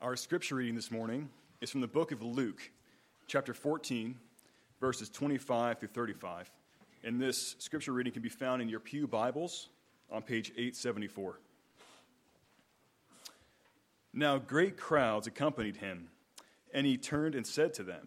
Our 0.00 0.14
scripture 0.14 0.54
reading 0.54 0.76
this 0.76 0.92
morning 0.92 1.28
is 1.60 1.70
from 1.70 1.80
the 1.80 1.88
book 1.88 2.12
of 2.12 2.22
Luke, 2.22 2.70
chapter 3.26 3.52
14, 3.52 4.14
verses 4.78 5.08
25 5.08 5.80
through 5.80 5.88
35. 5.88 6.48
And 7.02 7.20
this 7.20 7.56
scripture 7.58 7.92
reading 7.92 8.12
can 8.12 8.22
be 8.22 8.28
found 8.28 8.62
in 8.62 8.68
your 8.68 8.78
Pew 8.78 9.08
Bibles 9.08 9.70
on 10.08 10.22
page 10.22 10.50
874. 10.50 11.40
Now, 14.14 14.38
great 14.38 14.76
crowds 14.76 15.26
accompanied 15.26 15.78
him, 15.78 16.10
and 16.72 16.86
he 16.86 16.96
turned 16.96 17.34
and 17.34 17.44
said 17.44 17.74
to 17.74 17.82
them, 17.82 18.06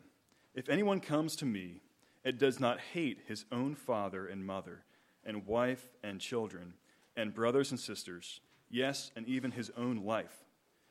If 0.56 0.70
anyone 0.70 1.02
comes 1.02 1.36
to 1.36 1.46
me 1.46 1.82
and 2.24 2.38
does 2.38 2.58
not 2.58 2.80
hate 2.80 3.20
his 3.28 3.44
own 3.52 3.76
father 3.76 4.28
and 4.28 4.46
mother, 4.46 4.86
and 5.26 5.46
wife 5.46 5.90
and 6.02 6.22
children, 6.22 6.76
and 7.18 7.34
brothers 7.34 7.70
and 7.70 7.80
sisters, 7.80 8.40
yes, 8.70 9.12
and 9.18 9.28
even 9.28 9.52
his 9.52 9.72
own 9.76 10.06
life, 10.06 10.46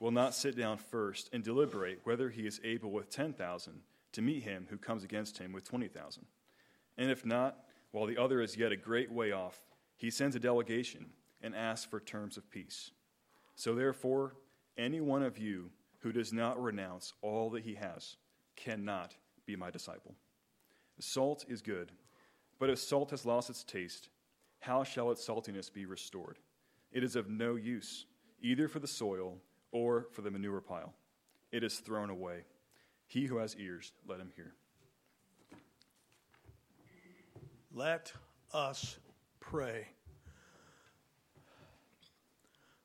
will 0.00 0.10
not 0.10 0.34
sit 0.34 0.56
down 0.56 0.78
first 0.78 1.28
and 1.32 1.42
deliberate 1.42 2.00
whether 2.04 2.30
he 2.30 2.46
is 2.46 2.60
able 2.64 2.90
with 2.90 3.10
10,000 3.10 3.80
to 4.12 4.22
meet 4.22 4.42
him 4.42 4.66
who 4.70 4.78
comes 4.78 5.04
against 5.04 5.38
him 5.38 5.52
with 5.52 5.64
20,000? 5.64 6.24
And 6.96 7.10
if 7.10 7.24
not, 7.24 7.56
while 7.90 8.06
the 8.06 8.18
other 8.18 8.40
is 8.40 8.56
yet 8.56 8.72
a 8.72 8.76
great 8.76 9.10
way 9.10 9.32
off, 9.32 9.58
he 9.96 10.10
sends 10.10 10.36
a 10.36 10.40
delegation 10.40 11.06
and 11.42 11.54
asks 11.54 11.86
for 11.86 12.00
terms 12.00 12.36
of 12.36 12.50
peace. 12.50 12.90
So 13.56 13.74
therefore, 13.74 14.36
any 14.76 15.00
one 15.00 15.22
of 15.22 15.38
you 15.38 15.70
who 16.00 16.12
does 16.12 16.32
not 16.32 16.62
renounce 16.62 17.12
all 17.22 17.50
that 17.50 17.64
he 17.64 17.74
has 17.74 18.16
cannot 18.56 19.16
be 19.46 19.56
my 19.56 19.70
disciple. 19.70 20.14
Salt 21.00 21.44
is 21.48 21.62
good, 21.62 21.92
but 22.58 22.70
if 22.70 22.78
salt 22.78 23.10
has 23.10 23.24
lost 23.24 23.50
its 23.50 23.64
taste, 23.64 24.08
how 24.60 24.82
shall 24.82 25.10
its 25.10 25.26
saltiness 25.26 25.72
be 25.72 25.86
restored? 25.86 26.38
It 26.92 27.04
is 27.04 27.16
of 27.16 27.28
no 27.28 27.54
use, 27.54 28.06
either 28.42 28.68
for 28.68 28.80
the 28.80 28.88
soil 28.88 29.38
or 29.72 30.08
for 30.12 30.22
the 30.22 30.30
manure 30.30 30.60
pile. 30.60 30.94
It 31.50 31.62
is 31.64 31.78
thrown 31.78 32.10
away. 32.10 32.44
He 33.06 33.26
who 33.26 33.38
has 33.38 33.56
ears, 33.56 33.92
let 34.06 34.20
him 34.20 34.32
hear. 34.36 34.52
Let 37.72 38.12
us 38.52 38.96
pray. 39.40 39.88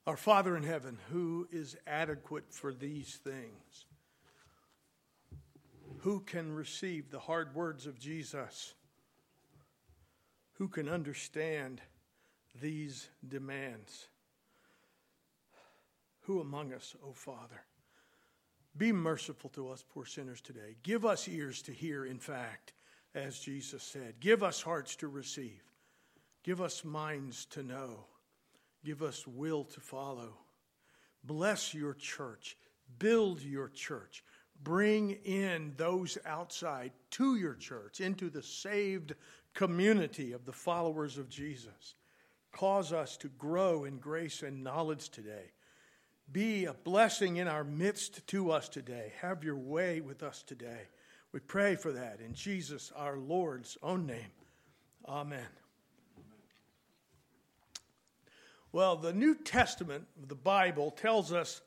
Our 0.06 0.18
Father 0.18 0.58
in 0.58 0.64
heaven, 0.64 0.98
who 1.12 1.48
is 1.52 1.78
adequate 1.88 2.46
for 2.50 2.74
these 2.74 3.20
things? 3.24 3.86
Who 6.00 6.20
can 6.20 6.54
receive 6.54 7.10
the 7.10 7.20
hard 7.20 7.56
words 7.56 7.88
of 7.88 7.98
Jesus? 7.98 8.74
Who 10.58 10.68
can 10.68 10.90
understand 10.90 11.82
these 12.62 13.08
demands? 13.26 14.10
Who 16.24 16.40
among 16.40 16.74
us, 16.74 16.96
O 17.06 17.12
Father? 17.12 17.64
Be 18.76 18.92
merciful 18.92 19.50
to 19.52 19.70
us, 19.70 19.84
poor 19.94 20.06
sinners, 20.06 20.42
today. 20.42 20.76
Give 20.82 21.06
us 21.06 21.28
ears 21.28 21.62
to 21.64 21.72
hear, 21.72 22.06
in 22.06 22.18
fact, 22.18 22.74
as 23.14 23.40
Jesus 23.40 23.84
said. 23.84 24.16
Give 24.20 24.42
us 24.42 24.62
hearts 24.62 24.96
to 24.98 25.08
receive. 25.08 25.62
Give 26.44 26.62
us 26.62 26.84
minds 26.84 27.46
to 27.48 27.62
know. 27.62 28.06
Give 28.84 29.04
us 29.04 29.28
will 29.28 29.64
to 29.66 29.80
follow. 29.80 30.38
Bless 31.24 31.74
your 31.74 31.94
church. 31.94 32.58
Build 33.00 33.42
your 33.42 33.70
church. 33.70 34.24
Bring 34.64 35.12
in 35.26 35.74
those 35.78 36.18
outside 36.26 36.92
to 37.12 37.36
your 37.36 37.56
church, 37.56 38.02
into 38.02 38.30
the 38.30 38.44
saved 38.44 39.14
community 39.54 40.32
of 40.32 40.46
the 40.46 40.54
followers 40.54 41.18
of 41.18 41.30
Jesus. 41.30 41.96
Cause 42.52 42.94
us 42.94 43.18
to 43.18 43.28
grow 43.30 43.84
in 43.84 43.98
grace 43.98 44.42
and 44.42 44.64
knowledge 44.64 45.10
today 45.10 45.52
be 46.34 46.66
a 46.66 46.74
blessing 46.74 47.38
in 47.38 47.48
our 47.48 47.64
midst 47.64 48.26
to 48.28 48.52
us 48.52 48.68
today. 48.68 49.14
Have 49.22 49.44
your 49.44 49.56
way 49.56 50.02
with 50.02 50.24
us 50.24 50.42
today. 50.42 50.82
We 51.32 51.40
pray 51.40 51.76
for 51.76 51.92
that 51.92 52.20
in 52.26 52.34
Jesus, 52.34 52.92
our 52.96 53.18
Lord's 53.18 53.78
own 53.84 54.08
name. 54.08 54.32
Amen. 55.08 55.46
Well, 58.72 58.96
the 58.96 59.14
New 59.14 59.36
Testament, 59.36 60.08
of 60.22 60.28
the 60.28 60.36
Bible, 60.36 60.90
tells 60.90 61.32
us 61.32 61.62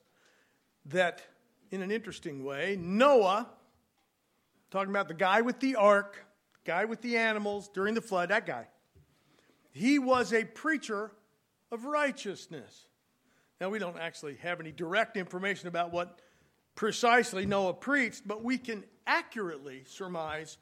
that 0.86 1.22
in 1.70 1.80
an 1.80 1.92
interesting 1.92 2.44
way, 2.44 2.76
Noah, 2.80 3.48
talking 4.72 4.90
about 4.90 5.06
the 5.06 5.14
guy 5.14 5.42
with 5.42 5.60
the 5.60 5.76
ark, 5.76 6.26
guy 6.64 6.86
with 6.86 7.02
the 7.02 7.16
animals 7.16 7.68
during 7.72 7.94
the 7.94 8.00
flood, 8.00 8.30
that 8.30 8.46
guy, 8.46 8.66
he 9.70 10.00
was 10.00 10.32
a 10.32 10.44
preacher 10.44 11.12
of 11.70 11.84
righteousness. 11.84 12.85
Now, 13.60 13.70
we 13.70 13.78
don't 13.78 13.98
actually 13.98 14.36
have 14.36 14.60
any 14.60 14.72
direct 14.72 15.16
information 15.16 15.68
about 15.68 15.92
what 15.92 16.20
precisely 16.74 17.46
Noah 17.46 17.74
preached, 17.74 18.26
but 18.26 18.44
we 18.44 18.58
can 18.58 18.84
accurately 19.06 19.84
surmise 19.86 20.58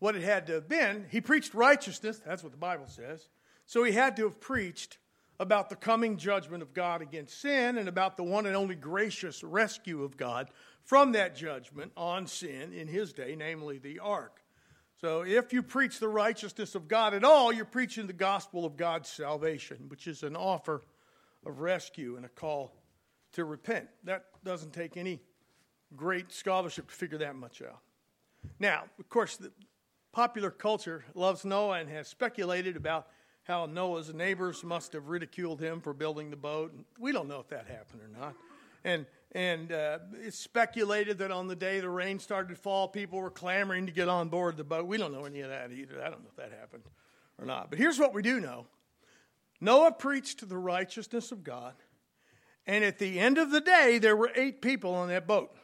what 0.00 0.16
it 0.16 0.22
had 0.22 0.48
to 0.48 0.54
have 0.54 0.68
been. 0.68 1.06
He 1.08 1.20
preached 1.20 1.54
righteousness, 1.54 2.20
that's 2.24 2.42
what 2.42 2.50
the 2.50 2.58
Bible 2.58 2.88
says. 2.88 3.28
So 3.66 3.84
he 3.84 3.92
had 3.92 4.16
to 4.16 4.24
have 4.24 4.40
preached 4.40 4.98
about 5.38 5.70
the 5.70 5.76
coming 5.76 6.16
judgment 6.16 6.62
of 6.62 6.74
God 6.74 7.02
against 7.02 7.40
sin 7.40 7.78
and 7.78 7.88
about 7.88 8.16
the 8.16 8.24
one 8.24 8.46
and 8.46 8.56
only 8.56 8.74
gracious 8.74 9.42
rescue 9.44 10.02
of 10.02 10.16
God 10.16 10.48
from 10.84 11.12
that 11.12 11.36
judgment 11.36 11.92
on 11.96 12.26
sin 12.26 12.72
in 12.72 12.88
his 12.88 13.12
day, 13.12 13.36
namely 13.36 13.78
the 13.78 14.00
ark. 14.00 14.42
So 15.00 15.24
if 15.24 15.52
you 15.52 15.62
preach 15.62 15.98
the 15.98 16.08
righteousness 16.08 16.74
of 16.74 16.86
God 16.86 17.14
at 17.14 17.24
all, 17.24 17.52
you're 17.52 17.64
preaching 17.64 18.06
the 18.06 18.12
gospel 18.12 18.64
of 18.64 18.76
God's 18.76 19.08
salvation, 19.08 19.84
which 19.88 20.06
is 20.06 20.22
an 20.22 20.36
offer 20.36 20.82
of 21.46 21.60
rescue 21.60 22.16
and 22.16 22.24
a 22.24 22.28
call 22.28 22.72
to 23.32 23.44
repent. 23.44 23.88
That 24.04 24.26
doesn't 24.44 24.72
take 24.72 24.96
any 24.96 25.20
great 25.96 26.32
scholarship 26.32 26.88
to 26.88 26.94
figure 26.94 27.18
that 27.18 27.36
much 27.36 27.62
out. 27.62 27.80
Now, 28.58 28.84
of 28.98 29.08
course, 29.08 29.36
the 29.36 29.52
popular 30.12 30.50
culture 30.50 31.04
loves 31.14 31.44
Noah 31.44 31.80
and 31.80 31.88
has 31.88 32.08
speculated 32.08 32.76
about 32.76 33.08
how 33.44 33.66
Noah's 33.66 34.12
neighbors 34.12 34.62
must 34.62 34.92
have 34.92 35.08
ridiculed 35.08 35.60
him 35.60 35.80
for 35.80 35.92
building 35.92 36.30
the 36.30 36.36
boat. 36.36 36.72
We 36.98 37.12
don't 37.12 37.28
know 37.28 37.40
if 37.40 37.48
that 37.48 37.66
happened 37.66 38.02
or 38.02 38.20
not. 38.20 38.34
And 38.84 39.06
and 39.34 39.72
uh, 39.72 39.98
it's 40.20 40.38
speculated 40.38 41.18
that 41.18 41.30
on 41.30 41.48
the 41.48 41.56
day 41.56 41.80
the 41.80 41.88
rain 41.88 42.18
started 42.18 42.50
to 42.50 42.54
fall, 42.54 42.86
people 42.86 43.18
were 43.18 43.30
clamoring 43.30 43.86
to 43.86 43.92
get 43.92 44.06
on 44.06 44.28
board 44.28 44.58
the 44.58 44.64
boat. 44.64 44.86
We 44.86 44.98
don't 44.98 45.12
know 45.12 45.24
any 45.24 45.40
of 45.40 45.48
that 45.48 45.72
either. 45.72 46.02
I 46.02 46.10
don't 46.10 46.22
know 46.22 46.28
if 46.28 46.36
that 46.36 46.52
happened 46.58 46.82
or 47.38 47.46
not. 47.46 47.70
But 47.70 47.78
here's 47.78 47.98
what 47.98 48.12
we 48.12 48.20
do 48.20 48.40
know 48.40 48.66
Noah 49.62 49.92
preached 49.92 50.48
the 50.48 50.58
righteousness 50.58 51.30
of 51.30 51.44
God, 51.44 51.74
and 52.66 52.82
at 52.82 52.98
the 52.98 53.20
end 53.20 53.38
of 53.38 53.52
the 53.52 53.60
day, 53.60 53.98
there 53.98 54.16
were 54.16 54.32
eight 54.34 54.60
people 54.60 54.92
on 54.92 55.06
that 55.06 55.28
boat, 55.28 55.54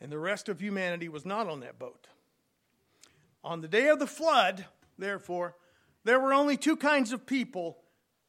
and 0.00 0.10
the 0.10 0.18
rest 0.18 0.48
of 0.48 0.60
humanity 0.60 1.08
was 1.08 1.24
not 1.24 1.48
on 1.48 1.60
that 1.60 1.78
boat. 1.78 2.08
On 3.44 3.60
the 3.60 3.68
day 3.68 3.86
of 3.86 4.00
the 4.00 4.08
flood, 4.08 4.64
therefore, 4.98 5.54
there 6.02 6.18
were 6.18 6.34
only 6.34 6.56
two 6.56 6.76
kinds 6.76 7.12
of 7.12 7.24
people 7.24 7.78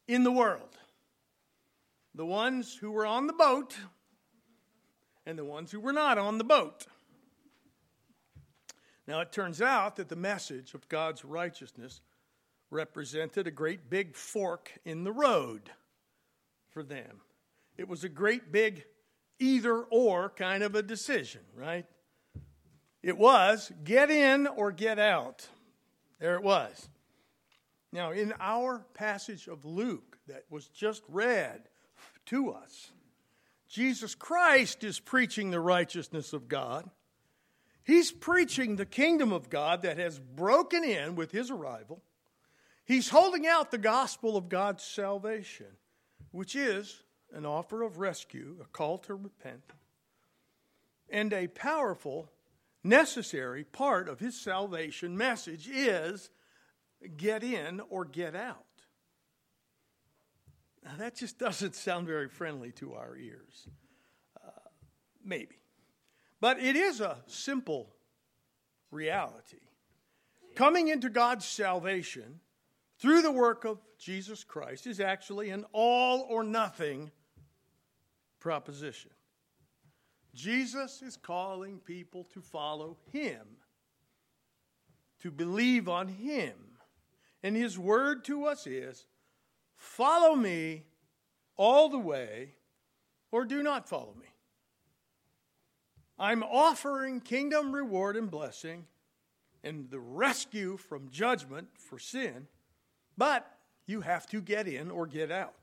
in 0.08 0.24
the 0.24 0.32
world 0.32 0.78
the 2.14 2.24
ones 2.24 2.76
who 2.76 2.92
were 2.92 3.08
on 3.08 3.26
the 3.26 3.34
boat 3.34 3.76
and 5.26 5.36
the 5.36 5.44
ones 5.44 5.72
who 5.72 5.80
were 5.80 5.94
not 5.94 6.20
on 6.20 6.38
the 6.38 6.44
boat. 6.44 6.86
Now, 9.08 9.20
it 9.22 9.32
turns 9.32 9.64
out 9.64 9.96
that 9.96 10.10
the 10.10 10.16
message 10.16 10.76
of 10.76 10.88
God's 10.90 11.26
righteousness 11.26 12.02
represented 12.74 13.48
a 13.48 13.52
great 13.52 13.90
big 13.90 14.16
fork 14.16 14.72
in 14.84 15.04
the 15.04 15.12
road 15.12 15.70
for 16.72 16.84
them. 16.84 17.22
It 17.78 17.88
was 17.88 18.04
a 18.04 18.10
great 18.10 18.52
big 18.52 18.84
either 19.40 19.78
or 19.84 20.30
kind 20.30 20.64
of 20.64 20.76
a 20.76 20.84
decision, 20.84 21.42
right? 21.56 21.86
It 23.02 23.18
was 23.18 23.72
get 23.84 24.10
in 24.10 24.48
or 24.48 24.72
get 24.72 25.00
out. 25.00 25.48
There 26.20 26.36
it 26.36 26.44
was. 26.44 26.90
Now, 27.92 28.12
in 28.12 28.34
our 28.40 28.86
passage 28.94 29.48
of 29.48 29.66
Luke 29.66 30.18
that 30.28 30.46
was 30.50 30.68
just 30.68 31.04
read 31.08 31.62
to 32.28 32.52
us, 32.52 32.92
Jesus 33.68 34.16
Christ 34.16 34.84
is 34.84 35.00
preaching 35.00 35.52
the 35.52 35.60
righteousness 35.60 36.34
of 36.34 36.48
God. 36.48 36.90
He's 37.84 38.12
preaching 38.12 38.76
the 38.76 38.86
kingdom 38.86 39.34
of 39.34 39.50
God 39.50 39.82
that 39.82 39.98
has 39.98 40.18
broken 40.18 40.84
in 40.84 41.16
with 41.16 41.32
his 41.32 41.52
arrival. 41.52 42.02
He's 42.86 43.10
holding 43.10 43.48
out 43.48 43.72
the 43.72 43.78
gospel 43.78 44.36
of 44.36 44.50
God's 44.50 44.84
salvation, 44.84 45.68
which 46.32 46.56
is 46.56 47.02
an 47.32 47.46
offer 47.46 47.82
of 47.82 47.98
rescue, 47.98 48.58
a 48.62 48.66
call 48.66 48.98
to 49.00 49.16
repent. 49.16 49.74
And 51.10 51.32
a 51.32 51.48
powerful, 51.48 52.30
necessary 52.84 53.64
part 53.64 54.10
of 54.10 54.20
his 54.20 54.40
salvation 54.40 55.18
message 55.18 55.70
is 55.70 56.30
get 57.18 57.44
in 57.44 57.82
or 57.90 58.06
get 58.06 58.36
out. 58.36 58.66
Now, 60.84 60.92
that 60.98 61.16
just 61.16 61.40
doesn't 61.40 61.76
sound 61.76 62.08
very 62.08 62.28
friendly 62.28 62.72
to 62.74 62.94
our 62.94 63.16
ears. 63.16 63.68
Uh, 64.36 64.50
maybe. 65.24 65.56
But 66.42 66.60
it 66.60 66.76
is 66.76 67.00
a 67.00 67.20
simple 67.28 67.96
reality. 68.92 69.62
Coming 70.56 70.90
into 70.90 71.10
God's 71.10 71.46
salvation 71.46 72.42
through 73.04 73.22
the 73.22 73.32
work 73.34 73.66
of 73.66 73.82
Jesus 74.00 74.46
Christ 74.46 74.88
is 74.88 75.02
actually 75.02 75.50
an 75.50 75.66
all 75.74 76.26
or 76.30 76.42
nothing 76.42 77.12
proposition. 78.40 79.12
Jesus 80.34 81.02
is 81.02 81.18
calling 81.18 81.80
people 81.80 82.24
to 82.34 82.40
follow 82.40 82.96
him, 83.12 83.42
to 85.20 85.32
believe 85.32 85.90
on 85.90 86.08
him. 86.08 86.54
And 87.44 87.58
his 87.58 87.78
word 87.78 88.24
to 88.24 88.46
us 88.46 88.66
is 88.66 89.06
follow 89.76 90.34
me 90.34 90.86
all 91.58 91.90
the 91.90 92.00
way, 92.00 92.54
or 93.34 93.44
do 93.44 93.62
not 93.62 93.90
follow 93.90 94.16
me. 94.18 94.30
I'm 96.18 96.42
offering 96.42 97.20
kingdom 97.20 97.76
reward 97.76 98.16
and 98.16 98.32
blessing 98.32 98.86
and 99.62 99.90
the 99.90 100.00
rescue 100.00 100.78
from 100.78 101.10
judgment 101.10 101.68
for 101.78 102.00
sin, 102.00 102.48
but 103.18 103.58
you 103.86 104.02
have 104.02 104.28
to 104.28 104.42
get 104.42 104.68
in 104.68 104.92
or 104.92 105.06
get 105.08 105.32
out. 105.32 105.56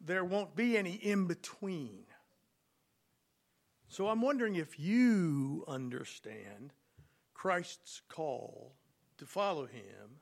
There 0.00 0.24
won't 0.24 0.56
be 0.56 0.76
any 0.76 0.92
in 0.94 1.26
between. 1.26 2.04
So 3.88 4.08
I'm 4.08 4.22
wondering 4.22 4.56
if 4.56 4.78
you 4.78 5.64
understand 5.66 6.72
Christ's 7.34 8.02
call 8.08 8.72
to 9.18 9.26
follow 9.26 9.66
him 9.66 10.20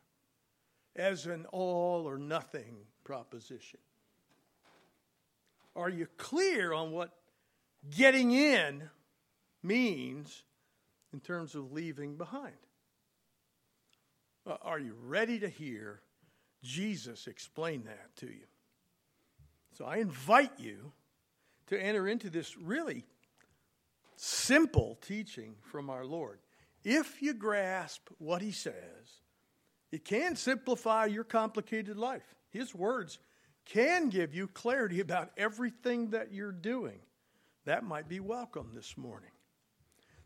as 0.96 1.26
an 1.26 1.46
all 1.52 2.08
or 2.08 2.18
nothing 2.18 2.76
proposition. 3.04 3.80
Are 5.76 5.90
you 5.90 6.08
clear 6.16 6.72
on 6.72 6.90
what 6.90 7.12
getting 7.94 8.32
in 8.32 8.90
means 9.62 10.42
in 11.12 11.20
terms 11.20 11.54
of 11.54 11.72
leaving 11.72 12.16
behind? 12.16 12.56
Uh, 14.46 14.56
are 14.62 14.80
you 14.80 14.96
ready 15.00 15.38
to 15.38 15.48
hear 15.48 16.00
Jesus 16.62 17.26
explained 17.26 17.84
that 17.87 18.16
to 18.16 18.26
you? 18.26 18.46
So 19.72 19.84
I 19.84 19.99
invite 19.99 20.58
you 20.58 20.93
to 21.69 21.81
enter 21.81 22.08
into 22.08 22.31
this 22.31 22.56
really 22.56 23.05
simple 24.16 24.99
teaching 25.06 25.55
from 25.62 25.90
our 25.90 26.05
Lord. 26.05 26.38
If 26.84 27.22
you 27.22 27.34
grasp 27.34 28.08
what 28.19 28.43
he 28.43 28.52
says, 28.52 28.75
it 29.93 30.05
can 30.05 30.37
simplify 30.37 31.06
your 31.06 31.25
complicated 31.25 31.96
life. 31.96 32.34
His 32.50 32.75
words 32.75 33.19
can 33.64 34.08
give 34.08 34.34
you 34.34 34.49
clarity 34.49 35.00
about 35.00 35.31
everything 35.37 36.11
that 36.11 36.32
you're 36.32 36.52
doing. 36.52 37.00
That 37.64 37.84
might 37.84 38.08
be 38.08 38.20
welcome 38.20 38.70
this 38.75 38.96
morning. 38.96 39.31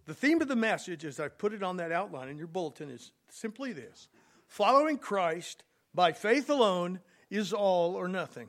The 0.06 0.14
theme 0.14 0.40
of 0.40 0.48
the 0.48 0.56
message, 0.56 1.04
as 1.04 1.20
I've 1.20 1.38
put 1.38 1.52
it 1.52 1.62
on 1.62 1.76
that 1.76 1.92
outline 1.92 2.28
in 2.28 2.38
your 2.38 2.46
bulletin, 2.46 2.90
is 2.90 3.12
simply 3.28 3.72
this 3.72 4.08
Following 4.46 4.98
Christ 4.98 5.62
by 5.94 6.12
faith 6.12 6.48
alone 6.48 7.00
is 7.30 7.52
all 7.52 7.94
or 7.94 8.08
nothing. 8.08 8.48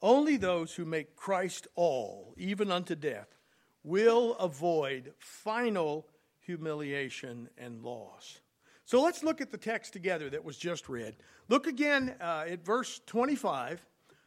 Only 0.00 0.36
those 0.36 0.74
who 0.74 0.84
make 0.84 1.14
Christ 1.14 1.68
all, 1.76 2.34
even 2.36 2.72
unto 2.72 2.96
death, 2.96 3.38
will 3.84 4.34
avoid 4.34 5.12
final 5.18 6.06
humiliation 6.40 7.48
and 7.56 7.82
loss. 7.82 8.40
So 8.84 9.00
let's 9.00 9.22
look 9.22 9.40
at 9.40 9.52
the 9.52 9.58
text 9.58 9.92
together 9.92 10.28
that 10.30 10.44
was 10.44 10.56
just 10.58 10.88
read. 10.88 11.16
Look 11.48 11.66
again 11.66 12.16
uh, 12.20 12.44
at 12.48 12.64
verse 12.64 13.00
25 13.06 13.84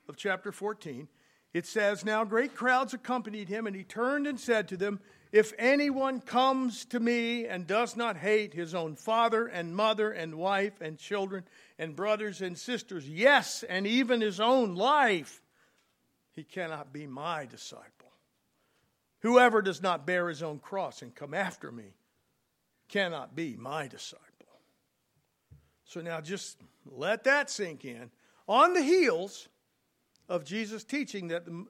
of 0.08 0.16
chapter 0.16 0.52
14. 0.52 1.10
It 1.54 1.66
says, 1.66 2.06
Now 2.06 2.24
great 2.24 2.56
crowds 2.56 2.94
accompanied 2.94 3.50
him, 3.50 3.68
and 3.68 3.76
he 3.76 3.84
turned 3.84 4.28
and 4.28 4.40
said 4.40 4.68
to 4.70 4.78
them, 4.78 5.00
If 5.36 5.52
anyone 5.60 6.22
comes 6.22 6.86
to 6.86 7.00
me 7.02 7.46
and 7.46 7.68
does 7.68 7.98
not 7.98 8.16
hate 8.16 8.54
his 8.54 8.74
own 8.74 8.96
father 8.96 9.48
and 9.48 9.76
mother 9.76 10.10
and 10.10 10.36
wife 10.36 10.80
and 10.80 10.98
children 10.98 11.44
and 11.78 11.94
brothers 11.94 12.42
and 12.42 12.58
sisters, 12.58 13.06
yes, 13.06 13.62
and 13.68 13.86
even 13.86 14.22
his 14.22 14.40
own 14.40 14.76
life, 14.76 15.42
he 16.32 16.46
cannot 16.46 16.94
be 16.94 17.06
my 17.06 17.46
disciple. 17.46 18.14
Whoever 19.24 19.62
does 19.62 19.82
not 19.82 20.08
bear 20.08 20.30
his 20.30 20.42
own 20.42 20.58
cross 20.60 21.02
and 21.02 21.14
come 21.14 21.34
after 21.34 21.70
me 21.70 21.98
cannot 22.88 23.36
be 23.36 23.58
my 23.58 23.90
disciple. 23.90 24.24
So 25.84 26.00
now 26.00 26.22
just 26.22 26.62
let 26.86 27.26
that 27.26 27.50
sink 27.50 27.84
in. 27.84 28.10
On 28.48 28.72
the 28.72 28.82
heels, 28.82 29.50
of 30.30 30.46
Jesus' 30.46 30.86
teaching 30.86 31.28
that 31.28 31.44
the, 31.46 31.66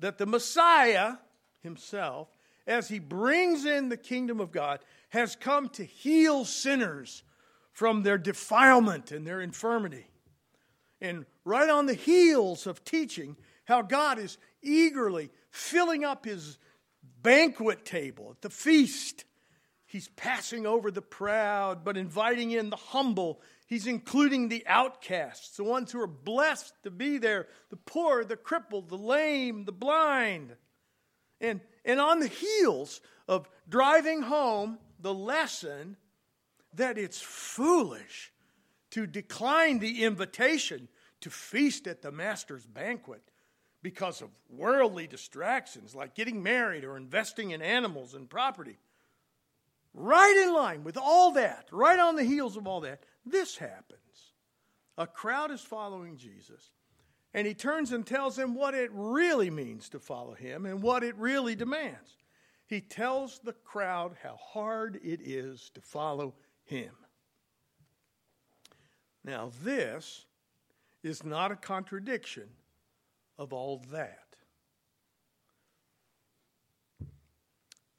that 0.00 0.18
the 0.18 0.26
Messiah 0.26 1.14
himself, 1.62 2.28
as 2.66 2.88
he 2.88 2.98
brings 2.98 3.64
in 3.64 3.88
the 3.88 3.96
kingdom 3.96 4.40
of 4.40 4.52
God, 4.52 4.80
has 5.10 5.36
come 5.36 5.68
to 5.70 5.84
heal 5.84 6.44
sinners 6.44 7.22
from 7.72 8.02
their 8.02 8.18
defilement 8.18 9.12
and 9.12 9.26
their 9.26 9.40
infirmity. 9.40 10.06
And 11.00 11.26
right 11.44 11.68
on 11.68 11.86
the 11.86 11.94
heels 11.94 12.66
of 12.66 12.84
teaching 12.84 13.36
how 13.64 13.82
God 13.82 14.18
is 14.18 14.38
eagerly 14.62 15.30
filling 15.50 16.04
up 16.04 16.24
his 16.24 16.58
banquet 17.22 17.84
table 17.84 18.28
at 18.30 18.42
the 18.42 18.50
feast, 18.50 19.24
he's 19.84 20.08
passing 20.08 20.66
over 20.66 20.90
the 20.90 21.02
proud, 21.02 21.84
but 21.84 21.96
inviting 21.96 22.50
in 22.52 22.70
the 22.70 22.76
humble 22.76 23.40
He's 23.66 23.88
including 23.88 24.48
the 24.48 24.64
outcasts, 24.66 25.56
the 25.56 25.64
ones 25.64 25.90
who 25.90 26.00
are 26.00 26.06
blessed 26.06 26.72
to 26.84 26.90
be 26.90 27.18
there 27.18 27.48
the 27.70 27.76
poor, 27.76 28.24
the 28.24 28.36
crippled, 28.36 28.88
the 28.88 28.96
lame, 28.96 29.64
the 29.64 29.72
blind. 29.72 30.54
And, 31.40 31.60
and 31.86 32.00
on 32.00 32.20
the 32.20 32.28
heels 32.28 33.00
of 33.26 33.48
driving 33.68 34.22
home 34.22 34.78
the 35.00 35.14
lesson 35.14 35.96
that 36.74 36.98
it's 36.98 37.20
foolish 37.20 38.32
to 38.90 39.06
decline 39.06 39.78
the 39.78 40.04
invitation 40.04 40.88
to 41.20 41.30
feast 41.30 41.86
at 41.86 42.02
the 42.02 42.12
master's 42.12 42.66
banquet 42.66 43.22
because 43.82 44.20
of 44.20 44.30
worldly 44.50 45.06
distractions 45.06 45.94
like 45.94 46.14
getting 46.14 46.42
married 46.42 46.84
or 46.84 46.96
investing 46.96 47.52
in 47.52 47.62
animals 47.62 48.14
and 48.14 48.28
property. 48.28 48.78
Right 49.94 50.44
in 50.44 50.52
line 50.52 50.84
with 50.84 50.98
all 50.98 51.32
that, 51.32 51.68
right 51.72 51.98
on 51.98 52.16
the 52.16 52.24
heels 52.24 52.56
of 52.56 52.66
all 52.66 52.80
that, 52.80 53.04
this 53.24 53.56
happens. 53.56 54.00
A 54.98 55.06
crowd 55.06 55.50
is 55.50 55.60
following 55.60 56.16
Jesus, 56.16 56.70
and 57.36 57.46
he 57.46 57.52
turns 57.52 57.92
and 57.92 58.06
tells 58.06 58.34
them 58.34 58.54
what 58.54 58.72
it 58.74 58.90
really 58.94 59.50
means 59.50 59.90
to 59.90 60.00
follow 60.00 60.32
him 60.32 60.64
and 60.64 60.82
what 60.82 61.04
it 61.04 61.14
really 61.16 61.54
demands. 61.54 62.16
He 62.66 62.80
tells 62.80 63.40
the 63.40 63.52
crowd 63.52 64.16
how 64.22 64.38
hard 64.42 64.98
it 65.04 65.20
is 65.22 65.70
to 65.74 65.82
follow 65.82 66.34
him. 66.64 66.92
Now, 69.22 69.52
this 69.62 70.24
is 71.02 71.24
not 71.24 71.52
a 71.52 71.56
contradiction 71.56 72.48
of 73.36 73.52
all 73.52 73.84
that. 73.92 74.36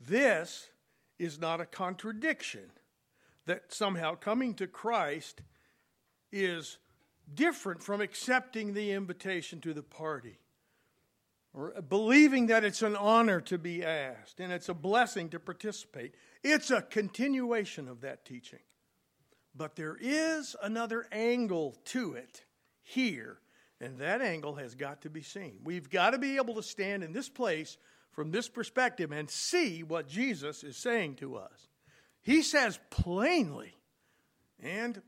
This 0.01 0.67
is 1.19 1.39
not 1.39 1.61
a 1.61 1.65
contradiction 1.67 2.71
that 3.45 3.71
somehow 3.71 4.15
coming 4.15 4.55
to 4.55 4.65
Christ 4.65 5.41
is 6.31 6.79
different 7.33 7.83
from 7.83 8.01
accepting 8.01 8.73
the 8.73 8.91
invitation 8.91 9.59
to 9.61 9.73
the 9.73 9.83
party 9.83 10.39
or 11.53 11.73
believing 11.89 12.47
that 12.47 12.63
it's 12.63 12.83
an 12.83 12.95
honor 12.95 13.41
to 13.41 13.57
be 13.57 13.83
asked 13.83 14.39
and 14.39 14.53
it's 14.53 14.69
a 14.69 14.73
blessing 14.73 15.29
to 15.29 15.39
participate. 15.39 16.13
It's 16.43 16.69
a 16.69 16.81
continuation 16.81 17.87
of 17.87 18.01
that 18.01 18.25
teaching. 18.25 18.59
But 19.55 19.75
there 19.75 19.97
is 19.99 20.55
another 20.61 21.07
angle 21.11 21.75
to 21.85 22.13
it 22.13 22.43
here, 22.83 23.39
and 23.81 23.97
that 23.97 24.21
angle 24.21 24.53
has 24.55 24.75
got 24.75 25.01
to 25.01 25.09
be 25.09 25.23
seen. 25.23 25.57
We've 25.63 25.89
got 25.89 26.11
to 26.11 26.19
be 26.19 26.37
able 26.37 26.53
to 26.55 26.63
stand 26.63 27.03
in 27.03 27.11
this 27.11 27.27
place 27.27 27.77
from 28.11 28.29
this 28.29 28.47
perspective 28.49 29.11
and 29.11 29.27
see 29.29 29.81
what 29.81 30.07
Jesus 30.07 30.63
is 30.63 30.77
saying 30.77 31.15
to 31.15 31.37
us. 31.37 31.69
He 32.21 32.43
says 32.43 32.79
plainly 32.91 33.73
and 34.61 35.01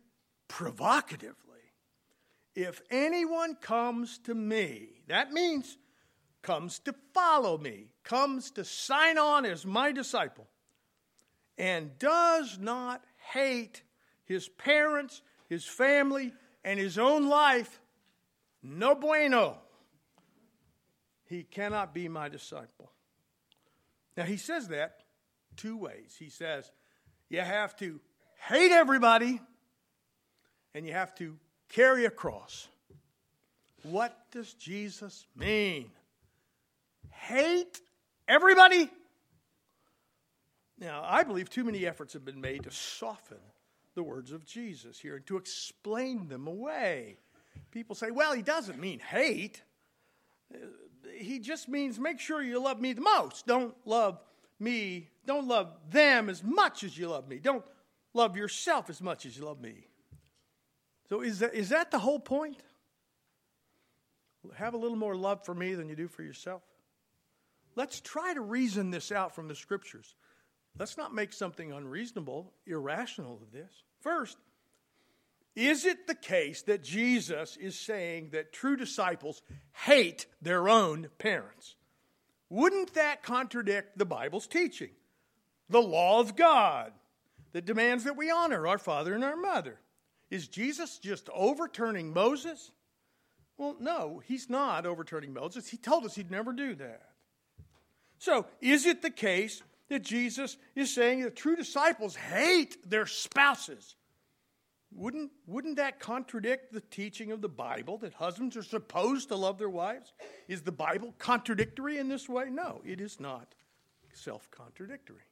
provocatively 0.47 1.48
if 2.63 2.81
anyone 2.89 3.55
comes 3.55 4.17
to 4.19 4.35
me, 4.35 4.89
that 5.07 5.31
means 5.31 5.77
comes 6.41 6.79
to 6.79 6.93
follow 7.13 7.57
me, 7.57 7.87
comes 8.03 8.51
to 8.51 8.63
sign 8.63 9.17
on 9.17 9.45
as 9.45 9.65
my 9.65 9.91
disciple, 9.91 10.47
and 11.57 11.97
does 11.99 12.57
not 12.59 13.03
hate 13.33 13.83
his 14.25 14.47
parents, 14.47 15.21
his 15.47 15.65
family, 15.65 16.33
and 16.63 16.79
his 16.79 16.97
own 16.97 17.27
life, 17.27 17.81
no 18.61 18.95
bueno. 18.95 19.57
He 21.25 21.43
cannot 21.43 21.93
be 21.93 22.07
my 22.07 22.29
disciple. 22.29 22.91
Now, 24.17 24.23
he 24.23 24.37
says 24.37 24.69
that 24.69 25.03
two 25.55 25.77
ways. 25.77 26.15
He 26.17 26.29
says, 26.29 26.71
you 27.29 27.41
have 27.41 27.75
to 27.77 27.99
hate 28.47 28.71
everybody 28.71 29.39
and 30.73 30.85
you 30.85 30.93
have 30.93 31.13
to 31.15 31.37
carry 31.69 32.05
a 32.05 32.09
cross. 32.09 32.67
What 33.83 34.17
does 34.31 34.53
Jesus 34.53 35.25
mean? 35.35 35.89
Hate 37.11 37.79
everybody? 38.27 38.89
Now, 40.79 41.03
I 41.05 41.23
believe 41.23 41.49
too 41.49 41.63
many 41.63 41.85
efforts 41.85 42.13
have 42.13 42.25
been 42.25 42.41
made 42.41 42.63
to 42.63 42.71
soften 42.71 43.37
the 43.95 44.03
words 44.03 44.31
of 44.31 44.45
Jesus 44.45 44.99
here 44.99 45.17
and 45.17 45.25
to 45.27 45.37
explain 45.37 46.27
them 46.27 46.47
away. 46.47 47.17
People 47.71 47.95
say, 47.95 48.11
well, 48.11 48.33
he 48.33 48.41
doesn't 48.41 48.79
mean 48.79 48.99
hate. 48.99 49.61
He 51.17 51.39
just 51.39 51.67
means 51.67 51.99
make 51.99 52.19
sure 52.19 52.41
you 52.41 52.61
love 52.61 52.79
me 52.79 52.93
the 52.93 53.01
most. 53.01 53.45
Don't 53.45 53.75
love 53.85 54.19
me, 54.59 55.09
don't 55.25 55.47
love 55.47 55.73
them 55.89 56.29
as 56.29 56.43
much 56.43 56.83
as 56.83 56.97
you 56.97 57.07
love 57.07 57.27
me. 57.27 57.37
Don't 57.37 57.63
love 58.13 58.35
yourself 58.35 58.89
as 58.89 59.01
much 59.01 59.25
as 59.25 59.37
you 59.37 59.45
love 59.45 59.61
me. 59.61 59.88
So, 61.09 61.21
is 61.21 61.39
that, 61.39 61.55
is 61.55 61.69
that 61.69 61.91
the 61.91 61.99
whole 61.99 62.19
point? 62.19 62.61
Have 64.55 64.73
a 64.73 64.77
little 64.77 64.97
more 64.97 65.15
love 65.15 65.43
for 65.43 65.53
me 65.53 65.73
than 65.73 65.89
you 65.89 65.95
do 65.95 66.07
for 66.07 66.23
yourself? 66.23 66.61
Let's 67.75 67.99
try 67.99 68.33
to 68.33 68.41
reason 68.41 68.91
this 68.91 69.11
out 69.11 69.35
from 69.35 69.47
the 69.47 69.55
scriptures. 69.55 70.15
Let's 70.77 70.97
not 70.97 71.13
make 71.13 71.33
something 71.33 71.71
unreasonable, 71.71 72.53
irrational 72.65 73.39
of 73.41 73.51
this. 73.51 73.71
First, 74.01 74.37
is 75.55 75.85
it 75.85 76.07
the 76.07 76.15
case 76.15 76.61
that 76.63 76.83
Jesus 76.83 77.57
is 77.57 77.77
saying 77.77 78.29
that 78.31 78.53
true 78.53 78.77
disciples 78.77 79.41
hate 79.73 80.25
their 80.41 80.69
own 80.69 81.09
parents? 81.17 81.75
Wouldn't 82.49 82.93
that 82.93 83.23
contradict 83.23 83.97
the 83.97 84.05
Bible's 84.05 84.47
teaching? 84.47 84.91
The 85.69 85.81
law 85.81 86.19
of 86.19 86.35
God 86.35 86.93
that 87.51 87.65
demands 87.65 88.03
that 88.05 88.17
we 88.17 88.31
honor 88.31 88.67
our 88.67 88.77
father 88.77 89.13
and 89.13 89.23
our 89.23 89.35
mother. 89.35 89.79
Is 90.29 90.47
Jesus 90.47 90.99
just 90.99 91.29
overturning 91.33 92.13
Moses? 92.13 92.71
Well, 93.57 93.75
no, 93.79 94.21
he's 94.25 94.49
not 94.49 94.85
overturning 94.85 95.33
Moses. 95.33 95.67
He 95.67 95.77
told 95.77 96.05
us 96.05 96.15
he'd 96.15 96.31
never 96.31 96.53
do 96.53 96.75
that. 96.75 97.09
So, 98.19 98.45
is 98.61 98.85
it 98.85 99.01
the 99.01 99.09
case 99.09 99.61
that 99.89 100.03
Jesus 100.03 100.57
is 100.75 100.93
saying 100.93 101.21
that 101.23 101.35
true 101.35 101.55
disciples 101.55 102.15
hate 102.15 102.89
their 102.89 103.05
spouses? 103.05 103.95
Wouldn't, 104.91 105.31
wouldn't 105.45 105.77
that 105.77 105.99
contradict 105.99 106.73
the 106.73 106.81
teaching 106.81 107.31
of 107.31 107.41
the 107.41 107.49
Bible 107.49 107.97
that 107.99 108.13
husbands 108.13 108.57
are 108.57 108.63
supposed 108.63 109.29
to 109.29 109.35
love 109.35 109.57
their 109.57 109.69
wives? 109.69 110.13
Is 110.47 110.61
the 110.61 110.71
Bible 110.71 111.13
contradictory 111.17 111.97
in 111.97 112.07
this 112.09 112.27
way? 112.27 112.49
No, 112.49 112.81
it 112.83 112.99
is 112.99 113.19
not 113.19 113.53
self 114.13 114.49
contradictory. 114.51 115.28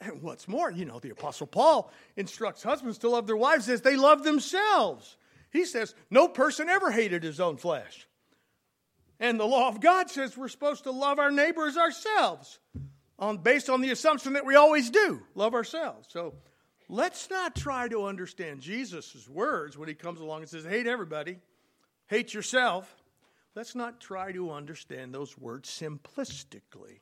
And 0.00 0.22
what's 0.22 0.46
more, 0.46 0.70
you 0.70 0.84
know, 0.84 0.98
the 0.98 1.10
Apostle 1.10 1.46
Paul 1.46 1.90
instructs 2.16 2.62
husbands 2.62 2.98
to 2.98 3.08
love 3.08 3.26
their 3.26 3.36
wives 3.36 3.68
as 3.68 3.80
they 3.80 3.96
love 3.96 4.24
themselves. 4.24 5.16
He 5.50 5.64
says, 5.64 5.94
No 6.10 6.28
person 6.28 6.68
ever 6.68 6.90
hated 6.90 7.22
his 7.22 7.40
own 7.40 7.56
flesh. 7.56 8.06
And 9.18 9.40
the 9.40 9.46
law 9.46 9.68
of 9.68 9.80
God 9.80 10.10
says 10.10 10.36
we're 10.36 10.48
supposed 10.48 10.84
to 10.84 10.90
love 10.90 11.18
our 11.18 11.30
neighbors 11.30 11.76
ourselves, 11.76 12.58
on, 13.18 13.38
based 13.38 13.70
on 13.70 13.80
the 13.80 13.90
assumption 13.90 14.34
that 14.34 14.44
we 14.44 14.56
always 14.56 14.90
do 14.90 15.22
love 15.34 15.54
ourselves. 15.54 16.08
So 16.10 16.34
let's 16.88 17.30
not 17.30 17.56
try 17.56 17.88
to 17.88 18.04
understand 18.04 18.60
Jesus' 18.60 19.26
words 19.28 19.78
when 19.78 19.88
he 19.88 19.94
comes 19.94 20.20
along 20.20 20.40
and 20.42 20.50
says, 20.50 20.64
Hate 20.64 20.86
everybody, 20.86 21.38
hate 22.08 22.34
yourself. 22.34 22.94
Let's 23.54 23.74
not 23.74 24.02
try 24.02 24.32
to 24.32 24.50
understand 24.50 25.14
those 25.14 25.38
words 25.38 25.70
simplistically 25.70 27.00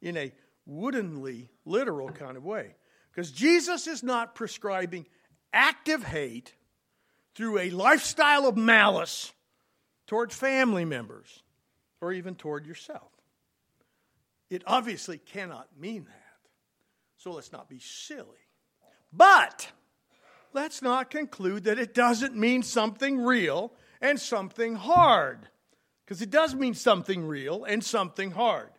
in 0.00 0.16
a 0.16 0.32
woodenly 0.70 1.50
literal 1.64 2.10
kind 2.10 2.36
of 2.36 2.44
way. 2.44 2.74
Because 3.10 3.32
Jesus 3.32 3.86
is 3.86 4.02
not 4.02 4.34
prescribing 4.34 5.06
active 5.52 6.04
hate 6.04 6.54
through 7.34 7.58
a 7.58 7.70
lifestyle 7.70 8.46
of 8.46 8.56
malice 8.56 9.32
toward 10.06 10.32
family 10.32 10.84
members 10.84 11.42
or 12.00 12.12
even 12.12 12.36
toward 12.36 12.66
yourself. 12.66 13.10
It 14.48 14.62
obviously 14.66 15.18
cannot 15.18 15.68
mean 15.78 16.04
that. 16.04 16.14
So 17.16 17.32
let's 17.32 17.52
not 17.52 17.68
be 17.68 17.80
silly. 17.80 18.38
But 19.12 19.70
let's 20.52 20.82
not 20.82 21.10
conclude 21.10 21.64
that 21.64 21.78
it 21.78 21.94
doesn't 21.94 22.36
mean 22.36 22.62
something 22.62 23.18
real 23.18 23.72
and 24.00 24.20
something 24.20 24.76
hard. 24.76 25.48
Because 26.04 26.22
it 26.22 26.30
does 26.30 26.54
mean 26.54 26.74
something 26.74 27.24
real 27.24 27.64
and 27.64 27.84
something 27.84 28.30
hard. 28.30 28.70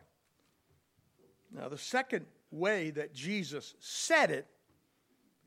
Now, 1.54 1.68
the 1.68 1.78
second 1.78 2.26
way 2.50 2.90
that 2.90 3.14
Jesus 3.14 3.74
said 3.78 4.30
it 4.30 4.46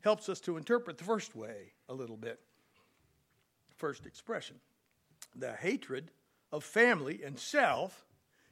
helps 0.00 0.28
us 0.28 0.40
to 0.40 0.56
interpret 0.56 0.98
the 0.98 1.04
first 1.04 1.34
way 1.34 1.72
a 1.88 1.94
little 1.94 2.16
bit. 2.16 2.40
First 3.76 4.06
expression. 4.06 4.56
The 5.34 5.52
hatred 5.52 6.10
of 6.52 6.64
family 6.64 7.22
and 7.24 7.38
self 7.38 8.06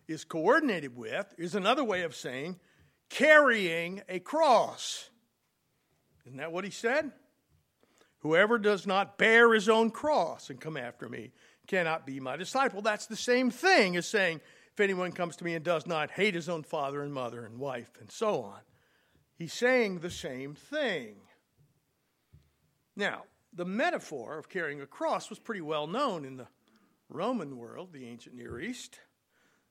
is 0.06 0.24
coordinated 0.24 0.96
with, 0.96 1.32
is 1.38 1.54
another 1.54 1.84
way 1.84 2.02
of 2.02 2.14
saying, 2.14 2.58
carrying 3.08 4.02
a 4.08 4.18
cross. 4.18 5.08
Isn't 6.26 6.38
that 6.38 6.52
what 6.52 6.64
he 6.64 6.70
said? 6.70 7.12
Whoever 8.18 8.58
does 8.58 8.86
not 8.86 9.18
bear 9.18 9.52
his 9.52 9.68
own 9.68 9.90
cross 9.90 10.50
and 10.50 10.60
come 10.60 10.76
after 10.76 11.08
me 11.08 11.32
cannot 11.66 12.06
be 12.06 12.20
my 12.20 12.36
disciple. 12.36 12.82
That's 12.82 13.06
the 13.06 13.16
same 13.16 13.50
thing 13.50 13.96
as 13.96 14.06
saying, 14.06 14.40
if 14.74 14.80
anyone 14.80 15.12
comes 15.12 15.36
to 15.36 15.44
me 15.44 15.54
and 15.54 15.64
does 15.64 15.86
not 15.86 16.10
hate 16.10 16.34
his 16.34 16.48
own 16.48 16.64
father 16.64 17.02
and 17.02 17.14
mother 17.14 17.44
and 17.46 17.58
wife 17.58 17.92
and 18.00 18.10
so 18.10 18.42
on. 18.42 18.58
He's 19.36 19.52
saying 19.52 20.00
the 20.00 20.10
same 20.10 20.54
thing. 20.54 21.14
Now, 22.96 23.22
the 23.52 23.64
metaphor 23.64 24.36
of 24.36 24.48
carrying 24.48 24.80
a 24.80 24.86
cross 24.86 25.30
was 25.30 25.38
pretty 25.38 25.60
well 25.60 25.86
known 25.86 26.24
in 26.24 26.36
the 26.36 26.48
Roman 27.08 27.56
world, 27.56 27.92
the 27.92 28.06
ancient 28.06 28.34
Near 28.34 28.58
East. 28.58 28.98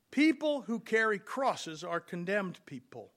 People 0.10 0.62
who 0.62 0.80
carry 0.80 1.20
crosses 1.20 1.84
are 1.84 2.00
condemned 2.00 2.60
people. 2.66 3.12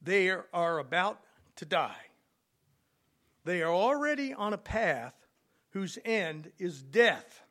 They 0.00 0.30
are 0.30 0.78
about 0.78 1.20
to 1.56 1.66
die. 1.66 2.06
They 3.44 3.60
are 3.60 3.72
already 3.72 4.32
on 4.32 4.54
a 4.54 4.58
path 4.58 5.14
whose 5.70 5.98
end 6.06 6.52
is 6.58 6.80
death. 6.82 7.42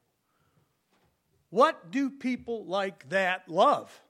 What 1.51 1.91
do 1.91 2.09
people 2.09 2.65
like 2.65 3.07
that 3.09 3.47
love? 3.47 4.01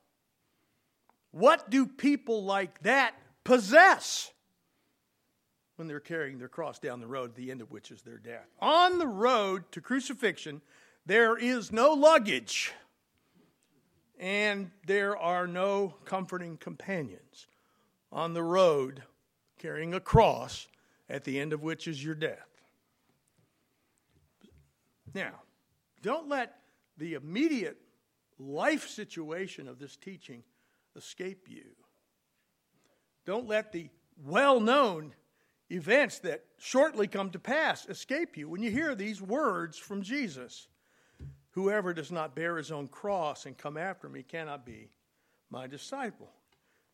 What 1.32 1.70
do 1.70 1.86
people 1.86 2.46
like 2.46 2.82
that 2.84 3.16
possess 3.44 4.32
when 5.76 5.88
they're 5.88 6.00
carrying 6.00 6.38
their 6.38 6.48
cross 6.48 6.78
down 6.78 7.00
the 7.00 7.08
road, 7.08 7.36
the 7.36 7.50
end 7.50 7.62
of 7.62 7.72
which 7.72 7.90
is 7.90 8.04
their 8.04 8.20
death? 8.20 8.48
On 8.62 9.00
the 9.00 9.08
road 9.08 9.72
to 9.72 9.82
crucifixion, 9.82 10.62
there 11.06 11.36
is 11.36 11.72
no 11.72 11.94
luggage 11.94 12.74
and 14.20 14.70
there 14.86 15.18
are 15.18 15.48
no 15.48 15.96
comforting 16.06 16.58
companions. 16.58 17.48
On 18.12 18.36
the 18.36 18.44
road, 18.44 19.02
carrying 19.58 19.96
a 19.96 20.00
cross, 20.00 20.68
at 21.10 21.24
the 21.24 21.40
end 21.40 21.54
of 21.54 21.64
which 21.64 21.88
is 21.88 22.04
your 22.04 22.14
death. 22.14 22.48
Now, 25.14 25.42
don't 26.04 26.30
let 26.30 26.61
the 27.02 27.16
immediate 27.16 27.78
life 28.38 28.88
situation 28.88 29.68
of 29.68 29.80
this 29.80 29.98
teaching 29.98 30.44
escape 30.96 31.48
you. 31.50 31.72
Don't 33.26 33.48
let 33.48 33.72
the 33.72 33.90
well 34.24 34.60
known 34.60 35.16
events 35.72 36.20
that 36.20 36.44
shortly 36.60 37.08
come 37.08 37.32
to 37.32 37.40
pass 37.40 37.88
escape 37.88 38.38
you 38.38 38.48
when 38.48 38.62
you 38.62 38.70
hear 38.70 38.94
these 38.94 39.22
words 39.22 39.78
from 39.78 40.04
Jesus 40.04 40.68
Whoever 41.54 41.94
does 41.94 42.14
not 42.14 42.34
bear 42.34 42.56
his 42.56 42.72
own 42.72 42.88
cross 42.88 43.46
and 43.46 43.58
come 43.58 43.76
after 43.76 44.08
me 44.08 44.24
cannot 44.24 44.66
be 44.66 44.90
my 45.50 45.68
disciple. 45.68 46.30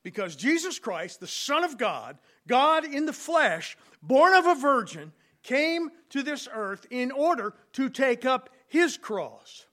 Because 0.02 0.36
Jesus 0.36 0.80
Christ, 0.80 1.20
the 1.20 1.28
Son 1.28 1.64
of 1.64 1.78
God, 1.78 2.18
God 2.48 2.84
in 2.84 3.06
the 3.06 3.14
flesh, 3.14 3.78
born 4.02 4.34
of 4.34 4.48
a 4.48 4.56
virgin, 4.56 5.12
came 5.44 5.92
to 6.10 6.24
this 6.24 6.48
earth 6.52 6.88
in 6.90 7.12
order 7.12 7.54
to 7.74 7.88
take 7.90 8.26
up 8.26 8.50
his 8.68 8.98
cross. 8.98 9.67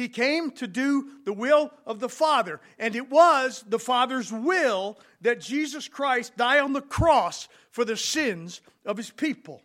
He 0.00 0.08
came 0.08 0.50
to 0.52 0.66
do 0.66 1.10
the 1.26 1.32
will 1.34 1.70
of 1.84 2.00
the 2.00 2.08
Father. 2.08 2.58
And 2.78 2.96
it 2.96 3.10
was 3.10 3.62
the 3.68 3.78
Father's 3.78 4.32
will 4.32 4.98
that 5.20 5.42
Jesus 5.42 5.88
Christ 5.88 6.38
die 6.38 6.58
on 6.58 6.72
the 6.72 6.80
cross 6.80 7.48
for 7.70 7.84
the 7.84 7.98
sins 7.98 8.62
of 8.86 8.96
his 8.96 9.10
people. 9.10 9.60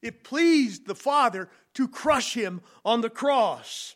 It 0.00 0.24
pleased 0.24 0.86
the 0.86 0.94
Father 0.94 1.50
to 1.74 1.86
crush 1.86 2.32
him 2.32 2.62
on 2.82 3.02
the 3.02 3.10
cross 3.10 3.94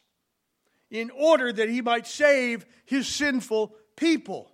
in 0.91 1.11
order 1.11 1.51
that 1.51 1.71
he 1.71 1.81
might 1.81 2.07
save 2.07 2.67
his 2.85 3.09
sinful 3.09 3.75
people. 3.97 4.53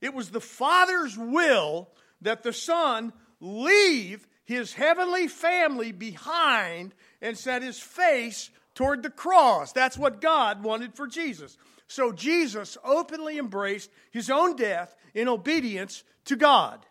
It 0.00 0.14
was 0.14 0.30
the 0.30 0.40
Father's 0.40 1.18
will 1.18 1.88
that 2.20 2.44
the 2.44 2.52
Son 2.52 3.12
leave 3.40 4.28
his 4.44 4.72
heavenly 4.72 5.26
family 5.26 5.90
behind 5.90 6.94
and 7.20 7.36
set 7.36 7.62
his 7.62 7.80
face 7.80 8.50
toward 8.78 9.02
the 9.02 9.10
cross. 9.10 9.72
That's 9.72 9.98
what 9.98 10.20
God 10.20 10.62
wanted 10.62 10.94
for 10.94 11.08
Jesus. 11.08 11.58
So 11.88 12.12
Jesus 12.12 12.78
openly 12.84 13.36
embraced 13.36 13.90
his 14.12 14.30
own 14.30 14.54
death 14.54 14.94
in 15.14 15.26
obedience 15.26 16.04
to 16.26 16.36
God. 16.36 16.86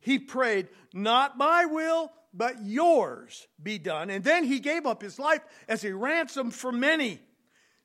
He 0.00 0.18
prayed, 0.18 0.68
Not 0.94 1.36
my 1.36 1.66
will, 1.66 2.10
but 2.32 2.64
yours 2.64 3.46
be 3.62 3.76
done. 3.76 4.08
And 4.08 4.24
then 4.24 4.44
he 4.44 4.60
gave 4.60 4.86
up 4.86 5.02
his 5.02 5.18
life 5.18 5.42
as 5.68 5.84
a 5.84 5.94
ransom 5.94 6.50
for 6.50 6.72
many. 6.72 7.20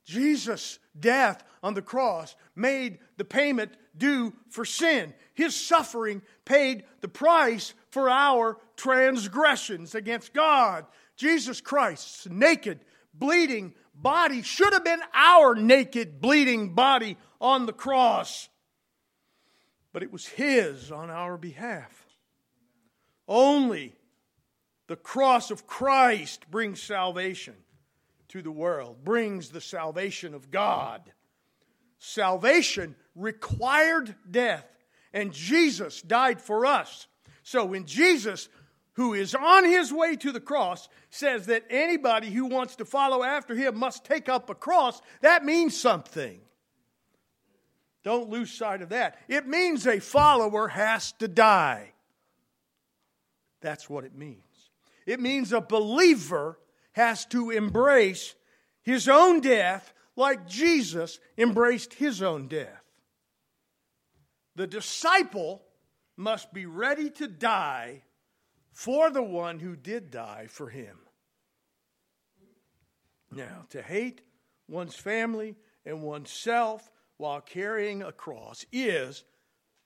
Jesus' 0.05 0.79
death 0.97 1.43
on 1.61 1.73
the 1.73 1.81
cross 1.81 2.37
made 2.55 2.99
the 3.17 3.25
payment 3.25 3.73
due 3.97 4.31
for 4.49 4.63
sin. 4.63 5.13
His 5.33 5.53
suffering 5.57 6.21
paid 6.45 6.85
the 7.01 7.09
price 7.09 7.73
for 7.89 8.09
our 8.09 8.59
transgressions 8.77 9.93
against 9.93 10.33
God. 10.33 10.85
Jesus 11.17 11.59
Christ's 11.59 12.29
naked, 12.29 12.79
bleeding 13.13 13.73
body 13.93 14.41
should 14.41 14.73
have 14.73 14.83
been 14.83 15.01
our 15.13 15.55
naked, 15.55 16.21
bleeding 16.21 16.73
body 16.73 17.17
on 17.39 17.65
the 17.65 17.73
cross, 17.73 18.49
but 19.93 20.03
it 20.03 20.11
was 20.11 20.25
His 20.25 20.91
on 20.91 21.09
our 21.09 21.37
behalf. 21.37 22.05
Only 23.27 23.93
the 24.87 24.95
cross 24.95 25.51
of 25.51 25.67
Christ 25.67 26.49
brings 26.51 26.81
salvation 26.81 27.55
to 28.29 28.41
the 28.41 28.51
world, 28.51 29.03
brings 29.03 29.49
the 29.49 29.61
salvation 29.61 30.33
of 30.33 30.51
God. 30.51 31.01
Salvation 31.99 32.95
required 33.15 34.15
death, 34.29 34.65
and 35.13 35.33
Jesus 35.33 36.01
died 36.01 36.41
for 36.41 36.65
us. 36.65 37.07
So 37.43 37.65
when 37.65 37.85
Jesus, 37.85 38.49
who 38.93 39.13
is 39.13 39.33
on 39.33 39.65
his 39.65 39.91
way 39.91 40.15
to 40.17 40.31
the 40.31 40.39
cross, 40.39 40.89
says 41.09 41.45
that 41.45 41.65
anybody 41.69 42.29
who 42.29 42.45
wants 42.45 42.75
to 42.75 42.85
follow 42.85 43.23
after 43.23 43.55
him 43.55 43.77
must 43.77 44.03
take 44.03 44.27
up 44.27 44.49
a 44.49 44.55
cross, 44.55 45.01
that 45.21 45.45
means 45.45 45.79
something. 45.79 46.39
Don't 48.03 48.29
lose 48.29 48.51
sight 48.51 48.81
of 48.81 48.89
that. 48.89 49.17
It 49.27 49.47
means 49.47 49.85
a 49.85 49.99
follower 49.99 50.67
has 50.67 51.11
to 51.13 51.27
die. 51.27 51.93
That's 53.61 53.89
what 53.89 54.03
it 54.03 54.15
means. 54.15 54.41
It 55.05 55.19
means 55.19 55.53
a 55.53 55.61
believer 55.61 56.57
has 56.93 57.25
to 57.27 57.51
embrace 57.51 58.35
his 58.81 59.07
own 59.07 59.39
death 59.39 59.93
like 60.15 60.47
Jesus 60.47 61.19
embraced 61.37 61.93
his 61.93 62.21
own 62.21 62.47
death. 62.47 62.83
The 64.55 64.67
disciple 64.67 65.63
must 66.17 66.53
be 66.53 66.65
ready 66.65 67.09
to 67.11 67.27
die 67.27 68.03
for 68.71 69.09
the 69.09 69.23
one 69.23 69.59
who 69.59 69.75
did 69.75 70.11
die 70.11 70.47
for 70.49 70.69
him. 70.69 70.97
Now, 73.31 73.65
to 73.69 73.81
hate 73.81 74.21
one's 74.67 74.95
family 74.95 75.55
and 75.85 76.01
oneself 76.01 76.89
while 77.17 77.41
carrying 77.41 78.01
a 78.01 78.11
cross 78.11 78.65
is 78.71 79.23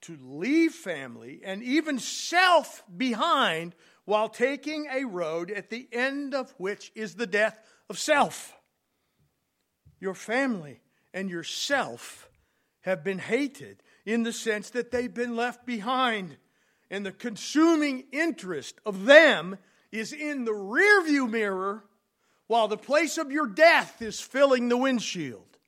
to 0.02 0.16
leave 0.20 0.72
family 0.72 1.40
and 1.44 1.62
even 1.62 1.98
self 1.98 2.82
behind 2.96 3.74
while 4.04 4.28
taking 4.28 4.86
a 4.90 5.04
road 5.04 5.50
at 5.50 5.70
the 5.70 5.88
end 5.92 6.34
of 6.34 6.54
which 6.58 6.92
is 6.94 7.14
the 7.14 7.26
death 7.26 7.58
of 7.88 7.98
self. 7.98 8.54
Your 10.00 10.14
family 10.14 10.80
and 11.12 11.30
yourself 11.30 12.28
have 12.82 13.02
been 13.02 13.18
hated 13.18 13.82
in 14.04 14.22
the 14.22 14.32
sense 14.32 14.70
that 14.70 14.90
they've 14.90 15.12
been 15.12 15.34
left 15.34 15.66
behind, 15.66 16.36
and 16.90 17.04
the 17.04 17.12
consuming 17.12 18.04
interest 18.12 18.76
of 18.84 19.04
them 19.06 19.58
is 19.92 20.12
in 20.12 20.44
the 20.44 20.52
rearview 20.52 21.28
mirror 21.28 21.84
while 22.46 22.68
the 22.68 22.76
place 22.76 23.18
of 23.18 23.30
your 23.30 23.46
death 23.46 24.00
is 24.00 24.20
filling 24.20 24.68
the 24.68 24.76
windshield. 24.76 25.58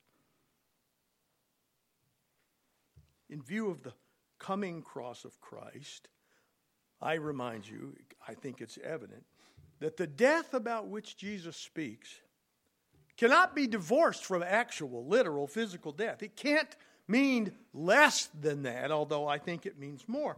In 3.29 3.41
view 3.41 3.69
of 3.69 3.83
the 3.83 3.93
coming 4.39 4.81
cross 4.81 5.25
of 5.25 5.39
Christ, 5.39 6.07
I 7.01 7.15
remind 7.15 7.67
you, 7.67 7.95
I 8.27 8.33
think 8.33 8.61
it's 8.61 8.79
evident, 8.83 9.23
that 9.79 9.97
the 9.97 10.07
death 10.07 10.53
about 10.53 10.87
which 10.87 11.17
Jesus 11.17 11.55
speaks 11.55 12.09
cannot 13.17 13.55
be 13.55 13.67
divorced 13.67 14.25
from 14.25 14.43
actual, 14.43 15.05
literal, 15.05 15.47
physical 15.47 15.91
death. 15.91 16.23
It 16.23 16.35
can't 16.35 16.73
mean 17.07 17.51
less 17.73 18.29
than 18.39 18.63
that, 18.63 18.91
although 18.91 19.27
I 19.27 19.37
think 19.37 19.65
it 19.65 19.77
means 19.77 20.05
more. 20.07 20.37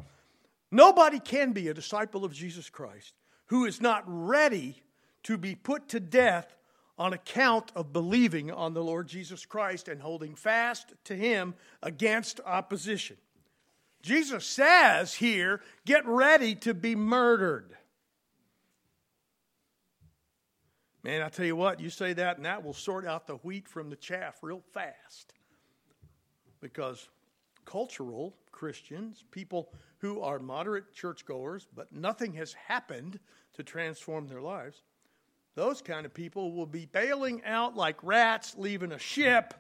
Nobody 0.72 1.20
can 1.20 1.52
be 1.52 1.68
a 1.68 1.74
disciple 1.74 2.24
of 2.24 2.34
Jesus 2.34 2.70
Christ 2.70 3.14
who 3.48 3.66
is 3.66 3.82
not 3.82 4.04
ready 4.08 4.82
to 5.24 5.38
be 5.38 5.54
put 5.54 5.90
to 5.90 6.00
death 6.00 6.56
on 6.98 7.14
account 7.14 7.72
of 7.76 7.92
believing 7.92 8.52
on 8.52 8.74
the 8.74 8.84
Lord 8.84 9.08
Jesus 9.08 9.46
Christ 9.46 9.88
and 9.88 10.02
holding 10.02 10.36
fast 10.36 10.94
to 11.06 11.16
Him 11.16 11.56
against 11.84 12.40
opposition. 12.46 13.18
Jesus 14.02 14.46
says 14.46 15.14
here, 15.14 15.62
get 15.86 16.06
ready 16.06 16.56
to 16.56 16.74
be 16.74 16.96
murdered. 16.96 17.76
Man, 21.04 21.22
I 21.22 21.30
tell 21.30 21.46
you 21.46 21.56
what, 21.56 21.80
you 21.80 21.90
say 21.90 22.14
that, 22.14 22.38
and 22.38 22.46
that 22.46 22.64
will 22.64 22.74
sort 22.74 23.06
out 23.06 23.26
the 23.26 23.36
wheat 23.38 23.68
from 23.68 23.90
the 23.90 23.96
chaff 23.96 24.38
real 24.42 24.62
fast. 24.72 25.34
Because 26.62 27.10
cultural 27.66 28.36
Christians, 28.52 29.24
people 29.32 29.74
who 30.02 30.20
are 30.22 30.40
moderate 30.40 30.92
churchgoers, 30.94 31.68
but 31.76 31.94
nothing 31.94 32.34
has 32.34 32.54
happened 32.54 33.20
to 33.54 33.64
transform 33.64 34.28
their 34.28 34.42
lives, 34.42 34.82
those 35.56 35.82
kind 35.82 36.06
of 36.06 36.14
people 36.14 36.54
will 36.54 36.66
be 36.66 36.88
bailing 36.88 37.44
out 37.46 37.76
like 37.76 38.04
rats 38.04 38.56
leaving 38.58 38.94
a 38.94 39.00
ship 39.00 39.54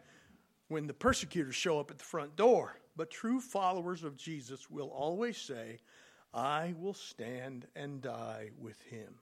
when 0.68 0.88
the 0.88 0.94
persecutors 0.94 1.56
show 1.56 1.80
up 1.80 1.92
at 1.92 2.00
the 2.00 2.04
front 2.04 2.36
door. 2.36 2.78
But 2.96 3.12
true 3.12 3.40
followers 3.40 4.04
of 4.04 4.18
Jesus 4.18 4.70
will 4.70 4.88
always 4.88 5.38
say, 5.38 5.80
I 6.34 6.74
will 6.78 6.94
stand 6.94 7.68
and 7.76 8.02
die 8.02 8.52
with 8.58 8.82
him. 8.84 9.16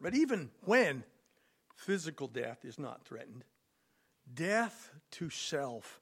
But 0.00 0.14
even 0.14 0.50
when 0.64 1.04
physical 1.74 2.26
death 2.26 2.64
is 2.64 2.78
not 2.78 3.04
threatened, 3.04 3.44
death 4.34 4.90
to 5.12 5.30
self 5.30 6.00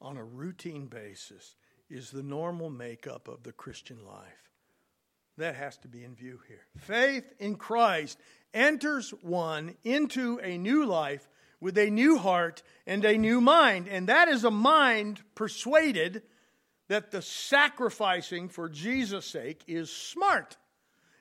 on 0.00 0.16
a 0.16 0.24
routine 0.24 0.86
basis 0.86 1.56
is 1.88 2.10
the 2.10 2.22
normal 2.22 2.70
makeup 2.70 3.28
of 3.28 3.42
the 3.42 3.52
Christian 3.52 4.04
life. 4.04 4.50
That 5.36 5.56
has 5.56 5.76
to 5.78 5.88
be 5.88 6.04
in 6.04 6.14
view 6.14 6.40
here. 6.48 6.66
Faith 6.78 7.24
in 7.38 7.56
Christ 7.56 8.18
enters 8.52 9.10
one 9.22 9.74
into 9.82 10.38
a 10.42 10.56
new 10.58 10.86
life 10.86 11.28
with 11.60 11.76
a 11.78 11.90
new 11.90 12.18
heart 12.18 12.62
and 12.86 13.04
a 13.04 13.18
new 13.18 13.40
mind. 13.40 13.88
And 13.88 14.08
that 14.08 14.28
is 14.28 14.44
a 14.44 14.50
mind 14.50 15.22
persuaded 15.34 16.22
that 16.88 17.10
the 17.10 17.22
sacrificing 17.22 18.48
for 18.48 18.68
Jesus' 18.68 19.26
sake 19.26 19.62
is 19.66 19.90
smart. 19.90 20.56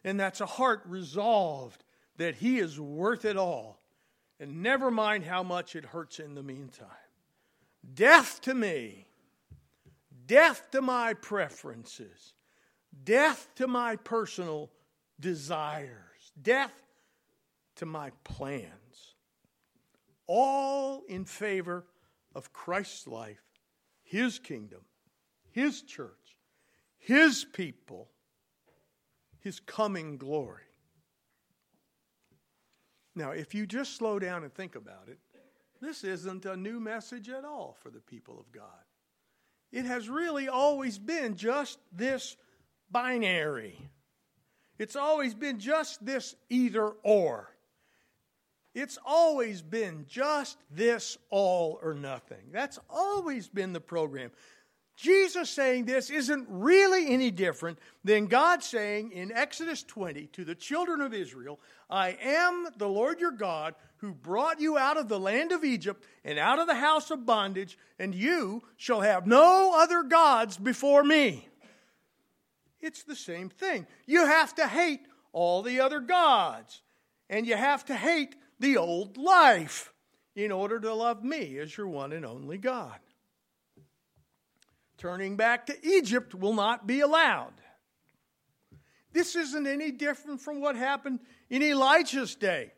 And 0.03 0.19
that's 0.19 0.41
a 0.41 0.45
heart 0.45 0.83
resolved 0.85 1.83
that 2.17 2.35
he 2.35 2.59
is 2.59 2.79
worth 2.79 3.25
it 3.25 3.37
all. 3.37 3.79
And 4.39 4.61
never 4.61 4.91
mind 4.91 5.23
how 5.23 5.43
much 5.43 5.75
it 5.75 5.85
hurts 5.85 6.19
in 6.19 6.35
the 6.35 6.43
meantime. 6.43 6.87
Death 7.91 8.41
to 8.41 8.53
me, 8.53 9.07
death 10.25 10.71
to 10.71 10.81
my 10.81 11.13
preferences, 11.13 12.33
death 13.03 13.49
to 13.55 13.67
my 13.67 13.95
personal 13.97 14.71
desires, 15.19 16.31
death 16.41 16.73
to 17.75 17.85
my 17.85 18.11
plans. 18.23 19.15
All 20.27 21.03
in 21.09 21.25
favor 21.25 21.85
of 22.33 22.53
Christ's 22.53 23.07
life, 23.07 23.43
His 24.03 24.39
kingdom, 24.39 24.81
His 25.51 25.81
church, 25.81 26.37
His 26.97 27.45
people, 27.45 28.09
His 29.39 29.59
coming 29.59 30.17
glory. 30.17 30.61
Now, 33.15 33.31
if 33.31 33.53
you 33.53 33.67
just 33.67 33.97
slow 33.97 34.17
down 34.17 34.43
and 34.43 34.53
think 34.53 34.75
about 34.75 35.09
it, 35.09 35.19
this 35.83 36.03
isn't 36.03 36.45
a 36.45 36.55
new 36.55 36.79
message 36.79 37.29
at 37.29 37.45
all 37.45 37.75
for 37.81 37.89
the 37.89 37.99
people 37.99 38.39
of 38.39 38.51
God. 38.51 38.63
It 39.71 39.85
has 39.85 40.07
really 40.07 40.47
always 40.47 40.99
been 40.99 41.35
just 41.35 41.79
this 41.91 42.37
binary. 42.91 43.77
It's 44.77 44.95
always 44.95 45.33
been 45.33 45.59
just 45.59 46.05
this 46.05 46.35
either 46.49 46.89
or. 47.03 47.49
It's 48.75 48.97
always 49.05 49.61
been 49.61 50.05
just 50.07 50.57
this 50.71 51.17
all 51.29 51.79
or 51.81 51.93
nothing. 51.93 52.51
That's 52.51 52.79
always 52.89 53.47
been 53.47 53.73
the 53.73 53.81
program. 53.81 54.31
Jesus 54.95 55.49
saying 55.49 55.85
this 55.85 56.09
isn't 56.09 56.47
really 56.49 57.13
any 57.13 57.31
different 57.31 57.79
than 58.03 58.27
God 58.27 58.63
saying 58.63 59.11
in 59.11 59.31
Exodus 59.31 59.83
20 59.83 60.27
to 60.27 60.45
the 60.45 60.55
children 60.55 61.01
of 61.01 61.13
Israel, 61.13 61.59
I 61.89 62.17
am 62.21 62.67
the 62.77 62.87
Lord 62.87 63.19
your 63.19 63.31
God 63.31 63.73
who 63.97 64.13
brought 64.13 64.59
you 64.59 64.77
out 64.77 64.97
of 64.97 65.09
the 65.09 65.19
land 65.19 65.51
of 65.51 65.63
Egypt 65.63 66.03
and 66.23 66.37
out 66.37 66.59
of 66.59 66.67
the 66.67 66.75
house 66.75 67.09
of 67.09 67.25
bondage, 67.25 67.77
and 67.97 68.13
you 68.13 68.61
shall 68.77 69.01
have 69.01 69.25
no 69.25 69.73
other 69.75 70.03
gods 70.03 70.57
before 70.57 71.03
me. 71.03 71.47
It's 72.81 73.03
the 73.03 73.15
same 73.15 73.49
thing. 73.49 73.87
You 74.05 74.25
have 74.25 74.53
to 74.55 74.67
hate 74.67 75.01
all 75.31 75.61
the 75.61 75.79
other 75.79 76.01
gods, 76.01 76.81
and 77.29 77.47
you 77.47 77.55
have 77.55 77.85
to 77.85 77.95
hate 77.95 78.35
the 78.59 78.77
old 78.77 79.17
life. 79.17 79.93
in 80.35 80.51
order 80.51 80.79
to 80.79 80.93
love 80.93 81.23
me 81.23 81.57
as 81.59 81.77
your 81.77 81.87
one 81.87 82.11
and 82.11 82.25
only 82.25 82.57
God. 82.57 82.99
Turning 85.03 85.35
back 85.35 85.65
to 85.65 85.75
Egypt 85.85 86.33
will 86.33 86.53
not 86.53 86.87
be 86.87 87.01
allowed. 87.01 87.51
This 89.11 89.35
isn't 89.35 89.67
any 89.67 89.91
different 89.91 90.39
from 90.39 90.61
what 90.61 90.77
happened 90.77 91.19
in 91.49 91.61
Elijah's 91.61 92.35
day. 92.35 92.71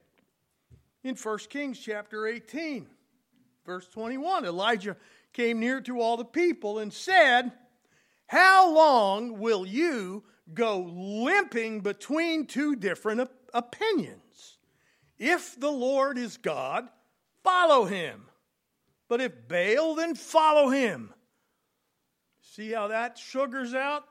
In 1.04 1.14
1 1.14 1.38
Kings 1.50 1.78
chapter 1.80 2.26
18, 2.26 2.88
verse 3.64 3.88
21, 3.90 4.44
Elijah 4.44 4.98
came 5.34 5.60
near 5.60 5.80
to 5.82 6.02
all 6.02 6.18
the 6.18 6.26
people 6.26 6.80
and 6.80 6.92
said, 6.92 7.52
How 8.26 8.74
long 8.74 9.38
will 9.38 9.64
you 9.64 10.24
go 10.52 10.80
limping 10.80 11.82
between 11.82 12.48
two 12.48 12.76
different 12.76 13.30
opinions? 13.54 14.58
If 15.20 15.60
the 15.60 15.70
Lord 15.70 16.18
is 16.18 16.38
God, 16.38 16.88
follow 17.44 17.86
him. 17.86 18.26
But 19.08 19.22
if 19.22 19.48
Baal, 19.48 19.94
then 19.94 20.16
follow 20.16 20.70
him. 20.70 21.14
See 22.56 22.72
how 22.72 22.88
that 22.88 23.18
sugars 23.18 23.74
out? 23.74 24.06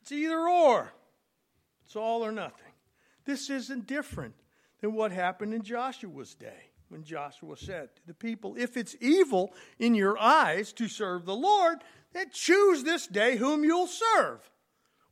It's 0.00 0.12
either 0.12 0.48
or. 0.48 0.94
It's 1.84 1.94
all 1.94 2.24
or 2.24 2.32
nothing. 2.32 2.72
This 3.26 3.50
isn't 3.50 3.86
different 3.86 4.34
than 4.80 4.94
what 4.94 5.12
happened 5.12 5.52
in 5.52 5.62
Joshua's 5.62 6.34
day 6.34 6.70
when 6.88 7.04
Joshua 7.04 7.58
said 7.58 7.94
to 7.96 8.06
the 8.06 8.14
people, 8.14 8.54
If 8.56 8.78
it's 8.78 8.96
evil 8.98 9.52
in 9.78 9.94
your 9.94 10.18
eyes 10.18 10.72
to 10.74 10.88
serve 10.88 11.26
the 11.26 11.36
Lord, 11.36 11.84
then 12.14 12.30
choose 12.32 12.82
this 12.82 13.06
day 13.06 13.36
whom 13.36 13.62
you'll 13.62 13.88
serve. 13.88 14.50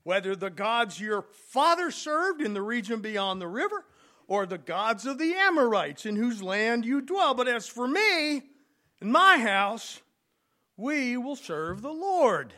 Whether 0.02 0.34
the 0.34 0.48
gods 0.48 0.98
your 0.98 1.20
father 1.50 1.90
served 1.90 2.40
in 2.40 2.54
the 2.54 2.62
region 2.62 3.02
beyond 3.02 3.42
the 3.42 3.48
river, 3.48 3.84
or 4.26 4.46
the 4.46 4.56
gods 4.56 5.04
of 5.04 5.18
the 5.18 5.34
Amorites 5.34 6.06
in 6.06 6.16
whose 6.16 6.42
land 6.42 6.86
you 6.86 7.02
dwell. 7.02 7.34
But 7.34 7.48
as 7.48 7.68
for 7.68 7.86
me 7.86 8.40
and 9.02 9.12
my 9.12 9.36
house, 9.36 10.00
we 10.76 11.16
will 11.16 11.36
serve 11.36 11.82
the 11.82 11.92
Lord. 11.92 12.54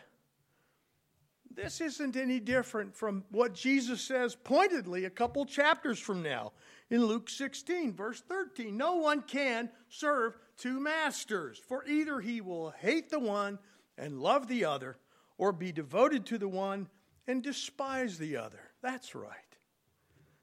This 1.54 1.80
isn't 1.80 2.16
any 2.16 2.40
different 2.40 2.94
from 2.94 3.24
what 3.30 3.54
Jesus 3.54 4.00
says 4.00 4.34
pointedly 4.34 5.04
a 5.04 5.10
couple 5.10 5.44
chapters 5.44 5.98
from 5.98 6.22
now 6.22 6.52
in 6.90 7.04
Luke 7.04 7.30
16, 7.30 7.92
verse 7.92 8.20
13. 8.20 8.76
No 8.76 8.96
one 8.96 9.22
can 9.22 9.70
serve 9.88 10.36
two 10.56 10.80
masters, 10.80 11.58
for 11.58 11.84
either 11.86 12.20
he 12.20 12.40
will 12.40 12.70
hate 12.70 13.10
the 13.10 13.20
one 13.20 13.58
and 13.96 14.20
love 14.20 14.48
the 14.48 14.64
other, 14.64 14.96
or 15.38 15.52
be 15.52 15.70
devoted 15.70 16.26
to 16.26 16.38
the 16.38 16.48
one 16.48 16.88
and 17.26 17.42
despise 17.42 18.18
the 18.18 18.36
other. 18.36 18.60
That's 18.82 19.14
right. 19.14 19.30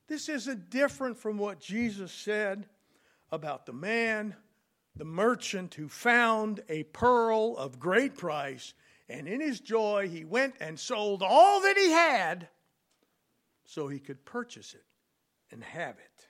This 0.07 0.29
isn't 0.29 0.69
different 0.69 1.17
from 1.17 1.37
what 1.37 1.59
Jesus 1.59 2.11
said 2.11 2.67
about 3.31 3.65
the 3.65 3.73
man, 3.73 4.35
the 4.95 5.05
merchant 5.05 5.75
who 5.75 5.87
found 5.87 6.61
a 6.69 6.83
pearl 6.83 7.55
of 7.57 7.79
great 7.79 8.17
price 8.17 8.73
and 9.11 9.27
in 9.27 9.41
his 9.41 9.59
joy, 9.59 10.07
he 10.07 10.23
went 10.23 10.55
and 10.61 10.79
sold 10.79 11.21
all 11.21 11.61
that 11.61 11.77
he 11.77 11.91
had 11.91 12.47
so 13.65 13.89
he 13.89 13.99
could 13.99 14.23
purchase 14.23 14.73
it 14.73 14.85
and 15.51 15.63
have 15.63 15.95
it. 15.97 16.27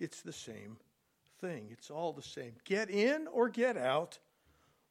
It's 0.00 0.22
the 0.22 0.32
same 0.32 0.78
thing. 1.40 1.68
It's 1.70 1.88
all 1.88 2.12
the 2.12 2.22
same. 2.22 2.54
Get 2.64 2.90
in 2.90 3.28
or 3.28 3.48
get 3.48 3.76
out. 3.76 4.18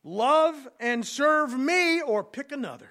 Love 0.03 0.55
and 0.79 1.05
serve 1.05 1.57
me 1.57 2.01
or 2.01 2.23
pick 2.23 2.53
another. 2.53 2.89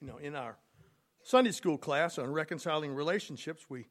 You 0.00 0.06
know, 0.06 0.16
in 0.16 0.34
our 0.34 0.56
Sunday 1.22 1.52
school 1.52 1.76
class 1.76 2.18
on 2.18 2.32
reconciling 2.32 2.94
relationships, 2.94 3.66
we 3.68 3.88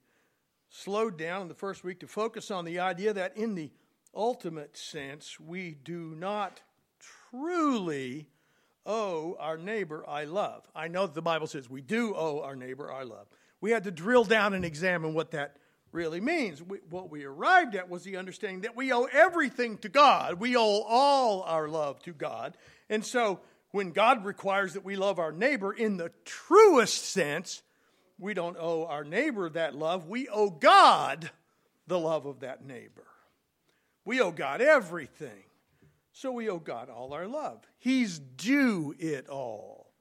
slowed 0.70 1.18
down 1.18 1.42
in 1.42 1.48
the 1.48 1.54
first 1.54 1.84
week 1.84 2.00
to 2.00 2.08
focus 2.08 2.52
on 2.52 2.66
the 2.66 2.80
idea 2.80 3.14
that 3.14 3.36
in 3.38 3.56
the 3.56 3.72
ultimate 4.16 4.78
sense, 4.78 5.40
we 5.40 5.72
do 5.84 6.16
not 6.16 6.62
truly 7.30 8.28
owe 8.86 9.36
our 9.40 9.58
neighbor 9.58 10.04
I 10.08 10.24
love. 10.24 10.68
I 10.76 10.88
know 10.88 11.06
that 11.06 11.16
the 11.16 11.22
Bible 11.22 11.48
says 11.48 11.70
we 11.70 11.82
do 11.82 12.16
owe 12.16 12.42
our 12.42 12.56
neighbor 12.56 12.92
our 12.92 13.06
love. 13.06 13.28
We 13.62 13.72
had 13.72 13.84
to 13.84 13.92
drill 13.92 14.24
down 14.24 14.54
and 14.54 14.64
examine 14.64 15.14
what 15.14 15.32
that 15.32 15.58
really 15.92 16.22
means. 16.22 16.62
We, 16.62 16.80
what 16.90 17.10
we 17.10 17.26
arrived 17.26 17.76
at 17.76 17.90
was 17.90 18.04
the 18.04 18.18
understanding 18.18 18.62
that 18.62 18.76
we 18.76 18.94
owe 18.94 19.06
everything 19.06 19.78
to 19.80 19.90
God. 19.90 20.40
We 20.40 20.56
owe 20.56 20.84
all 20.88 21.42
our 21.44 21.68
love 21.68 22.02
to 22.04 22.14
God. 22.14 22.58
And 22.90 23.06
so 23.06 23.40
when 23.72 23.92
God 23.92 24.26
requires 24.26 24.74
that 24.74 24.86
we 24.86 24.96
love 24.96 25.20
our 25.20 25.32
neighbor 25.32 25.74
in 25.74 25.98
the 25.98 26.12
truest 26.26 27.06
sense, 27.06 27.62
we 28.20 28.34
don't 28.34 28.58
owe 28.60 28.86
our 28.86 29.04
neighbor 29.04 29.50
that 29.50 29.76
love. 29.76 30.08
We 30.08 30.28
owe 30.28 30.50
God 30.50 31.32
the 31.88 32.00
love 32.00 32.26
of 32.26 32.42
that 32.42 32.66
neighbor. 32.66 33.08
We 34.06 34.22
owe 34.22 34.32
God 34.32 34.62
everything. 34.62 35.44
So 36.12 36.32
we 36.32 36.50
owe 36.50 36.60
God 36.60 36.90
all 36.90 37.14
our 37.14 37.28
love. 37.28 37.66
He's 37.78 38.20
due 38.20 38.94
it 39.00 39.30
all. 39.30 39.92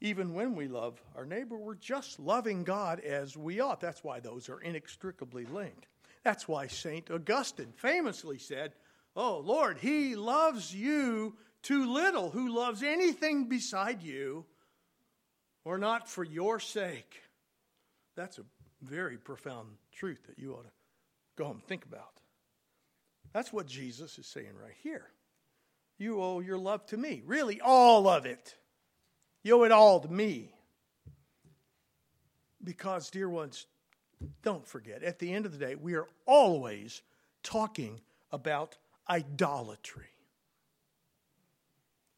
Even 0.00 0.32
when 0.32 0.54
we 0.54 0.68
love 0.68 1.02
our 1.16 1.26
neighbor, 1.26 1.58
we're 1.58 1.74
just 1.74 2.20
loving 2.20 2.64
God 2.64 3.00
as 3.00 3.36
we 3.36 3.60
ought. 3.60 3.80
That's 3.80 4.04
why 4.04 4.20
those 4.20 4.48
are 4.48 4.60
inextricably 4.60 5.44
linked. 5.44 5.88
That's 6.22 6.46
why 6.46 6.68
St. 6.68 7.10
Augustine 7.10 7.72
famously 7.76 8.38
said, 8.38 8.74
Oh, 9.16 9.38
Lord, 9.38 9.78
he 9.78 10.14
loves 10.14 10.74
you 10.74 11.36
too 11.62 11.92
little. 11.92 12.30
Who 12.30 12.54
loves 12.54 12.82
anything 12.82 13.48
beside 13.48 14.02
you 14.02 14.46
or 15.68 15.76
not 15.76 16.08
for 16.08 16.24
your 16.24 16.58
sake? 16.58 17.20
That's 18.16 18.38
a 18.38 18.44
very 18.80 19.18
profound 19.18 19.68
truth 19.92 20.20
that 20.26 20.38
you 20.38 20.54
ought 20.54 20.64
to 20.64 20.70
go 21.36 21.44
home 21.44 21.56
and 21.56 21.64
think 21.66 21.84
about. 21.84 22.22
That's 23.34 23.52
what 23.52 23.66
Jesus 23.66 24.18
is 24.18 24.26
saying 24.26 24.54
right 24.60 24.74
here. 24.82 25.04
You 25.98 26.22
owe 26.22 26.40
your 26.40 26.56
love 26.56 26.86
to 26.86 26.96
me. 26.96 27.22
Really, 27.26 27.60
all 27.60 28.08
of 28.08 28.24
it. 28.24 28.54
You 29.42 29.60
owe 29.60 29.64
it 29.64 29.72
all 29.72 30.00
to 30.00 30.08
me. 30.08 30.54
Because, 32.64 33.10
dear 33.10 33.28
ones, 33.28 33.66
don't 34.42 34.66
forget, 34.66 35.02
at 35.02 35.18
the 35.18 35.34
end 35.34 35.44
of 35.44 35.52
the 35.52 35.64
day, 35.64 35.74
we 35.74 35.94
are 35.96 36.08
always 36.24 37.02
talking 37.42 38.00
about 38.32 38.78
idolatry. 39.08 40.06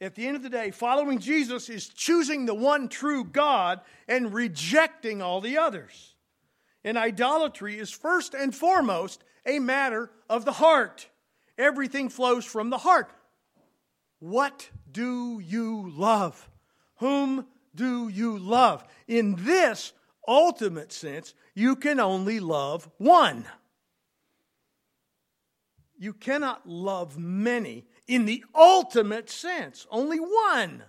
At 0.01 0.15
the 0.15 0.27
end 0.27 0.37
of 0.37 0.43
the 0.43 0.49
day, 0.49 0.71
following 0.71 1.19
Jesus 1.19 1.69
is 1.69 1.89
choosing 1.89 2.47
the 2.47 2.55
one 2.55 2.89
true 2.89 3.23
God 3.23 3.81
and 4.09 4.33
rejecting 4.33 5.21
all 5.21 5.43
the 5.43 5.59
others. 5.59 6.15
And 6.85 6.97
idolatry 6.97 7.79
is 7.79 7.91
first 7.91 8.33
and 8.33 8.55
foremost 8.55 9.23
a 9.45 9.59
matter 9.59 10.11
of 10.29 10.47
the 10.47 10.53
heart. 10.53 11.09
Everything 11.59 12.09
flows 12.09 12.47
from 12.47 12.71
the 12.71 12.79
heart. 12.79 13.11
What 14.21 14.71
do 14.91 15.39
you 15.39 15.91
love? 15.95 16.49
Whom 16.97 17.47
do 17.75 18.09
you 18.09 18.39
love? 18.39 18.85
In 19.07 19.37
this 19.45 19.93
ultimate 20.27 20.93
sense, 20.93 21.35
you 21.55 21.77
can 21.77 22.01
only 22.01 22.41
love 22.41 22.89
one. 22.97 23.45
You 26.01 26.15
cannot 26.15 26.67
love 26.67 27.19
many 27.19 27.85
in 28.09 28.25
the 28.25 28.43
ultimate 28.55 29.29
sense, 29.29 29.87
only 29.91 30.19
one. 30.19 30.83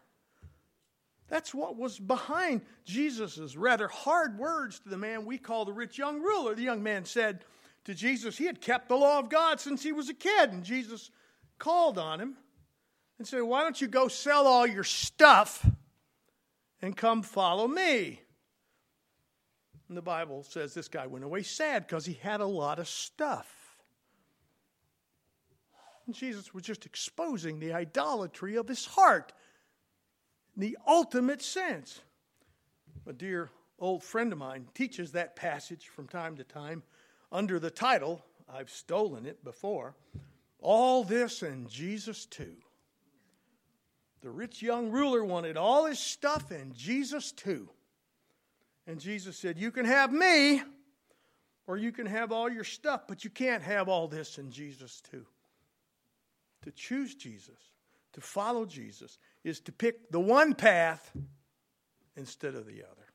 That's 1.28 1.54
what 1.54 1.76
was 1.76 2.00
behind 2.00 2.62
Jesus' 2.86 3.58
rather 3.58 3.89
hard 3.89 4.39
words 4.39 4.80
to 4.80 4.89
the 4.89 4.97
man 4.97 5.26
we 5.26 5.38
call 5.38 5.65
the 5.65 5.74
rich 5.74 5.97
young 5.97 6.21
ruler. 6.21 6.56
The 6.56 6.62
young 6.62 6.82
man 6.82 7.04
said 7.04 7.43
to 7.84 7.93
Jesus 7.93 8.38
he 8.38 8.45
had 8.45 8.62
kept 8.62 8.88
the 8.88 8.95
law 8.95 9.19
of 9.19 9.30
God 9.30 9.60
since 9.60 9.84
he 9.84 9.91
was 9.91 10.08
a 10.08 10.13
kid, 10.13 10.54
and 10.54 10.63
Jesus 10.63 11.12
called 11.60 11.97
on 11.97 12.21
him 12.21 12.38
and 13.17 13.28
said, 13.28 13.41
Why 13.41 13.63
don't 13.63 13.82
you 13.82 13.89
go 13.89 14.08
sell 14.08 14.47
all 14.47 14.65
your 14.65 14.86
stuff 14.86 15.69
and 16.82 16.95
come 16.95 17.21
follow 17.21 17.67
me? 17.67 18.21
And 19.89 19.97
the 19.97 20.02
Bible 20.02 20.43
says 20.43 20.74
this 20.74 20.88
guy 20.88 21.06
went 21.06 21.26
away 21.26 21.43
sad 21.43 21.86
because 21.86 22.06
he 22.06 22.13
had 22.13 22.39
a 22.39 22.45
lot 22.45 22.80
of 22.80 22.88
stuff. 22.88 23.61
Jesus 26.13 26.54
was 26.54 26.63
just 26.63 26.86
exposing 26.86 27.60
the 27.60 27.74
idolatry 27.74 28.56
of 28.56 28.67
his 28.67 28.86
heart, 28.86 29.34
in 30.56 30.62
the 30.62 30.78
ultimate 30.88 31.41
sense. 31.41 32.02
A 33.08 33.13
dear 33.13 33.50
old 33.80 34.04
friend 34.04 34.32
of 34.32 34.38
mine 34.38 34.67
teaches 34.74 35.12
that 35.12 35.36
passage 35.36 35.88
from 35.88 36.08
time 36.08 36.36
to 36.38 36.43
time 36.43 36.84
under 37.32 37.60
the 37.60 37.71
title, 37.71 38.24
I've 38.47 38.69
stolen 38.69 39.26
it 39.26 39.43
before, 39.43 39.95
All 40.60 41.04
This 41.04 41.41
and 41.41 41.69
Jesus 41.69 42.26
Too. 42.26 42.56
The 44.21 44.30
rich 44.30 44.62
young 44.62 44.91
ruler 44.91 45.26
wanted 45.26 45.58
all 45.58 45.86
his 45.86 46.00
stuff 46.00 46.52
and 46.52 46.76
Jesus 46.76 47.32
too. 47.32 47.69
And 48.86 49.00
Jesus 49.00 49.36
said, 49.36 49.58
You 49.58 49.71
can 49.71 49.86
have 49.86 50.13
me, 50.13 50.62
or 51.65 51.78
you 51.78 51.91
can 51.91 52.06
have 52.06 52.32
all 52.32 52.50
your 52.50 52.63
stuff, 52.63 53.08
but 53.08 53.24
you 53.24 53.32
can't 53.32 53.63
have 53.63 53.89
all 53.89 54.08
this 54.08 54.38
and 54.38 54.52
Jesus 54.52 55.02
too. 55.02 55.26
To 56.63 56.71
choose 56.71 57.15
Jesus, 57.15 57.60
to 58.13 58.21
follow 58.21 58.65
Jesus, 58.65 59.17
is 59.43 59.60
to 59.62 59.71
pick 59.71 60.12
the 60.12 60.19
one 60.19 60.54
path 60.54 61.12
instead 62.15 62.56
of 62.56 62.65
the 62.65 62.84
other. 62.84 63.08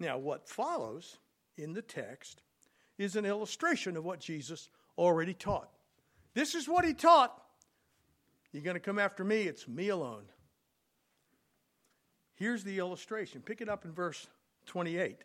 Now, 0.00 0.18
what 0.18 0.48
follows 0.48 1.18
in 1.56 1.72
the 1.72 1.82
text 1.82 2.42
is 2.98 3.16
an 3.16 3.24
illustration 3.24 3.96
of 3.96 4.04
what 4.04 4.20
Jesus 4.20 4.68
already 4.96 5.34
taught. 5.34 5.70
This 6.34 6.54
is 6.54 6.68
what 6.68 6.84
he 6.84 6.94
taught. 6.94 7.40
You're 8.52 8.62
going 8.62 8.74
to 8.74 8.80
come 8.80 8.98
after 8.98 9.24
me, 9.24 9.42
it's 9.42 9.68
me 9.68 9.88
alone. 9.88 10.24
Here's 12.36 12.64
the 12.64 12.78
illustration. 12.78 13.42
Pick 13.42 13.60
it 13.60 13.68
up 13.68 13.84
in 13.84 13.92
verse 13.92 14.26
28. 14.66 15.24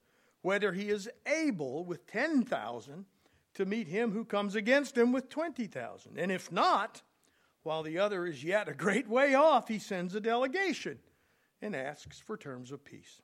whether 0.41 0.73
he 0.73 0.89
is 0.89 1.09
able 1.25 1.85
with 1.85 2.07
10,000 2.07 3.05
to 3.53 3.65
meet 3.65 3.87
him 3.87 4.11
who 4.11 4.25
comes 4.25 4.55
against 4.55 4.97
him 4.97 5.11
with 5.11 5.29
20,000? 5.29 6.17
And 6.17 6.31
if 6.31 6.51
not, 6.51 7.01
while 7.63 7.83
the 7.83 7.99
other 7.99 8.25
is 8.25 8.43
yet 8.43 8.67
a 8.67 8.73
great 8.73 9.07
way 9.07 9.35
off, 9.35 9.67
he 9.67 9.79
sends 9.79 10.15
a 10.15 10.21
delegation 10.21 10.99
and 11.61 11.75
asks 11.75 12.19
for 12.19 12.37
terms 12.37 12.71
of 12.71 12.83
peace. 12.83 13.21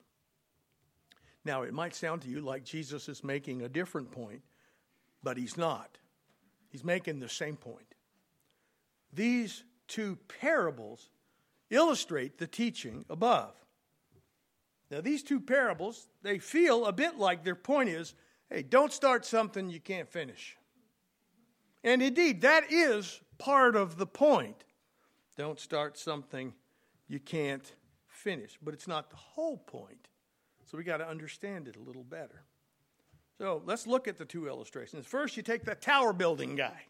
Now, 1.44 1.64
it 1.64 1.74
might 1.74 1.96
sound 1.96 2.22
to 2.24 2.30
you 2.30 2.42
like 2.42 2.64
Jesus 2.64 3.08
is 3.08 3.24
making 3.24 3.62
a 3.62 3.70
different 3.70 4.12
point, 4.12 4.42
but 5.24 5.38
he's 5.38 5.58
not. 5.58 5.98
He's 6.70 6.84
making 6.84 7.20
the 7.20 7.30
same 7.30 7.56
point. 7.56 7.96
These 9.14 9.64
two 9.88 10.18
parables 10.42 11.10
illustrate 11.70 12.38
the 12.38 12.48
teaching 12.48 13.06
above. 13.10 13.56
Now, 14.90 15.02
these 15.02 15.24
two 15.24 15.40
parables, 15.40 16.08
they 16.22 16.40
feel 16.40 16.86
a 16.86 16.94
bit 16.94 17.18
like 17.18 17.44
their 17.44 17.56
point 17.56 17.90
is 17.90 18.14
hey, 18.50 18.62
don't 18.62 18.94
start 18.94 19.26
something 19.26 19.70
you 19.70 19.80
can't 19.82 20.08
finish. 20.08 20.56
And 21.84 22.02
indeed, 22.02 22.42
that 22.42 22.72
is 22.72 23.20
part 23.38 23.76
of 23.76 23.98
the 23.98 24.06
point. 24.06 24.64
Don't 25.38 25.60
start 25.60 25.98
something 25.98 26.54
you 27.08 27.20
can't 27.20 27.70
finish. 28.08 28.58
But 28.62 28.74
it's 28.74 28.88
not 28.88 29.10
the 29.10 29.18
whole 29.18 29.58
point. 29.58 30.08
So 30.66 30.78
we 30.78 30.84
got 30.84 30.98
to 30.98 31.08
understand 31.08 31.68
it 31.68 31.76
a 31.76 31.82
little 31.82 32.04
better. 32.04 32.44
So 33.38 33.62
let's 33.66 33.86
look 33.86 34.08
at 34.08 34.18
the 34.18 34.26
two 34.26 34.48
illustrations. 34.48 35.06
First, 35.06 35.38
you 35.38 35.44
take 35.44 35.64
the 35.64 35.76
tower 35.76 36.12
building 36.12 36.56
guy. 36.56 36.82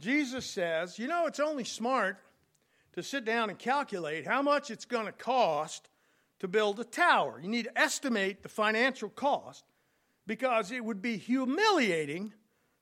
Jesus 0.00 0.44
says, 0.44 0.98
you 0.98 1.08
know, 1.08 1.26
it's 1.26 1.40
only 1.40 1.64
smart 1.64 2.18
to 2.92 3.02
sit 3.02 3.24
down 3.24 3.48
and 3.48 3.58
calculate 3.58 4.26
how 4.26 4.42
much 4.42 4.70
it's 4.70 4.84
going 4.84 5.06
to 5.06 5.12
cost 5.12 5.88
to 6.40 6.48
build 6.48 6.80
a 6.80 6.84
tower. 6.84 7.40
You 7.40 7.48
need 7.48 7.64
to 7.64 7.78
estimate 7.78 8.42
the 8.42 8.48
financial 8.48 9.08
cost 9.08 9.64
because 10.26 10.70
it 10.70 10.84
would 10.84 11.00
be 11.00 11.16
humiliating 11.16 12.32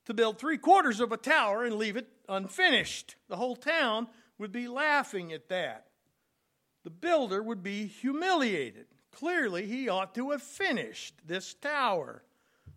to 0.07 0.14
build 0.14 0.38
three 0.38 0.59
quarters 0.59 1.01
of 1.01 1.12
a 1.12 1.17
tower 1.17 1.64
and 1.64 1.77
leave 1.77 1.97
it 1.97 2.09
unfinished. 2.29 3.17
The 3.29 3.37
whole 3.37 3.57
town 3.57 4.09
would 4.38 4.53
be 4.53 4.69
laughing 4.69 5.33
at 5.33 5.49
that. 5.49 5.87
The 6.83 6.90
builder 6.90 7.43
would 7.43 7.62
be 7.62 7.87
humiliated. 7.87 8.87
Clearly, 9.12 9.67
he 9.67 9.88
ought 9.88 10.14
to 10.17 10.33
have 10.33 10.43
finished 10.43 11.14
this 11.25 11.55
tower. 11.55 12.23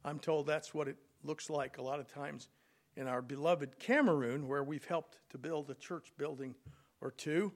I'm 0.06 0.20
told 0.20 0.48
that's 0.48 0.74
what 0.74 0.88
it 0.88 0.98
looks 1.24 1.50
like 1.50 1.78
a 1.78 1.82
lot 1.82 2.00
of 2.00 2.08
times 2.08 2.48
in 2.96 3.08
our 3.08 3.22
beloved 3.22 3.80
Cameroon, 3.80 4.48
where 4.48 4.64
we've 4.64 4.86
helped 4.86 5.20
to 5.32 5.38
build 5.38 5.70
a 5.70 5.76
church 5.76 6.12
building 6.18 6.56
or 7.02 7.12
two. 7.12 7.52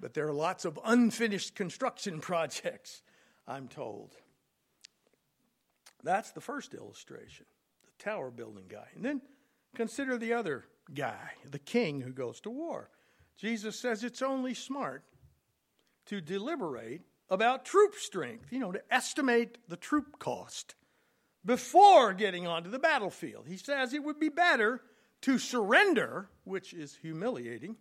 But 0.00 0.14
there 0.14 0.28
are 0.28 0.32
lots 0.32 0.64
of 0.64 0.78
unfinished 0.84 1.54
construction 1.54 2.20
projects, 2.20 3.02
I'm 3.46 3.68
told. 3.68 4.16
That's 6.02 6.32
the 6.32 6.40
first 6.40 6.74
illustration, 6.74 7.46
the 7.84 8.04
tower 8.04 8.30
building 8.30 8.66
guy. 8.68 8.86
And 8.94 9.04
then 9.04 9.22
consider 9.74 10.18
the 10.18 10.34
other 10.34 10.64
guy, 10.94 11.32
the 11.50 11.58
king 11.58 12.00
who 12.00 12.12
goes 12.12 12.40
to 12.40 12.50
war. 12.50 12.90
Jesus 13.36 13.78
says 13.78 14.04
it's 14.04 14.22
only 14.22 14.54
smart 14.54 15.02
to 16.06 16.20
deliberate 16.20 17.02
about 17.28 17.64
troop 17.64 17.94
strength, 17.94 18.52
you 18.52 18.58
know, 18.58 18.72
to 18.72 18.82
estimate 18.90 19.58
the 19.68 19.76
troop 19.76 20.18
cost 20.18 20.74
before 21.44 22.12
getting 22.12 22.46
onto 22.46 22.70
the 22.70 22.78
battlefield. 22.78 23.46
He 23.48 23.56
says 23.56 23.92
it 23.92 24.04
would 24.04 24.18
be 24.18 24.28
better 24.28 24.80
to 25.22 25.38
surrender, 25.38 26.28
which 26.44 26.72
is 26.72 26.96
humiliating, 27.02 27.76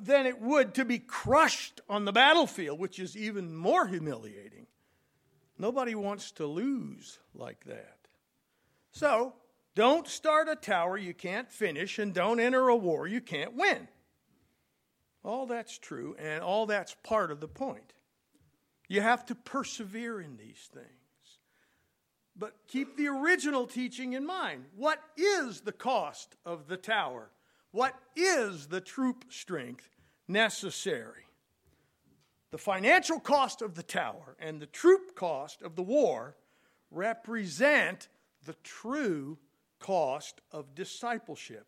than 0.00 0.26
it 0.26 0.40
would 0.40 0.74
to 0.74 0.84
be 0.84 0.98
crushed 0.98 1.80
on 1.88 2.04
the 2.04 2.12
battlefield, 2.12 2.78
which 2.78 2.98
is 2.98 3.16
even 3.16 3.54
more 3.54 3.86
humiliating. 3.86 4.66
Nobody 5.58 5.94
wants 5.94 6.32
to 6.32 6.46
lose 6.46 7.18
like 7.34 7.64
that. 7.64 7.98
So, 8.92 9.34
don't 9.74 10.08
start 10.08 10.48
a 10.48 10.56
tower 10.56 10.96
you 10.96 11.14
can't 11.14 11.50
finish, 11.50 11.98
and 11.98 12.12
don't 12.12 12.40
enter 12.40 12.68
a 12.68 12.76
war 12.76 13.06
you 13.06 13.20
can't 13.20 13.54
win. 13.54 13.88
All 15.24 15.46
that's 15.46 15.78
true, 15.78 16.16
and 16.18 16.42
all 16.42 16.66
that's 16.66 16.96
part 17.02 17.30
of 17.30 17.40
the 17.40 17.48
point. 17.48 17.92
You 18.88 19.00
have 19.00 19.24
to 19.26 19.34
persevere 19.34 20.20
in 20.20 20.36
these 20.36 20.68
things. 20.72 20.86
But 22.36 22.54
keep 22.66 22.96
the 22.96 23.08
original 23.08 23.66
teaching 23.66 24.14
in 24.14 24.26
mind. 24.26 24.64
What 24.76 25.00
is 25.16 25.60
the 25.60 25.72
cost 25.72 26.36
of 26.44 26.66
the 26.66 26.76
tower? 26.76 27.30
What 27.72 27.94
is 28.14 28.68
the 28.68 28.80
troop 28.80 29.24
strength 29.30 29.88
necessary? 30.28 31.26
The 32.50 32.58
financial 32.58 33.18
cost 33.18 33.62
of 33.62 33.74
the 33.74 33.82
tower 33.82 34.36
and 34.38 34.60
the 34.60 34.66
troop 34.66 35.16
cost 35.16 35.62
of 35.62 35.74
the 35.74 35.82
war 35.82 36.36
represent 36.90 38.08
the 38.44 38.54
true 38.62 39.38
cost 39.78 40.42
of 40.52 40.74
discipleship, 40.74 41.66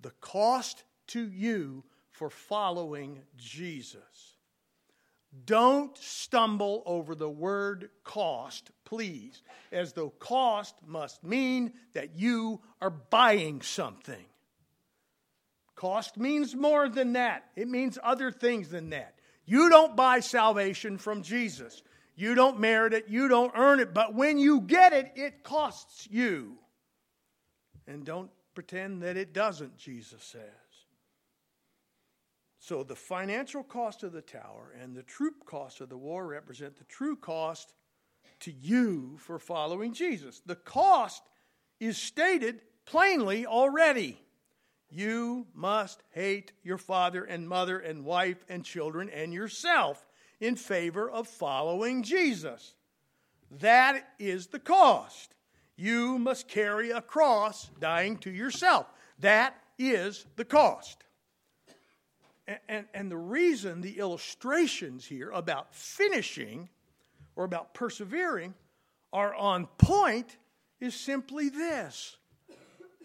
the 0.00 0.10
cost 0.20 0.82
to 1.08 1.28
you 1.30 1.84
for 2.10 2.30
following 2.30 3.20
Jesus. 3.36 4.34
Don't 5.44 5.96
stumble 5.96 6.82
over 6.84 7.14
the 7.14 7.30
word 7.30 7.90
cost, 8.02 8.72
please, 8.84 9.42
as 9.70 9.92
though 9.92 10.10
cost 10.10 10.74
must 10.84 11.22
mean 11.22 11.72
that 11.92 12.16
you 12.16 12.60
are 12.80 12.90
buying 12.90 13.62
something. 13.62 14.24
Cost 15.78 16.16
means 16.16 16.56
more 16.56 16.88
than 16.88 17.12
that, 17.12 17.44
it 17.54 17.68
means 17.68 18.00
other 18.02 18.32
things 18.32 18.68
than 18.68 18.90
that. 18.90 19.14
You 19.46 19.68
don't 19.68 19.94
buy 19.94 20.18
salvation 20.18 20.98
from 20.98 21.22
Jesus. 21.22 21.84
You 22.16 22.34
don't 22.34 22.58
merit 22.58 22.94
it, 22.94 23.04
you 23.06 23.28
don't 23.28 23.52
earn 23.54 23.78
it, 23.78 23.94
but 23.94 24.12
when 24.12 24.38
you 24.38 24.60
get 24.62 24.92
it, 24.92 25.12
it 25.14 25.44
costs 25.44 26.08
you. 26.10 26.58
And 27.86 28.04
don't 28.04 28.28
pretend 28.56 29.04
that 29.04 29.16
it 29.16 29.32
doesn't, 29.32 29.76
Jesus 29.76 30.24
says. 30.24 30.42
So 32.58 32.82
the 32.82 32.96
financial 32.96 33.62
cost 33.62 34.02
of 34.02 34.10
the 34.10 34.20
tower 34.20 34.74
and 34.82 34.96
the 34.96 35.04
troop 35.04 35.46
cost 35.46 35.80
of 35.80 35.90
the 35.90 35.96
war 35.96 36.26
represent 36.26 36.76
the 36.76 36.84
true 36.86 37.14
cost 37.14 37.72
to 38.40 38.50
you 38.50 39.16
for 39.20 39.38
following 39.38 39.92
Jesus. 39.92 40.42
The 40.44 40.56
cost 40.56 41.22
is 41.78 41.98
stated 41.98 42.62
plainly 42.84 43.46
already. 43.46 44.20
You 44.90 45.46
must 45.54 46.02
hate 46.10 46.52
your 46.62 46.78
father 46.78 47.24
and 47.24 47.48
mother 47.48 47.78
and 47.78 48.04
wife 48.04 48.44
and 48.48 48.64
children 48.64 49.10
and 49.10 49.34
yourself 49.34 50.06
in 50.40 50.56
favor 50.56 51.10
of 51.10 51.28
following 51.28 52.02
Jesus. 52.02 52.74
That 53.50 54.08
is 54.18 54.46
the 54.48 54.58
cost. 54.58 55.34
You 55.76 56.18
must 56.18 56.48
carry 56.48 56.90
a 56.90 57.02
cross, 57.02 57.70
dying 57.78 58.16
to 58.18 58.30
yourself. 58.30 58.86
That 59.20 59.54
is 59.78 60.26
the 60.36 60.44
cost. 60.44 61.04
And, 62.46 62.58
and, 62.68 62.86
and, 62.94 63.10
the 63.10 63.16
reason 63.16 63.82
the 63.82 63.98
illustrations 63.98 65.04
here 65.04 65.30
about 65.30 65.74
finishing 65.74 66.70
or 67.36 67.44
about 67.44 67.74
persevering 67.74 68.54
are 69.12 69.34
on 69.34 69.66
point 69.76 70.38
is 70.80 70.94
simply 70.94 71.50
this. 71.50 72.16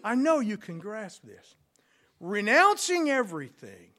I 0.02 0.14
know 0.14 0.40
you 0.40 0.56
can 0.56 0.78
grasp 0.78 1.24
this 1.24 1.56
renouncing 2.24 3.10
everything, 3.10 3.90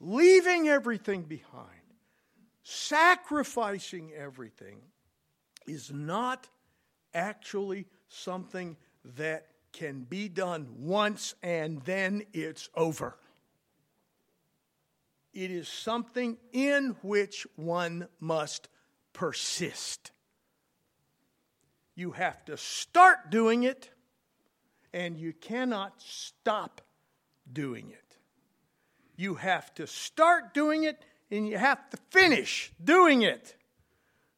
leaving 0.00 0.68
everything 0.68 1.22
behind, 1.22 1.68
sacrificing 2.64 4.10
everything 4.12 4.80
is 5.68 5.92
not 5.92 6.48
actually 7.14 7.86
something 8.08 8.76
that 9.16 9.46
can 9.72 10.02
be 10.02 10.28
done 10.28 10.66
once 10.80 11.36
and 11.40 11.80
then 11.82 12.24
it's 12.32 12.68
over. 12.74 13.16
It 15.32 15.52
is 15.52 15.68
something 15.68 16.36
in 16.52 16.96
which 17.02 17.46
one 17.54 18.08
must 18.18 18.68
persist. 19.12 20.10
You 21.94 22.10
have 22.10 22.44
to 22.46 22.56
start 22.56 23.30
doing 23.30 23.62
it 23.62 23.88
and 24.92 25.16
you 25.16 25.32
cannot 25.32 25.94
stop 26.02 26.80
doing 27.52 27.90
it. 27.90 28.16
You 29.16 29.34
have 29.34 29.74
to 29.74 29.86
start 29.86 30.54
doing 30.54 30.84
it 30.84 31.02
and 31.30 31.48
you 31.48 31.58
have 31.58 31.90
to 31.90 31.96
finish 32.10 32.72
doing 32.82 33.22
it. 33.22 33.54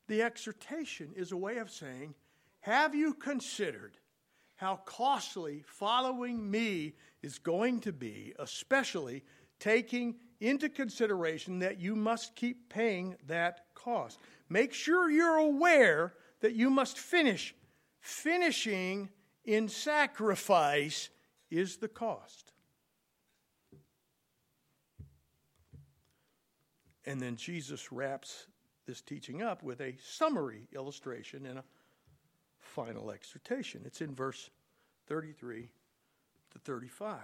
The 0.08 0.22
exhortation 0.22 1.12
is 1.16 1.32
a 1.32 1.36
way 1.36 1.58
of 1.58 1.70
saying, 1.70 2.14
Have 2.60 2.94
you 2.94 3.14
considered 3.14 3.96
how 4.56 4.76
costly 4.84 5.64
following 5.66 6.50
me 6.50 6.94
is 7.22 7.38
going 7.38 7.80
to 7.80 7.92
be, 7.92 8.34
especially 8.38 9.22
taking 9.58 10.16
into 10.40 10.68
consideration 10.68 11.60
that 11.60 11.80
you 11.80 11.94
must 11.94 12.34
keep 12.34 12.68
paying 12.68 13.16
that 13.28 13.66
cost? 13.74 14.18
Make 14.48 14.74
sure 14.74 15.10
you're 15.10 15.36
aware 15.36 16.14
that 16.40 16.54
you 16.54 16.68
must 16.68 16.98
finish. 16.98 17.54
Finishing 18.00 19.08
in 19.44 19.68
sacrifice 19.68 21.08
is 21.50 21.76
the 21.76 21.88
cost. 21.88 22.51
And 27.04 27.20
then 27.20 27.36
Jesus 27.36 27.90
wraps 27.90 28.46
this 28.86 29.00
teaching 29.00 29.42
up 29.42 29.62
with 29.62 29.80
a 29.80 29.96
summary 30.02 30.62
illustration 30.74 31.46
and 31.46 31.58
a 31.58 31.64
final 32.60 33.10
exhortation. 33.10 33.82
It's 33.84 34.00
in 34.00 34.14
verse 34.14 34.50
33 35.06 35.68
to 36.52 36.58
35. 36.58 37.18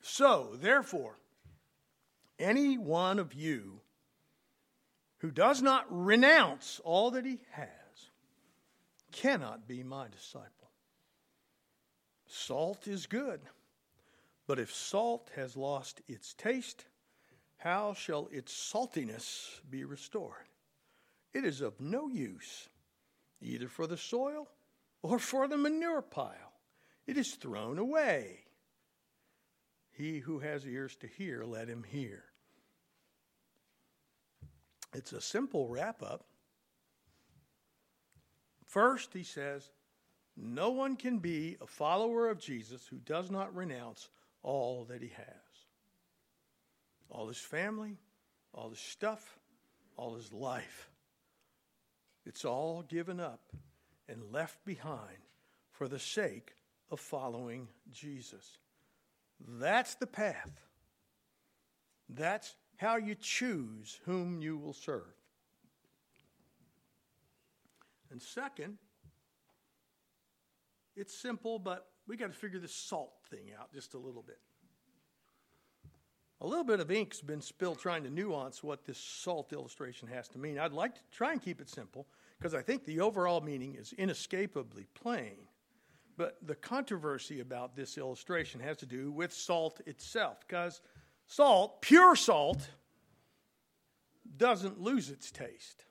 So, 0.00 0.50
therefore, 0.54 1.18
any 2.38 2.78
one 2.78 3.18
of 3.18 3.34
you 3.34 3.80
who 5.18 5.30
does 5.30 5.62
not 5.62 5.86
renounce 5.88 6.80
all 6.84 7.10
that 7.12 7.24
he 7.24 7.40
has 7.50 7.66
cannot 9.10 9.66
be 9.66 9.82
my 9.82 10.06
disciple. 10.08 10.70
Salt 12.26 12.86
is 12.86 13.06
good, 13.06 13.40
but 14.46 14.58
if 14.58 14.74
salt 14.74 15.30
has 15.34 15.56
lost 15.56 16.00
its 16.06 16.34
taste, 16.34 16.84
how 17.58 17.94
shall 17.94 18.28
its 18.30 18.52
saltiness 18.52 19.60
be 19.68 19.84
restored? 19.84 20.48
It 21.34 21.44
is 21.44 21.60
of 21.60 21.80
no 21.80 22.08
use, 22.08 22.68
either 23.40 23.68
for 23.68 23.86
the 23.86 23.96
soil 23.96 24.48
or 25.02 25.18
for 25.18 25.48
the 25.48 25.56
manure 25.56 26.02
pile. 26.02 26.52
It 27.06 27.16
is 27.16 27.34
thrown 27.34 27.78
away. 27.78 28.40
He 29.92 30.18
who 30.18 30.38
has 30.40 30.66
ears 30.66 30.96
to 30.96 31.06
hear, 31.06 31.44
let 31.44 31.68
him 31.68 31.82
hear. 31.82 32.24
It's 34.94 35.12
a 35.12 35.20
simple 35.20 35.68
wrap 35.68 36.02
up. 36.02 36.26
First, 38.66 39.12
he 39.12 39.22
says, 39.22 39.70
no 40.36 40.70
one 40.70 40.96
can 40.96 41.18
be 41.18 41.56
a 41.60 41.66
follower 41.66 42.28
of 42.28 42.38
Jesus 42.38 42.86
who 42.86 42.98
does 42.98 43.30
not 43.30 43.54
renounce 43.54 44.10
all 44.46 44.84
that 44.84 45.02
he 45.02 45.08
has 45.08 45.46
all 47.10 47.28
his 47.28 47.38
family, 47.38 47.96
all 48.52 48.70
his 48.70 48.78
stuff, 48.78 49.38
all 49.96 50.14
his 50.14 50.32
life. 50.32 50.90
It's 52.24 52.44
all 52.44 52.82
given 52.82 53.20
up 53.20 53.40
and 54.08 54.32
left 54.32 54.64
behind 54.64 55.18
for 55.70 55.88
the 55.88 55.98
sake 55.98 56.52
of 56.90 57.00
following 57.00 57.68
Jesus. 57.90 58.58
That's 59.48 59.94
the 59.94 60.06
path. 60.06 60.50
That's 62.08 62.54
how 62.76 62.96
you 62.96 63.14
choose 63.14 64.00
whom 64.04 64.42
you 64.42 64.56
will 64.58 64.72
serve. 64.72 65.14
And 68.10 68.20
second, 68.20 68.78
it's 70.96 71.16
simple, 71.16 71.58
but 71.58 71.86
we 72.06 72.16
got 72.16 72.32
to 72.32 72.38
figure 72.38 72.58
this 72.58 72.74
salt 72.74 73.15
thing 73.30 73.50
out 73.58 73.72
just 73.72 73.94
a 73.94 73.98
little 73.98 74.22
bit. 74.22 74.38
A 76.42 76.46
little 76.46 76.64
bit 76.64 76.80
of 76.80 76.90
ink's 76.90 77.22
been 77.22 77.40
spilled 77.40 77.78
trying 77.78 78.04
to 78.04 78.10
nuance 78.10 78.62
what 78.62 78.84
this 78.84 78.98
salt 78.98 79.52
illustration 79.52 80.06
has 80.08 80.28
to 80.28 80.38
mean. 80.38 80.58
I'd 80.58 80.72
like 80.72 80.94
to 80.94 81.00
try 81.10 81.32
and 81.32 81.40
keep 81.40 81.60
it 81.60 81.68
simple 81.68 82.06
because 82.38 82.54
I 82.54 82.60
think 82.60 82.84
the 82.84 83.00
overall 83.00 83.40
meaning 83.40 83.74
is 83.74 83.94
inescapably 83.94 84.86
plain. 84.94 85.38
But 86.18 86.36
the 86.42 86.54
controversy 86.54 87.40
about 87.40 87.74
this 87.74 87.96
illustration 87.96 88.60
has 88.60 88.76
to 88.78 88.86
do 88.86 89.10
with 89.10 89.32
salt 89.32 89.80
itself 89.86 90.40
because 90.46 90.80
Salt, 91.26 91.82
pure 91.82 92.14
salt, 92.14 92.68
doesn't 94.36 94.80
lose 94.80 95.10
its 95.10 95.30
taste. 95.30 95.84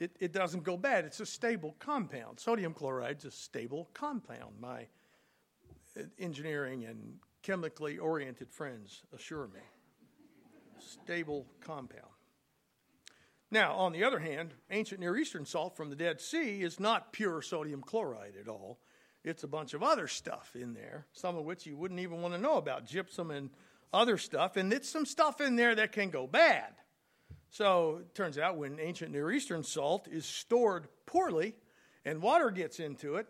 It, 0.00 0.16
it 0.20 0.32
doesn't 0.32 0.62
go 0.62 0.76
bad. 0.76 1.04
It's 1.04 1.20
a 1.20 1.26
stable 1.26 1.76
compound. 1.78 2.38
Sodium 2.38 2.72
chloride's 2.72 3.24
a 3.24 3.30
stable 3.30 3.88
compound. 3.94 4.60
My 4.60 4.86
engineering 6.18 6.84
and 6.84 7.16
chemically 7.42 7.98
oriented 7.98 8.50
friends 8.50 9.02
assure 9.14 9.48
me. 9.48 9.60
Stable 10.78 11.46
compound. 11.60 12.04
Now, 13.50 13.74
on 13.74 13.92
the 13.92 14.04
other 14.04 14.18
hand, 14.18 14.52
ancient 14.70 15.00
Near 15.00 15.16
Eastern 15.16 15.46
salt 15.46 15.76
from 15.76 15.88
the 15.88 15.96
Dead 15.96 16.20
Sea 16.20 16.60
is 16.60 16.78
not 16.78 17.12
pure 17.12 17.40
sodium 17.40 17.80
chloride 17.80 18.34
at 18.38 18.48
all. 18.48 18.78
It's 19.24 19.42
a 19.42 19.48
bunch 19.48 19.74
of 19.74 19.82
other 19.82 20.06
stuff 20.06 20.54
in 20.54 20.74
there, 20.74 21.06
some 21.12 21.36
of 21.36 21.44
which 21.44 21.66
you 21.66 21.76
wouldn't 21.76 22.00
even 22.00 22.20
want 22.20 22.34
to 22.34 22.40
know 22.40 22.56
about 22.56 22.86
gypsum 22.86 23.30
and 23.30 23.50
other 23.92 24.18
stuff, 24.18 24.56
and 24.56 24.72
it's 24.72 24.88
some 24.88 25.06
stuff 25.06 25.40
in 25.40 25.56
there 25.56 25.74
that 25.74 25.92
can 25.92 26.10
go 26.10 26.26
bad. 26.26 26.74
So 27.50 28.00
it 28.02 28.14
turns 28.14 28.36
out 28.36 28.58
when 28.58 28.78
ancient 28.78 29.12
Near 29.12 29.30
Eastern 29.32 29.62
salt 29.62 30.06
is 30.08 30.26
stored 30.26 30.88
poorly 31.06 31.54
and 32.04 32.20
water 32.20 32.50
gets 32.50 32.80
into 32.80 33.16
it, 33.16 33.26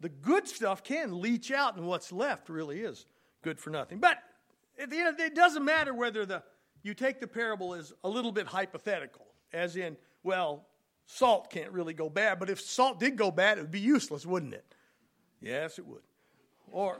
the 0.00 0.08
good 0.08 0.48
stuff 0.48 0.82
can 0.82 1.20
leach 1.20 1.50
out, 1.50 1.76
and 1.76 1.86
what's 1.86 2.12
left 2.12 2.48
really 2.48 2.80
is 2.80 3.06
good 3.42 3.58
for 3.58 3.70
nothing. 3.70 3.98
But 3.98 4.18
at 4.78 4.90
the 4.90 4.98
end 4.98 5.08
of 5.08 5.16
the 5.16 5.22
day, 5.24 5.26
it 5.26 5.34
doesn't 5.34 5.64
matter 5.64 5.94
whether 5.94 6.24
the 6.24 6.42
you 6.82 6.94
take 6.94 7.20
the 7.20 7.26
parable 7.26 7.74
as 7.74 7.92
a 8.04 8.08
little 8.08 8.32
bit 8.32 8.46
hypothetical, 8.46 9.26
as 9.52 9.76
in, 9.76 9.96
well, 10.22 10.66
salt 11.06 11.50
can't 11.50 11.72
really 11.72 11.92
go 11.92 12.08
bad, 12.08 12.38
but 12.38 12.48
if 12.48 12.60
salt 12.60 13.00
did 13.00 13.16
go 13.16 13.30
bad, 13.30 13.58
it 13.58 13.62
would 13.62 13.70
be 13.70 13.80
useless, 13.80 14.24
wouldn't 14.24 14.54
it? 14.54 14.74
Yes, 15.40 15.78
it 15.78 15.86
would. 15.86 16.02
Or 16.70 16.98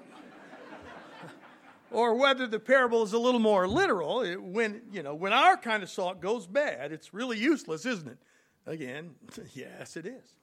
or 1.91 2.15
whether 2.15 2.47
the 2.47 2.61
parable 2.61 3.03
is 3.03 3.13
a 3.13 3.19
little 3.19 3.41
more 3.41 3.67
literal. 3.67 4.23
when, 4.41 4.83
you 4.93 5.03
know, 5.03 5.15
when 5.15 5.33
our 5.33 5.57
kind 5.57 5.83
of 5.83 5.89
salt 5.89 6.21
goes 6.21 6.47
bad, 6.47 6.93
it's 6.93 7.15
really 7.15 7.39
useless, 7.39 7.87
isn't 7.87 8.09
it? 8.09 8.19
Again, 8.67 9.15
yes, 9.55 9.97
it 9.97 10.07
is. 10.07 10.35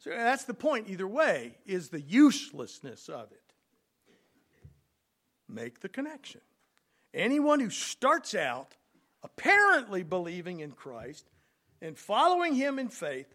So 0.00 0.10
that's 0.10 0.44
the 0.44 0.54
point, 0.54 0.88
either 0.88 1.06
way, 1.06 1.58
is 1.66 1.90
the 1.90 2.00
uselessness 2.00 3.08
of 3.08 3.30
it. 3.32 3.42
Make 5.48 5.80
the 5.80 5.88
connection. 5.88 6.40
Anyone 7.12 7.60
who 7.60 7.70
starts 7.70 8.34
out 8.34 8.76
apparently 9.22 10.02
believing 10.02 10.60
in 10.60 10.72
Christ 10.72 11.28
and 11.82 11.98
following 11.98 12.54
him 12.54 12.78
in 12.78 12.88
faith 12.88 13.34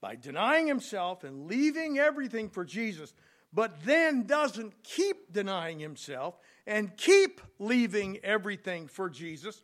by 0.00 0.16
denying 0.16 0.66
himself 0.66 1.22
and 1.22 1.46
leaving 1.46 1.98
everything 1.98 2.48
for 2.48 2.64
Jesus 2.64 3.14
but 3.52 3.84
then 3.84 4.26
doesn't 4.26 4.82
keep 4.82 5.32
denying 5.32 5.78
himself 5.78 6.38
and 6.66 6.96
keep 6.96 7.40
leaving 7.58 8.18
everything 8.24 8.88
for 8.88 9.10
Jesus, 9.10 9.62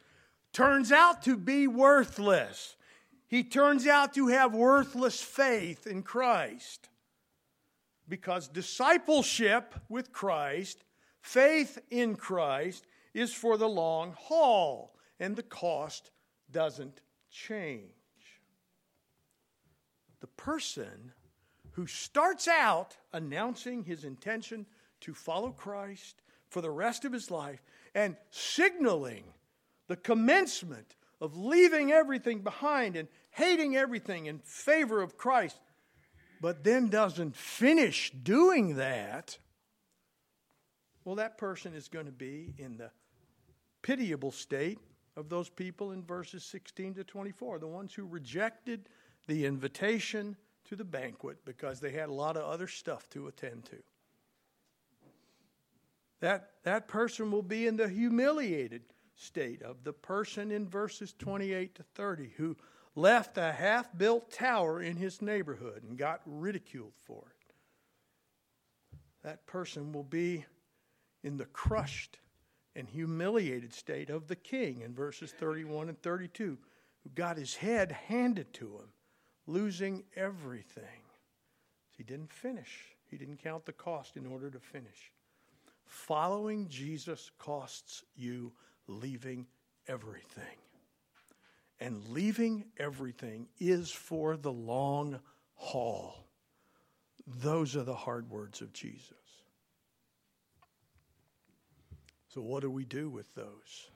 turns 0.52 0.92
out 0.92 1.22
to 1.22 1.36
be 1.36 1.66
worthless. 1.66 2.76
He 3.28 3.44
turns 3.44 3.86
out 3.86 4.14
to 4.14 4.28
have 4.28 4.54
worthless 4.54 5.22
faith 5.22 5.86
in 5.86 6.02
Christ. 6.02 6.88
Because 8.08 8.48
discipleship 8.48 9.74
with 9.90 10.12
Christ, 10.12 10.82
faith 11.20 11.78
in 11.90 12.16
Christ, 12.16 12.86
is 13.12 13.34
for 13.34 13.58
the 13.58 13.68
long 13.68 14.14
haul, 14.18 14.96
and 15.20 15.36
the 15.36 15.42
cost 15.42 16.10
doesn't 16.50 17.02
change. 17.30 17.90
The 20.20 20.26
person 20.26 21.12
who 21.72 21.86
starts 21.86 22.48
out 22.48 22.96
announcing 23.12 23.84
his 23.84 24.04
intention 24.04 24.64
to 25.02 25.12
follow 25.12 25.50
Christ 25.50 26.22
for 26.48 26.62
the 26.62 26.70
rest 26.70 27.04
of 27.04 27.12
his 27.12 27.30
life 27.30 27.62
and 27.94 28.16
signaling 28.30 29.24
the 29.86 29.96
commencement 29.96 30.96
of 31.20 31.36
leaving 31.36 31.92
everything 31.92 32.42
behind 32.42 32.96
and 32.96 33.08
hating 33.30 33.76
everything 33.76 34.26
in 34.26 34.38
favor 34.40 35.02
of 35.02 35.16
Christ, 35.16 35.58
but 36.40 36.64
then 36.64 36.88
doesn't 36.88 37.36
finish 37.36 38.10
doing 38.10 38.76
that, 38.76 39.38
well, 41.04 41.16
that 41.16 41.38
person 41.38 41.74
is 41.74 41.88
going 41.88 42.06
to 42.06 42.12
be 42.12 42.54
in 42.58 42.76
the 42.76 42.90
pitiable 43.82 44.30
state 44.30 44.78
of 45.16 45.28
those 45.28 45.48
people 45.48 45.92
in 45.92 46.02
verses 46.02 46.44
16 46.44 46.94
to 46.94 47.04
24, 47.04 47.58
the 47.58 47.66
ones 47.66 47.92
who 47.92 48.06
rejected 48.06 48.88
the 49.26 49.44
invitation 49.44 50.36
to 50.68 50.76
the 50.76 50.84
banquet 50.84 51.38
because 51.44 51.80
they 51.80 51.90
had 51.90 52.08
a 52.08 52.12
lot 52.12 52.36
of 52.36 52.44
other 52.44 52.68
stuff 52.68 53.08
to 53.10 53.26
attend 53.26 53.64
to. 53.64 53.76
That, 56.20 56.50
that 56.64 56.88
person 56.88 57.30
will 57.30 57.42
be 57.42 57.66
in 57.66 57.76
the 57.76 57.88
humiliated 57.88 58.82
state 59.18 59.62
of 59.62 59.84
the 59.84 59.92
person 59.92 60.50
in 60.50 60.68
verses 60.68 61.12
28 61.18 61.74
to 61.74 61.82
30 61.82 62.30
who 62.36 62.56
left 62.94 63.36
a 63.36 63.52
half 63.52 63.96
built 63.96 64.30
tower 64.30 64.80
in 64.80 64.96
his 64.96 65.20
neighborhood 65.20 65.82
and 65.82 65.98
got 65.98 66.20
ridiculed 66.24 66.94
for 67.04 67.24
it. 67.26 67.54
That 69.22 69.46
person 69.46 69.92
will 69.92 70.04
be 70.04 70.44
in 71.22 71.36
the 71.36 71.46
crushed 71.46 72.18
and 72.76 72.88
humiliated 72.88 73.74
state 73.74 74.08
of 74.08 74.28
the 74.28 74.36
king 74.36 74.82
in 74.82 74.94
verses 74.94 75.32
31 75.32 75.88
and 75.88 76.00
32, 76.00 76.56
who 77.02 77.10
got 77.10 77.36
his 77.36 77.56
head 77.56 77.90
handed 77.90 78.52
to 78.54 78.66
him, 78.66 78.92
losing 79.46 80.04
everything. 80.14 81.02
He 81.96 82.04
didn't 82.04 82.32
finish, 82.32 82.96
he 83.10 83.16
didn't 83.16 83.42
count 83.42 83.66
the 83.66 83.72
cost 83.72 84.16
in 84.16 84.26
order 84.26 84.50
to 84.50 84.60
finish. 84.60 85.10
Following 85.84 86.68
Jesus 86.68 87.30
costs 87.38 88.04
you 88.14 88.52
leaving 88.88 89.46
everything. 89.86 90.44
And 91.80 92.08
leaving 92.08 92.64
everything 92.78 93.46
is 93.60 93.90
for 93.90 94.36
the 94.36 94.52
long 94.52 95.20
haul. 95.54 96.26
Those 97.26 97.76
are 97.76 97.84
the 97.84 97.94
hard 97.94 98.28
words 98.30 98.60
of 98.60 98.72
Jesus. 98.72 99.12
So, 102.28 102.40
what 102.40 102.62
do 102.62 102.70
we 102.70 102.84
do 102.84 103.08
with 103.08 103.32
those? 103.34 103.90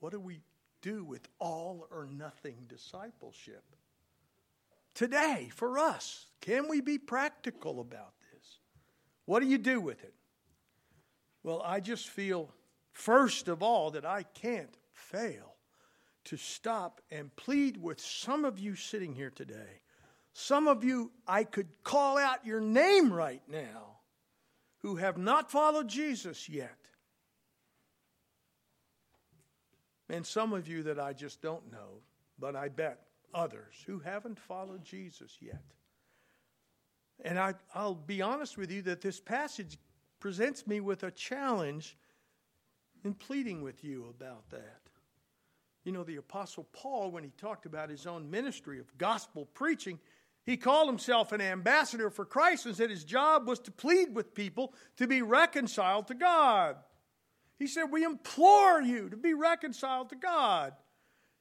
What 0.00 0.12
do 0.12 0.20
we 0.20 0.40
do 0.80 1.04
with 1.04 1.28
all 1.38 1.86
or 1.90 2.06
nothing 2.06 2.56
discipleship? 2.68 3.62
Today, 4.94 5.48
for 5.54 5.78
us, 5.78 6.26
can 6.40 6.68
we 6.68 6.80
be 6.80 6.98
practical 6.98 7.80
about 7.80 8.12
this? 8.32 8.58
What 9.24 9.40
do 9.40 9.46
you 9.46 9.58
do 9.58 9.80
with 9.80 10.02
it? 10.02 10.14
Well, 11.42 11.62
I 11.64 11.80
just 11.80 12.08
feel, 12.08 12.50
first 12.92 13.48
of 13.48 13.62
all, 13.62 13.90
that 13.92 14.06
I 14.06 14.22
can't 14.22 14.76
fail 14.92 15.56
to 16.24 16.36
stop 16.36 17.00
and 17.10 17.34
plead 17.36 17.82
with 17.82 18.00
some 18.00 18.44
of 18.44 18.58
you 18.58 18.76
sitting 18.76 19.14
here 19.14 19.30
today. 19.30 19.80
Some 20.32 20.68
of 20.68 20.84
you, 20.84 21.10
I 21.26 21.44
could 21.44 21.68
call 21.82 22.16
out 22.16 22.46
your 22.46 22.60
name 22.60 23.12
right 23.12 23.42
now, 23.48 23.98
who 24.78 24.96
have 24.96 25.18
not 25.18 25.50
followed 25.50 25.88
Jesus 25.88 26.48
yet. 26.48 26.76
And 30.08 30.26
some 30.26 30.52
of 30.52 30.68
you 30.68 30.82
that 30.84 30.98
I 30.98 31.12
just 31.12 31.40
don't 31.40 31.70
know, 31.72 32.02
but 32.38 32.54
I 32.54 32.68
bet 32.68 33.00
others 33.34 33.74
who 33.86 33.98
haven't 33.98 34.38
followed 34.38 34.84
Jesus 34.84 35.38
yet. 35.40 35.62
And 37.24 37.38
I, 37.38 37.54
will 37.74 37.94
be 37.94 38.20
honest 38.20 38.58
with 38.58 38.70
you 38.70 38.82
that 38.82 39.00
this 39.00 39.20
passage 39.20 39.78
presents 40.20 40.66
me 40.66 40.80
with 40.80 41.02
a 41.02 41.10
challenge 41.10 41.96
in 43.04 43.14
pleading 43.14 43.62
with 43.62 43.84
you 43.84 44.06
about 44.08 44.48
that. 44.50 44.80
You 45.84 45.92
know, 45.92 46.04
the 46.04 46.16
Apostle 46.16 46.68
Paul, 46.72 47.10
when 47.10 47.24
he 47.24 47.30
talked 47.30 47.66
about 47.66 47.90
his 47.90 48.06
own 48.06 48.30
ministry 48.30 48.78
of 48.78 48.96
gospel 48.98 49.46
preaching, 49.54 49.98
he 50.44 50.56
called 50.56 50.88
himself 50.88 51.32
an 51.32 51.40
ambassador 51.40 52.10
for 52.10 52.24
Christ 52.24 52.66
and 52.66 52.76
said 52.76 52.90
his 52.90 53.04
job 53.04 53.46
was 53.46 53.58
to 53.60 53.70
plead 53.70 54.14
with 54.14 54.34
people 54.34 54.74
to 54.96 55.06
be 55.06 55.22
reconciled 55.22 56.08
to 56.08 56.14
God. 56.14 56.76
He 57.58 57.66
said, 57.66 57.84
We 57.90 58.04
implore 58.04 58.80
you 58.80 59.08
to 59.10 59.16
be 59.16 59.34
reconciled 59.34 60.10
to 60.10 60.16
God. 60.16 60.72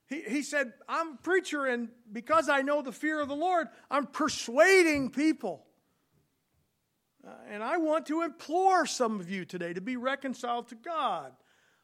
He, 0.08 0.22
he 0.22 0.44
said, 0.44 0.74
I'm 0.90 1.14
a 1.14 1.18
preacher, 1.18 1.66
and 1.66 1.90
because 2.12 2.50
I 2.50 2.62
know 2.62 2.82
the 2.82 2.92
fear 2.92 3.20
of 3.20 3.28
the 3.28 3.36
Lord, 3.36 3.68
I'm 3.90 4.06
persuading 4.06 5.12
people. 5.12 5.66
Uh, 7.26 7.32
and 7.50 7.64
I 7.64 7.78
want 7.78 8.08
to 8.08 8.24
implore 8.24 8.86
some 8.86 9.20
of 9.20 9.30
you 9.30 9.46
today 9.46 9.74
to 9.74 9.82
be 9.82 9.96
reconciled 9.96 10.68
to 10.70 10.76
God. 10.76 11.32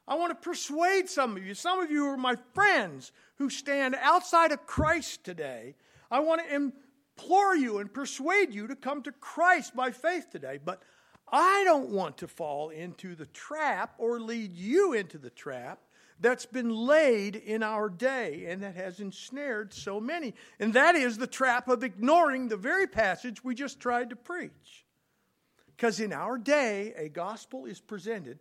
I 0.08 0.14
want 0.14 0.30
to 0.30 0.48
persuade 0.48 1.10
some 1.10 1.36
of 1.36 1.46
you. 1.46 1.52
Some 1.52 1.80
of 1.80 1.90
you 1.90 2.06
are 2.06 2.16
my 2.16 2.36
friends 2.54 3.12
who 3.36 3.50
stand 3.50 3.94
outside 4.00 4.52
of 4.52 4.66
Christ 4.66 5.22
today. 5.22 5.74
I 6.10 6.20
want 6.20 6.40
to 6.40 6.54
implore 6.54 7.54
you 7.54 7.78
and 7.78 7.92
persuade 7.92 8.54
you 8.54 8.66
to 8.68 8.74
come 8.74 9.02
to 9.02 9.12
Christ 9.12 9.76
by 9.76 9.90
faith 9.90 10.30
today. 10.30 10.58
But 10.64 10.82
I 11.30 11.62
don't 11.64 11.90
want 11.90 12.16
to 12.18 12.26
fall 12.26 12.70
into 12.70 13.14
the 13.14 13.26
trap 13.26 13.94
or 13.98 14.18
lead 14.18 14.56
you 14.56 14.94
into 14.94 15.18
the 15.18 15.28
trap 15.28 15.80
that's 16.20 16.46
been 16.46 16.70
laid 16.70 17.36
in 17.36 17.62
our 17.62 17.90
day 17.90 18.46
and 18.48 18.62
that 18.62 18.76
has 18.76 19.00
ensnared 19.00 19.74
so 19.74 20.00
many. 20.00 20.32
And 20.58 20.72
that 20.72 20.96
is 20.96 21.18
the 21.18 21.26
trap 21.26 21.68
of 21.68 21.84
ignoring 21.84 22.48
the 22.48 22.56
very 22.56 22.86
passage 22.86 23.44
we 23.44 23.54
just 23.54 23.78
tried 23.78 24.08
to 24.08 24.16
preach. 24.16 24.86
Because 25.76 26.00
in 26.00 26.14
our 26.14 26.38
day, 26.38 26.94
a 26.96 27.10
gospel 27.10 27.66
is 27.66 27.78
presented 27.78 28.38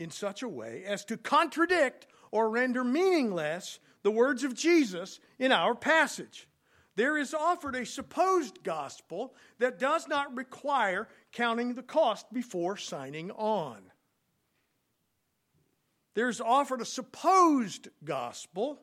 in 0.00 0.10
such 0.10 0.42
a 0.42 0.48
way 0.48 0.82
as 0.86 1.04
to 1.04 1.16
contradict 1.16 2.06
or 2.32 2.48
render 2.48 2.82
meaningless 2.82 3.78
the 4.02 4.10
words 4.10 4.44
of 4.44 4.54
Jesus 4.54 5.20
in 5.38 5.52
our 5.52 5.74
passage. 5.74 6.48
There 6.96 7.18
is 7.18 7.34
offered 7.34 7.76
a 7.76 7.84
supposed 7.84 8.62
gospel 8.62 9.34
that 9.58 9.78
does 9.78 10.08
not 10.08 10.34
require 10.34 11.08
counting 11.32 11.74
the 11.74 11.82
cost 11.82 12.32
before 12.32 12.76
signing 12.78 13.30
on. 13.32 13.78
There's 16.14 16.40
offered 16.40 16.80
a 16.80 16.86
supposed 16.86 17.88
gospel 18.02 18.80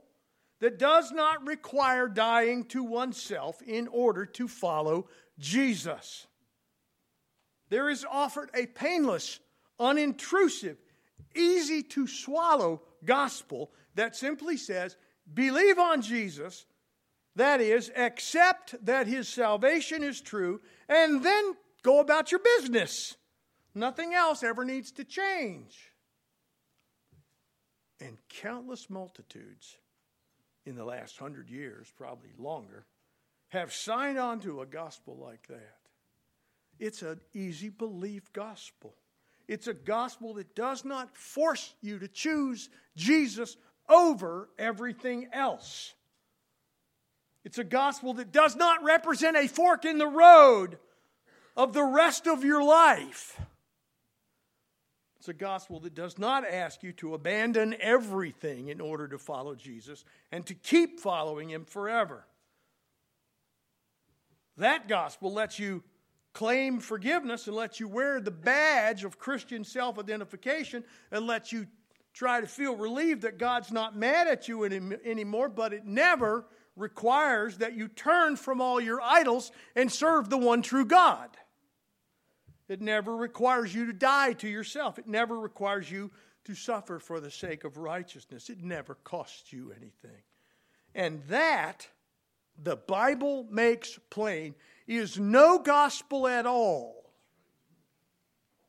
that 0.59 0.79
does 0.79 1.11
not 1.11 1.45
require 1.45 2.07
dying 2.07 2.65
to 2.65 2.83
oneself 2.83 3.61
in 3.61 3.87
order 3.87 4.25
to 4.25 4.47
follow 4.47 5.07
Jesus. 5.37 6.27
There 7.69 7.89
is 7.89 8.05
offered 8.09 8.49
a 8.53 8.65
painless, 8.67 9.39
unintrusive, 9.79 10.77
easy 11.35 11.83
to 11.83 12.07
swallow 12.07 12.81
gospel 13.05 13.71
that 13.95 14.15
simply 14.15 14.57
says, 14.57 14.97
believe 15.33 15.79
on 15.79 16.01
Jesus, 16.01 16.65
that 17.35 17.61
is, 17.61 17.91
accept 17.95 18.75
that 18.85 19.07
his 19.07 19.27
salvation 19.27 20.03
is 20.03 20.21
true, 20.21 20.61
and 20.89 21.23
then 21.23 21.53
go 21.83 21.99
about 21.99 22.31
your 22.31 22.41
business. 22.57 23.15
Nothing 23.75 24.13
else 24.13 24.43
ever 24.43 24.65
needs 24.65 24.91
to 24.93 25.03
change. 25.03 25.91
And 27.99 28.17
countless 28.29 28.89
multitudes 28.89 29.77
in 30.65 30.75
the 30.75 30.85
last 30.85 31.17
hundred 31.17 31.49
years, 31.49 31.91
probably 31.95 32.31
longer, 32.37 32.85
have 33.49 33.73
signed 33.73 34.17
on 34.17 34.39
to 34.41 34.61
a 34.61 34.65
gospel 34.65 35.17
like 35.17 35.47
that. 35.47 35.77
It's 36.79 37.01
an 37.01 37.21
easy 37.33 37.69
belief 37.69 38.31
gospel. 38.33 38.95
It's 39.47 39.67
a 39.67 39.73
gospel 39.73 40.33
that 40.35 40.55
does 40.55 40.83
not 40.83 41.15
force 41.15 41.73
you 41.81 41.99
to 41.99 42.07
choose 42.07 42.69
Jesus 42.95 43.55
over 43.89 44.49
everything 44.57 45.29
else. 45.31 45.93
It's 47.45 47.57
a 47.57 47.63
gospel 47.63 48.15
that 48.15 48.33
does 48.33 48.57
not 48.57 48.83
represent 48.83 49.37
a 49.37 49.47
fork 49.47 49.85
in 49.85 49.97
the 49.97 50.07
road 50.07 50.77
of 51.55 51.71
the 51.71 51.83
rest 51.83 52.27
of 52.27 52.43
your 52.43 52.61
life. 52.61 53.39
It's 55.17 55.29
a 55.29 55.33
gospel 55.33 55.79
that 55.81 55.95
does 55.95 56.17
not 56.17 56.45
ask 56.45 56.83
you 56.83 56.91
to 56.93 57.13
abandon 57.13 57.75
everything 57.79 58.67
in 58.67 58.81
order 58.81 59.07
to 59.07 59.17
follow 59.17 59.55
Jesus 59.55 60.03
and 60.31 60.45
to 60.45 60.53
keep 60.53 60.99
following 60.99 61.49
him 61.49 61.65
forever. 61.65 62.25
That 64.57 64.87
gospel 64.87 65.33
lets 65.33 65.57
you 65.59 65.83
claim 66.37 66.79
forgiveness 66.79 67.47
and 67.47 67.55
lets 67.55 67.79
you 67.79 67.87
wear 67.87 68.21
the 68.21 68.29
badge 68.29 69.03
of 69.03 69.17
Christian 69.17 69.63
self 69.63 69.97
identification 69.97 70.83
and 71.11 71.25
lets 71.25 71.51
you 71.51 71.65
try 72.13 72.39
to 72.39 72.45
feel 72.45 72.75
relieved 72.75 73.23
that 73.23 73.39
God's 73.39 73.71
not 73.71 73.97
mad 73.97 74.27
at 74.27 74.47
you 74.47 74.63
anymore, 74.63 75.49
but 75.49 75.73
it 75.73 75.83
never 75.83 76.45
requires 76.75 77.57
that 77.57 77.73
you 77.73 77.87
turn 77.87 78.35
from 78.35 78.61
all 78.61 78.79
your 78.79 79.01
idols 79.01 79.51
and 79.75 79.91
serve 79.91 80.29
the 80.29 80.37
one 80.37 80.61
true 80.61 80.85
God. 80.85 81.29
It 82.69 82.81
never 82.81 83.15
requires 83.15 83.73
you 83.73 83.87
to 83.87 83.93
die 83.93 84.33
to 84.33 84.47
yourself. 84.47 84.99
It 84.99 85.07
never 85.07 85.39
requires 85.39 85.89
you 85.89 86.11
to 86.45 86.53
suffer 86.53 86.99
for 86.99 87.19
the 87.19 87.31
sake 87.31 87.63
of 87.63 87.77
righteousness. 87.77 88.51
It 88.51 88.61
never 88.61 88.93
costs 89.03 89.51
you 89.51 89.71
anything. 89.71 90.21
And 90.93 91.23
that, 91.29 91.87
the 92.61 92.75
Bible 92.75 93.47
makes 93.49 93.97
plain, 94.11 94.53
is 94.87 95.19
no 95.19 95.59
gospel 95.59 96.27
at 96.27 96.45
all. 96.45 97.11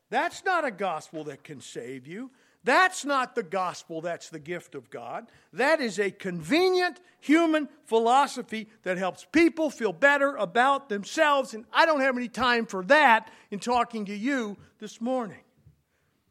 That's 0.09 0.43
not 0.43 0.65
a 0.65 0.71
gospel 0.71 1.25
that 1.25 1.43
can 1.43 1.61
save 1.61 2.07
you. 2.07 2.31
That's 2.63 3.05
not 3.05 3.35
the 3.35 3.43
gospel, 3.43 4.01
that's 4.01 4.29
the 4.29 4.39
gift 4.39 4.75
of 4.75 4.89
God. 4.89 5.27
That 5.53 5.79
is 5.79 5.97
a 5.97 6.11
convenient 6.11 6.99
human 7.21 7.69
philosophy 7.85 8.67
that 8.83 8.97
helps 8.97 9.25
people 9.31 9.69
feel 9.69 9.93
better 9.93 10.35
about 10.35 10.89
themselves, 10.89 11.53
and 11.53 11.63
I 11.71 11.85
don't 11.85 12.01
have 12.01 12.17
any 12.17 12.27
time 12.27 12.65
for 12.65 12.83
that 12.85 13.31
in 13.49 13.59
talking 13.59 14.05
to 14.05 14.15
you 14.15 14.57
this 14.79 14.99
morning. 14.99 15.39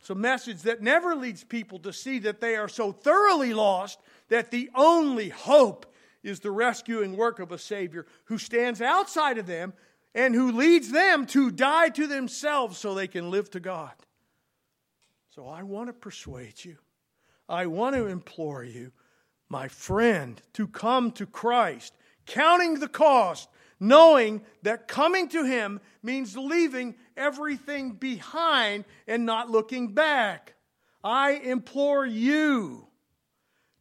It's 0.01 0.11
a 0.11 0.14
message 0.14 0.62
that 0.62 0.82
never 0.82 1.14
leads 1.14 1.45
people 1.45 1.78
to 1.80 1.93
see 1.93 2.18
that 2.20 2.41
they 2.41 2.57
are 2.57 2.68
so 2.68 2.93
thoroughly 2.93 3.55
lost 3.55 3.99
that 4.28 4.51
the 4.51 4.70
only 4.74 5.30
hope 5.30 5.86
is 6.29 6.41
the 6.41 6.51
rescuing 6.51 7.16
work 7.16 7.39
of 7.39 7.51
a 7.51 7.59
Savior 7.59 8.07
who 8.26 8.39
stands 8.39 8.81
outside 8.81 9.39
of 9.39 9.47
them 9.47 9.72
and 10.14 10.35
who 10.35 10.53
leads 10.53 10.91
them 10.91 11.26
to 11.26 11.51
die 11.51 11.89
to 11.91 12.07
themselves 12.07 12.79
so 12.79 12.95
they 12.95 13.09
can 13.09 13.31
live 13.31 13.51
to 13.51 13.61
God. 13.61 13.93
So 15.31 15.49
I 15.49 15.62
want 15.62 15.89
to 15.89 15.93
persuade 15.93 16.64
you, 16.64 16.76
I 17.49 17.66
want 17.66 17.97
to 17.97 18.07
implore 18.07 18.64
you 18.64 18.93
my 19.49 19.68
friend, 19.68 20.41
to 20.53 20.66
come 20.66 21.11
to 21.12 21.26
Christ, 21.26 21.95
counting 22.26 22.81
the 22.81 22.89
cost, 22.89 23.49
knowing 23.81 24.43
that 24.62 24.89
coming 24.89 25.29
to 25.29 25.45
Him 25.45 25.81
means 26.03 26.37
leaving 26.37 26.95
everything 27.16 27.93
behind 27.93 28.85
and 29.07 29.24
not 29.24 29.51
looking 29.51 29.95
back. 29.95 30.55
I 31.03 31.33
implore 31.33 32.05
you 32.05 32.87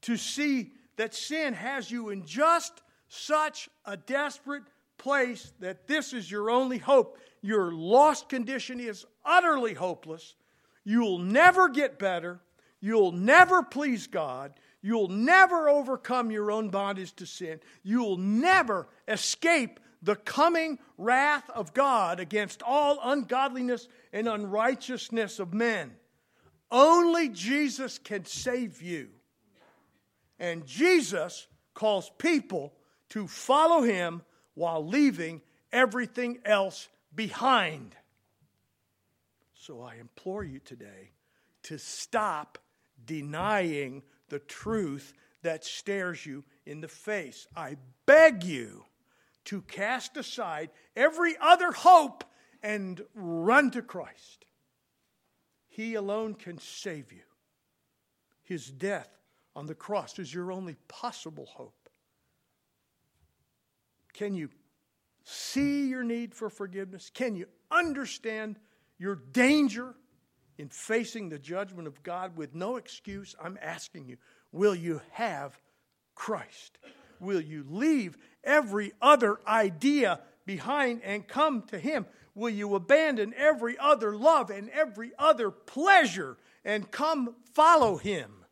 to 0.01 0.15
see 0.15 0.71
that 0.97 1.15
sin 1.15 1.53
has 1.53 1.89
you 1.89 2.09
in 2.09 2.25
just 2.25 2.81
such 3.07 3.69
a 3.85 3.95
desperate 3.95 4.63
place 4.97 5.53
that 5.59 5.87
this 5.87 6.13
is 6.13 6.29
your 6.29 6.49
only 6.49 6.77
hope. 6.77 7.17
Your 7.41 7.71
lost 7.71 8.29
condition 8.29 8.79
is 8.79 9.05
utterly 9.23 9.73
hopeless. 9.73 10.35
You'll 10.83 11.19
never 11.19 11.69
get 11.69 11.99
better. 11.99 12.39
You'll 12.81 13.11
never 13.11 13.63
please 13.63 14.07
God. 14.07 14.53
You'll 14.81 15.07
never 15.07 15.69
overcome 15.69 16.31
your 16.31 16.51
own 16.51 16.69
bondage 16.69 17.13
to 17.15 17.25
sin. 17.25 17.59
You'll 17.83 18.17
never 18.17 18.87
escape 19.07 19.79
the 20.01 20.15
coming 20.15 20.79
wrath 20.97 21.49
of 21.49 21.73
God 21.73 22.19
against 22.19 22.61
all 22.63 22.99
ungodliness 23.03 23.87
and 24.13 24.27
unrighteousness 24.27 25.39
of 25.39 25.53
men. 25.53 25.93
Only 26.69 27.29
Jesus 27.29 27.97
can 27.97 28.25
save 28.25 28.81
you. 28.81 29.09
And 30.39 30.65
Jesus 30.65 31.47
calls 31.73 32.11
people 32.17 32.73
to 33.09 33.27
follow 33.27 33.81
him 33.81 34.21
while 34.53 34.85
leaving 34.85 35.41
everything 35.71 36.39
else 36.45 36.87
behind. 37.13 37.95
So 39.53 39.81
I 39.81 39.95
implore 39.95 40.43
you 40.43 40.59
today 40.59 41.11
to 41.63 41.77
stop 41.77 42.57
denying 43.05 44.03
the 44.29 44.39
truth 44.39 45.13
that 45.43 45.63
stares 45.63 46.25
you 46.25 46.43
in 46.65 46.81
the 46.81 46.87
face. 46.87 47.47
I 47.55 47.77
beg 48.05 48.43
you 48.43 48.85
to 49.45 49.61
cast 49.61 50.17
aside 50.17 50.69
every 50.95 51.35
other 51.39 51.71
hope 51.71 52.23
and 52.63 53.01
run 53.13 53.71
to 53.71 53.81
Christ. 53.81 54.45
He 55.67 55.95
alone 55.95 56.33
can 56.33 56.57
save 56.57 57.11
you. 57.11 57.21
His 58.43 58.69
death 58.69 59.16
on 59.57 59.65
the 59.65 59.73
cross 59.73 60.19
is 60.19 60.31
your 60.31 60.51
only 60.51 60.75
possible 60.87 61.47
hope. 61.47 61.89
Can 64.13 64.35
you 64.35 64.49
see 65.23 65.87
your 65.87 66.03
need 66.03 66.35
for 66.35 66.51
forgiveness? 66.51 67.09
Can 67.11 67.35
you 67.35 67.47
understand 67.71 68.59
your 68.99 69.15
danger 69.15 69.95
in 70.59 70.69
facing 70.69 71.29
the 71.29 71.39
judgment 71.39 71.87
of 71.87 72.03
God 72.03 72.37
with 72.37 72.53
no 72.53 72.77
excuse? 72.77 73.35
I'm 73.43 73.57
asking 73.59 74.07
you, 74.07 74.17
will 74.51 74.75
you 74.75 75.01
have 75.13 75.59
Christ? 76.13 76.77
Will 77.19 77.41
you 77.41 77.65
leave 77.67 78.15
every 78.43 78.91
other 79.01 79.39
idea 79.47 80.19
behind 80.45 81.01
and 81.03 81.27
come 81.27 81.63
to 81.69 81.79
Him? 81.79 82.05
Will 82.35 82.49
you 82.49 82.75
abandon 82.75 83.33
every 83.35 83.75
other 83.79 84.15
love 84.15 84.51
and 84.51 84.69
every 84.69 85.13
other 85.17 85.49
pleasure 85.49 86.37
and 86.63 86.91
come 86.91 87.33
follow 87.55 87.97
Him? 87.97 88.45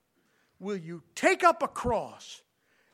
Will 0.59 0.77
you 0.77 1.03
take 1.15 1.43
up 1.43 1.61
a 1.61 1.67
cross 1.67 2.41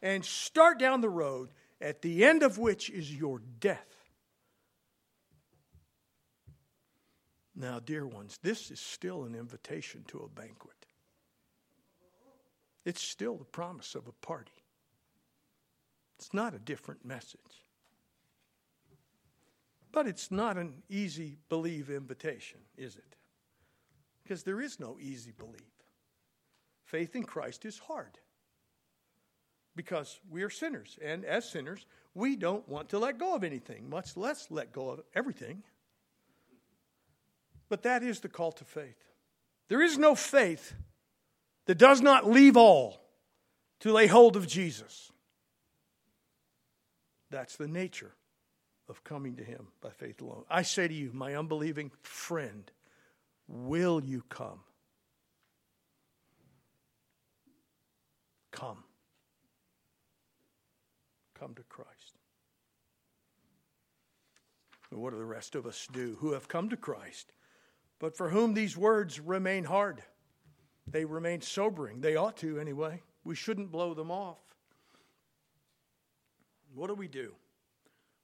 and 0.02 0.26
start 0.26 0.80
down 0.80 1.02
the 1.02 1.10
road 1.10 1.50
at 1.80 2.02
the 2.02 2.26
end 2.26 2.44
of 2.44 2.58
which 2.58 2.90
is 2.90 3.14
your 3.14 3.40
death? 3.60 3.86
Now, 7.56 7.80
dear 7.80 8.08
ones, 8.08 8.40
this 8.42 8.72
is 8.72 8.80
still 8.80 9.24
an 9.24 9.36
invitation 9.36 10.04
to 10.08 10.20
a 10.20 10.30
banquet. 10.30 10.88
It's 12.86 13.02
still 13.04 13.36
the 13.36 13.46
promise 13.46 13.94
of 13.94 14.08
a 14.08 14.26
party. 14.26 14.52
It's 16.18 16.34
not 16.34 16.56
a 16.56 16.60
different 16.60 17.06
message. 17.06 17.66
But 19.92 20.08
it's 20.08 20.32
not 20.32 20.58
an 20.58 20.82
easy 20.90 21.38
believe 21.50 21.90
invitation, 21.90 22.60
is 22.78 22.96
it? 22.96 23.16
Because 24.24 24.44
there 24.44 24.62
is 24.62 24.80
no 24.80 24.98
easy 25.00 25.32
believe. 25.32 25.81
Faith 26.92 27.16
in 27.16 27.24
Christ 27.24 27.64
is 27.64 27.80
hard 27.80 28.20
because 29.78 30.20
we 30.30 30.44
are 30.44 30.50
sinners. 30.50 31.00
And 31.02 31.24
as 31.24 31.50
sinners, 31.50 31.86
we 32.14 32.36
don't 32.36 32.68
want 32.68 32.90
to 32.90 33.00
let 33.00 33.18
go 33.18 33.34
of 33.34 33.46
anything, 33.46 33.90
much 33.90 34.18
less 34.18 34.48
let 34.50 34.74
go 34.74 34.90
of 34.90 35.00
everything. 35.16 35.64
But 37.70 37.84
that 37.84 38.04
is 38.04 38.20
the 38.20 38.28
call 38.28 38.52
to 38.52 38.66
faith. 38.66 39.06
There 39.70 39.82
is 39.82 39.98
no 39.98 40.16
faith 40.16 40.74
that 41.66 41.78
does 41.78 42.02
not 42.02 42.30
leave 42.30 42.58
all 42.58 43.02
to 43.80 43.94
lay 43.94 44.08
hold 44.08 44.36
of 44.36 44.46
Jesus. 44.46 45.14
That's 47.30 47.56
the 47.56 47.70
nature 47.70 48.12
of 48.90 49.06
coming 49.06 49.38
to 49.38 49.46
Him 49.46 49.68
by 49.80 49.92
faith 49.92 50.20
alone. 50.20 50.44
I 50.50 50.64
say 50.64 50.90
to 50.90 50.94
you, 50.94 51.12
my 51.14 51.36
unbelieving 51.36 51.92
friend, 52.04 52.70
will 53.48 54.04
you 54.04 54.24
come? 54.28 54.60
Come. 58.52 58.84
Come 61.40 61.56
to 61.56 61.64
Christ. 61.64 62.18
What 64.92 65.12
do 65.12 65.18
the 65.18 65.26
rest 65.26 65.56
of 65.56 65.66
us 65.66 65.88
do 65.92 66.18
who 66.20 66.34
have 66.34 66.50
come 66.50 66.70
to 66.70 66.78
Christ, 66.78 67.32
but 67.98 68.16
for 68.18 68.30
whom 68.30 68.54
these 68.54 68.76
words 68.76 69.20
remain 69.20 69.64
hard? 69.64 70.04
They 70.86 71.06
remain 71.06 71.42
sobering. 71.42 72.02
They 72.02 72.18
ought 72.18 72.36
to, 72.38 72.60
anyway. 72.60 73.02
We 73.24 73.36
shouldn't 73.36 73.72
blow 73.72 73.94
them 73.94 74.12
off. 74.12 74.40
What 76.74 76.88
do 76.88 76.94
we 76.94 77.08
do? 77.08 77.34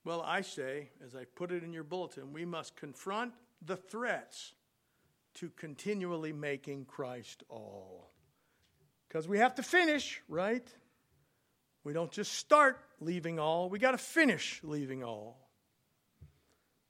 Well, 0.04 0.22
I 0.22 0.42
say, 0.42 0.90
as 1.06 1.16
I 1.16 1.26
put 1.36 1.52
it 1.52 1.64
in 1.64 1.74
your 1.74 1.84
bulletin, 1.84 2.34
we 2.34 2.46
must 2.46 2.76
confront 2.76 3.34
the 3.66 3.78
threats 3.78 4.54
to 5.36 5.50
continually 5.52 6.34
making 6.34 6.86
Christ 6.86 7.44
all. 7.50 8.12
Because 9.08 9.28
we 9.28 9.38
have 9.40 9.56
to 9.56 9.64
finish, 9.64 10.22
right? 10.28 10.68
We 11.84 11.94
don't 11.94 12.12
just 12.12 12.34
start 12.34 12.80
leaving 13.00 13.40
all, 13.40 13.70
we 13.70 13.80
got 13.80 13.92
to 13.92 13.98
finish 13.98 14.60
leaving 14.64 15.04
all. 15.04 15.38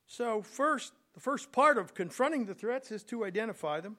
So, 0.08 0.42
first, 0.42 0.94
the 1.14 1.20
first 1.20 1.52
part 1.52 1.78
of 1.78 1.94
confronting 1.94 2.46
the 2.46 2.56
threats 2.56 2.92
is 2.92 3.04
to 3.06 3.26
identify 3.26 3.82
them. 3.82 3.98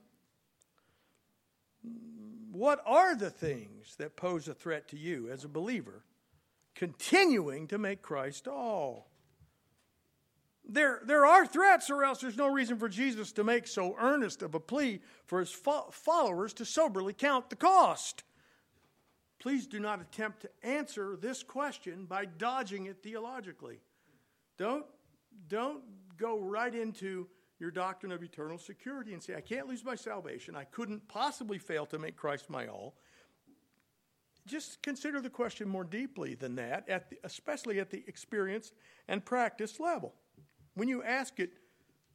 What 2.51 2.81
are 2.87 3.15
the 3.15 3.31
things 3.31 3.95
that 3.97 4.17
pose 4.17 4.49
a 4.49 4.55
threat 4.55 4.89
to 4.89 4.97
you 4.97 5.31
as 5.31 5.45
a 5.45 5.49
believer 5.49 6.03
continuing 6.79 7.67
to 7.67 7.77
make 7.77 8.03
Christ 8.03 8.47
all. 8.47 9.11
There, 10.69 11.01
there 11.05 11.25
are 11.25 11.47
threats, 11.47 11.89
or 11.89 12.05
else 12.05 12.21
there's 12.21 12.37
no 12.37 12.53
reason 12.53 12.79
for 12.79 12.89
Jesus 12.89 13.33
to 13.33 13.45
make 13.45 13.67
so 13.67 13.97
earnest 13.99 14.43
of 14.43 14.55
a 14.55 14.61
plea 14.61 15.01
for 15.25 15.41
his 15.41 15.51
fo- 15.51 15.89
followers 15.91 16.53
to 16.55 16.65
soberly 16.65 17.15
count 17.15 17.49
the 17.49 17.57
cost. 17.57 18.23
Please 19.39 19.67
do 19.67 19.81
not 19.81 20.01
attempt 20.01 20.43
to 20.43 20.51
answer 20.63 21.17
this 21.17 21.43
question 21.43 22.05
by 22.05 22.27
dodging 22.27 22.87
it 22.87 23.03
theologically. 23.03 23.81
Don't, 24.59 24.85
don't 25.49 25.83
go 26.19 26.39
right 26.39 26.75
into 26.75 27.29
your 27.59 27.71
doctrine 27.71 28.13
of 28.13 28.23
eternal 28.23 28.59
security 28.59 29.15
and 29.15 29.23
say, 29.23 29.35
I 29.35 29.41
can't 29.41 29.69
lose 29.69 29.85
my 29.85 29.95
salvation. 29.95 30.55
I 30.55 30.65
couldn't 30.65 31.09
possibly 31.09 31.59
fail 31.59 31.87
to 31.87 31.99
make 31.99 32.17
Christ 32.17 32.51
my 32.51 32.67
all 32.67 32.95
just 34.49 34.83
consider 34.83 35.21
the 35.21 35.31
question 35.31 35.69
more 35.69 35.85
deeply 35.85 36.35
than 36.35 36.57
that, 36.57 36.89
at 36.89 37.11
the, 37.11 37.19
especially 37.23 37.79
at 37.79 37.91
the 37.91 38.03
experienced 38.09 38.75
and 39.07 39.25
practice 39.25 39.79
level. 39.79 40.15
When 40.79 40.87
you 40.87 41.03
ask 41.03 41.41
it 41.41 41.51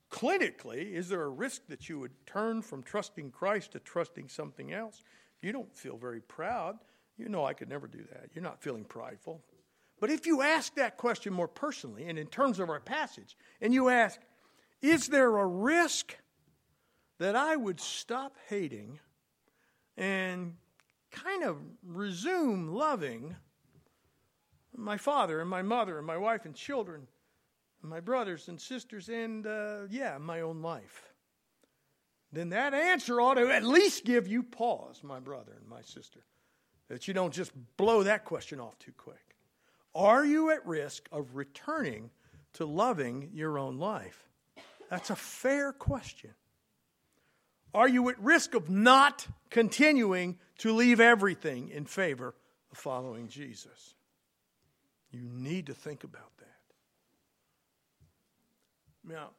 clinically, 0.09 0.93
is 0.93 1.09
there 1.09 1.23
a 1.23 1.29
risk 1.29 1.63
that 1.67 1.89
you 1.89 1.99
would 1.99 2.13
turn 2.25 2.61
from 2.61 2.81
trusting 2.81 3.31
Christ 3.31 3.73
to 3.73 3.79
trusting 3.79 4.29
something 4.29 4.71
else? 4.71 5.03
You 5.41 5.51
don't 5.51 5.75
feel 5.75 5.97
very 5.97 6.21
proud. 6.21 6.77
You 7.17 7.27
know 7.27 7.43
I 7.43 7.51
could 7.51 7.67
never 7.67 7.87
do 7.87 8.05
that. 8.13 8.29
You're 8.33 8.41
not 8.41 8.63
feeling 8.63 8.85
prideful. 8.85 9.43
But 9.99 10.11
if 10.11 10.25
you 10.25 10.43
ask 10.43 10.75
that 10.75 10.95
question 10.95 11.33
more 11.33 11.49
personally 11.49 12.05
and 12.05 12.17
in 12.17 12.27
terms 12.27 12.61
of 12.61 12.69
our 12.69 12.79
passage, 12.79 13.35
and 13.59 13.73
you 13.73 13.89
ask, 13.89 14.21
is 14.81 15.09
there 15.09 15.35
a 15.35 15.45
risk 15.45 16.15
that 17.19 17.35
I 17.35 17.57
would 17.57 17.81
stop 17.81 18.37
hating 18.47 18.97
and 19.97 20.55
kind 21.11 21.43
of 21.43 21.57
resume 21.85 22.69
loving 22.73 23.35
my 24.73 24.95
father 24.95 25.41
and 25.41 25.49
my 25.49 25.63
mother 25.63 25.97
and 25.97 26.07
my 26.07 26.17
wife 26.17 26.45
and 26.45 26.55
children 26.55 27.07
my 27.83 27.99
brothers 27.99 28.47
and 28.47 28.59
sisters 28.59 29.09
and, 29.09 29.45
uh, 29.45 29.81
yeah, 29.89 30.17
my 30.17 30.41
own 30.41 30.61
life. 30.61 31.13
Then 32.31 32.49
that 32.49 32.73
answer 32.73 33.21
ought 33.21 33.35
to 33.35 33.51
at 33.51 33.63
least 33.63 34.05
give 34.05 34.27
you 34.27 34.43
pause, 34.43 35.01
my 35.03 35.19
brother 35.19 35.53
and 35.59 35.67
my 35.67 35.81
sister, 35.81 36.21
that 36.87 37.07
you 37.07 37.13
don't 37.13 37.33
just 37.33 37.51
blow 37.77 38.03
that 38.03 38.25
question 38.25 38.59
off 38.59 38.77
too 38.79 38.93
quick. 38.97 39.35
Are 39.93 40.25
you 40.25 40.49
at 40.49 40.65
risk 40.65 41.07
of 41.11 41.35
returning 41.35 42.09
to 42.53 42.65
loving 42.65 43.29
your 43.33 43.59
own 43.59 43.77
life? 43.77 44.27
That's 44.89 45.11
a 45.11 45.15
fair 45.15 45.71
question. 45.71 46.31
Are 47.73 47.87
you 47.87 48.09
at 48.09 48.19
risk 48.19 48.55
of 48.55 48.69
not 48.69 49.27
continuing 49.49 50.37
to 50.59 50.73
leave 50.73 50.99
everything 50.99 51.69
in 51.69 51.85
favor 51.85 52.35
of 52.71 52.77
following 52.77 53.27
Jesus. 53.27 53.95
You 55.11 55.21
need 55.21 55.67
to 55.67 55.73
think 55.73 56.03
about 56.03 56.35
that. 56.37 56.42
Now, 59.03 59.31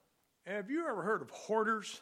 have 0.47 0.71
you 0.71 0.87
ever 0.87 1.03
heard 1.03 1.23
of 1.23 1.31
hoarders? 1.31 2.01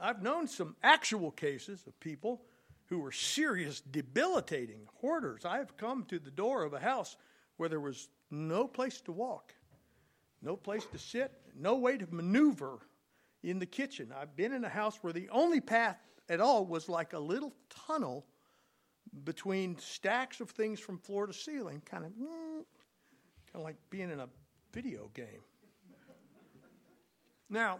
I've 0.00 0.22
known 0.22 0.48
some 0.48 0.74
actual 0.82 1.30
cases 1.30 1.84
of 1.86 1.98
people 2.00 2.42
who 2.86 2.98
were 2.98 3.12
serious, 3.12 3.80
debilitating 3.80 4.86
hoarders. 4.96 5.44
I've 5.44 5.76
come 5.76 6.04
to 6.06 6.18
the 6.18 6.30
door 6.30 6.64
of 6.64 6.72
a 6.72 6.80
house 6.80 7.16
where 7.56 7.68
there 7.68 7.80
was 7.80 8.08
no 8.30 8.66
place 8.66 9.00
to 9.02 9.12
walk, 9.12 9.54
no 10.42 10.56
place 10.56 10.84
to 10.86 10.98
sit, 10.98 11.32
no 11.56 11.76
way 11.76 11.96
to 11.96 12.06
maneuver 12.10 12.80
in 13.42 13.58
the 13.58 13.66
kitchen. 13.66 14.12
I've 14.14 14.36
been 14.36 14.52
in 14.52 14.64
a 14.64 14.68
house 14.68 14.98
where 15.02 15.12
the 15.12 15.28
only 15.30 15.60
path 15.60 15.98
at 16.28 16.40
all 16.40 16.66
was 16.66 16.88
like 16.88 17.12
a 17.12 17.18
little 17.18 17.54
tunnel 17.86 18.26
between 19.22 19.78
stacks 19.78 20.40
of 20.40 20.50
things 20.50 20.80
from 20.80 20.98
floor 20.98 21.26
to 21.26 21.32
ceiling, 21.32 21.80
kind 21.84 22.04
of, 22.04 22.10
mm, 22.10 22.64
kind 23.46 23.54
of 23.54 23.62
like 23.62 23.76
being 23.90 24.10
in 24.10 24.18
a 24.18 24.28
video 24.74 25.08
game. 25.14 25.42
Now, 27.48 27.78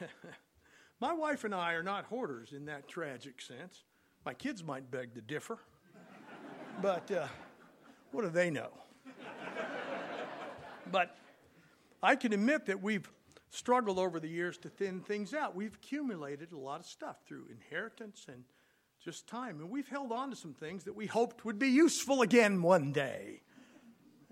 my 1.00 1.12
wife 1.14 1.44
and 1.44 1.54
I 1.54 1.74
are 1.74 1.82
not 1.84 2.06
hoarders 2.06 2.52
in 2.52 2.64
that 2.64 2.88
tragic 2.88 3.40
sense. 3.40 3.84
My 4.26 4.34
kids 4.34 4.64
might 4.64 4.90
beg 4.90 5.14
to 5.14 5.20
differ, 5.20 5.58
but 6.82 7.08
uh, 7.12 7.28
what 8.10 8.22
do 8.22 8.30
they 8.30 8.50
know? 8.50 8.70
but 10.90 11.16
I 12.02 12.16
can 12.16 12.32
admit 12.32 12.66
that 12.66 12.82
we've 12.82 13.08
struggled 13.50 14.00
over 14.00 14.18
the 14.18 14.28
years 14.28 14.58
to 14.58 14.68
thin 14.68 15.00
things 15.00 15.32
out. 15.32 15.54
We've 15.54 15.74
accumulated 15.74 16.50
a 16.50 16.58
lot 16.58 16.80
of 16.80 16.86
stuff 16.86 17.18
through 17.28 17.44
inheritance 17.48 18.26
and 18.26 18.42
just 19.04 19.28
time. 19.28 19.60
And 19.60 19.70
we've 19.70 19.88
held 19.88 20.10
on 20.10 20.30
to 20.30 20.36
some 20.36 20.52
things 20.52 20.82
that 20.84 20.96
we 20.96 21.06
hoped 21.06 21.44
would 21.44 21.60
be 21.60 21.68
useful 21.68 22.22
again 22.22 22.60
one 22.60 22.90
day. 22.90 23.42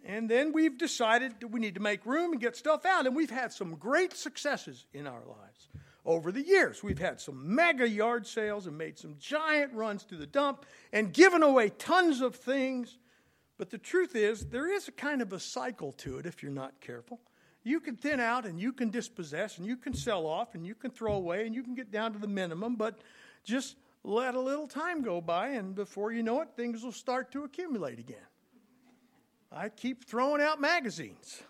And 0.07 0.30
then 0.30 0.52
we've 0.52 0.78
decided 0.78 1.40
that 1.40 1.48
we 1.48 1.59
need 1.59 1.74
to 1.74 1.80
make 1.80 2.07
room 2.07 2.30
and 2.30 2.40
get 2.40 2.54
stuff 2.54 2.86
out. 2.86 3.07
And 3.07 3.16
we've 3.16 3.28
had 3.28 3.52
some 3.52 3.74
great 3.74 4.16
successes 4.16 4.86
in 4.94 5.07
our 5.07 5.24
lives 5.26 5.68
over 6.04 6.30
the 6.30 6.42
years. 6.42 6.82
We've 6.82 6.98
had 6.98 7.20
some 7.20 7.54
mega 7.54 7.88
yard 7.88 8.24
sales 8.24 8.68
and 8.68 8.78
made 8.78 8.96
some 8.98 9.16
giant 9.18 9.72
runs 9.74 10.04
to 10.04 10.16
the 10.16 10.26
dump 10.26 10.64
and 10.92 11.12
given 11.12 11.42
away 11.42 11.70
tons 11.70 12.20
of 12.20 12.36
things. 12.36 12.98
But 13.59 13.70
the 13.70 13.78
truth 13.78 14.14
is, 14.14 14.46
there 14.46 14.72
is 14.72 14.86
a 14.86 14.92
kind 14.92 15.20
of 15.20 15.32
a 15.32 15.40
cycle 15.40 15.92
to 15.94 16.18
it 16.18 16.26
if 16.26 16.40
you're 16.40 16.52
not 16.52 16.80
careful. 16.80 17.20
You 17.64 17.80
can 17.80 17.96
thin 17.96 18.20
out 18.20 18.46
and 18.46 18.61
you 18.61 18.72
can 18.72 18.90
dispossess 18.90 19.59
and 19.59 19.66
you 19.66 19.76
can 19.76 19.92
sell 19.92 20.24
off 20.24 20.54
and 20.54 20.64
you 20.64 20.76
can 20.76 20.92
throw 20.92 21.14
away 21.14 21.46
and 21.46 21.54
you 21.54 21.64
can 21.64 21.74
get 21.74 21.90
down 21.90 22.12
to 22.12 22.18
the 22.20 22.28
minimum, 22.28 22.76
but 22.76 23.00
just 23.42 23.76
let 24.04 24.36
a 24.36 24.40
little 24.40 24.68
time 24.68 25.02
go 25.02 25.20
by, 25.20 25.48
and 25.48 25.74
before 25.74 26.12
you 26.12 26.22
know 26.22 26.40
it, 26.42 26.50
things 26.54 26.84
will 26.84 26.92
start 26.92 27.32
to 27.32 27.42
accumulate 27.42 27.98
again. 27.98 28.18
I 29.51 29.68
keep 29.68 30.05
throwing 30.05 30.42
out 30.42 30.61
magazines, 30.61 31.42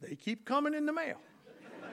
they 0.00 0.16
keep 0.16 0.44
coming 0.44 0.74
in 0.74 0.86
the 0.86 0.92
mail. 0.92 1.18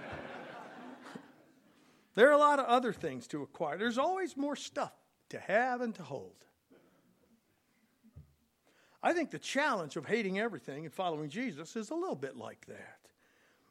there 2.16 2.30
are 2.30 2.34
a 2.34 2.38
lot 2.38 2.60
of 2.60 2.66
other 2.66 2.94
things 2.94 3.28
to 3.28 3.44
acquire. 3.44 3.78
There's 3.78 3.98
always 3.98 4.36
more 4.36 4.56
stuff 4.56 4.94
to 5.30 5.40
have 5.40 5.82
and 5.82 5.94
to 5.96 6.04
hold. 6.04 6.46
I 9.02 9.14
think 9.14 9.32
the 9.32 9.40
challenge 9.40 9.96
of 9.96 10.06
hating 10.06 10.40
everything 10.40 10.86
and 10.86 10.94
following 10.94 11.30
Jesus 11.30 11.76
is 11.76 11.90
a 11.90 11.96
little 11.96 12.16
bit 12.16 12.36
like 12.36 12.66
that. 12.66 12.98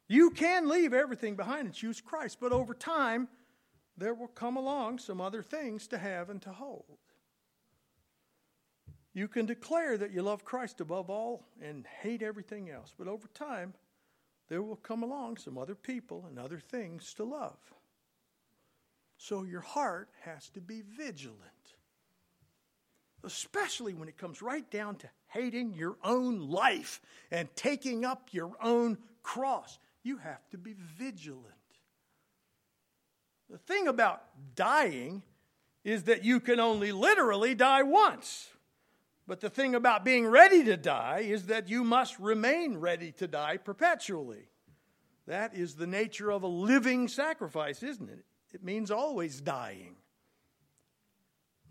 You 0.07 0.31
can 0.31 0.67
leave 0.67 0.91
everything 0.91 1.35
behind 1.35 1.67
and 1.67 1.73
choose 1.73 2.01
Christ, 2.01 2.39
but 2.41 2.51
over 2.51 2.73
time, 2.73 3.27
there 3.95 4.15
will 4.15 4.29
come 4.29 4.57
along 4.57 4.97
some 4.97 5.21
other 5.21 5.43
things 5.43 5.87
to 5.89 5.99
have 5.99 6.31
and 6.31 6.41
to 6.41 6.51
hold. 6.51 6.97
You 9.13 9.27
can 9.27 9.45
declare 9.45 9.97
that 9.97 10.11
you 10.11 10.21
love 10.21 10.45
Christ 10.45 10.81
above 10.81 11.09
all 11.09 11.47
and 11.61 11.85
hate 12.01 12.21
everything 12.21 12.69
else, 12.69 12.93
but 12.97 13.07
over 13.07 13.27
time, 13.33 13.73
there 14.47 14.61
will 14.61 14.75
come 14.75 15.03
along 15.03 15.37
some 15.37 15.57
other 15.57 15.75
people 15.75 16.25
and 16.27 16.37
other 16.39 16.59
things 16.59 17.13
to 17.15 17.23
love. 17.23 17.57
So 19.17 19.43
your 19.43 19.61
heart 19.61 20.09
has 20.23 20.49
to 20.49 20.61
be 20.61 20.81
vigilant, 20.81 21.39
especially 23.23 23.93
when 23.93 24.07
it 24.07 24.17
comes 24.17 24.41
right 24.41 24.69
down 24.71 24.95
to 24.97 25.09
hating 25.27 25.73
your 25.73 25.97
own 26.03 26.49
life 26.49 27.01
and 27.29 27.53
taking 27.55 28.05
up 28.05 28.29
your 28.31 28.53
own 28.61 28.97
cross. 29.21 29.77
You 30.03 30.17
have 30.17 30.47
to 30.51 30.57
be 30.57 30.73
vigilant. 30.97 31.45
The 33.49 33.57
thing 33.57 33.87
about 33.87 34.23
dying 34.55 35.23
is 35.83 36.03
that 36.03 36.23
you 36.23 36.39
can 36.39 36.59
only 36.59 36.91
literally 36.91 37.55
die 37.55 37.83
once. 37.83 38.49
But 39.29 39.41
the 39.41 39.49
thing 39.51 39.75
about 39.75 40.03
being 40.03 40.25
ready 40.25 40.63
to 40.63 40.75
die 40.75 41.19
is 41.19 41.45
that 41.45 41.69
you 41.69 41.83
must 41.83 42.17
remain 42.17 42.77
ready 42.77 43.11
to 43.13 43.27
die 43.27 43.57
perpetually. 43.57 44.49
That 45.27 45.53
is 45.53 45.75
the 45.75 45.85
nature 45.85 46.31
of 46.31 46.41
a 46.41 46.47
living 46.47 47.07
sacrifice, 47.07 47.83
isn't 47.83 48.09
it? 48.09 48.25
It 48.53 48.63
means 48.63 48.89
always 48.89 49.39
dying. 49.39 49.97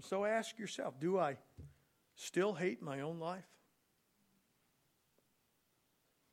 So 0.00 0.24
ask 0.24 0.56
yourself 0.56 1.00
do 1.00 1.18
I 1.18 1.36
still 2.14 2.54
hate 2.54 2.80
my 2.80 3.00
own 3.00 3.18
life? 3.18 3.48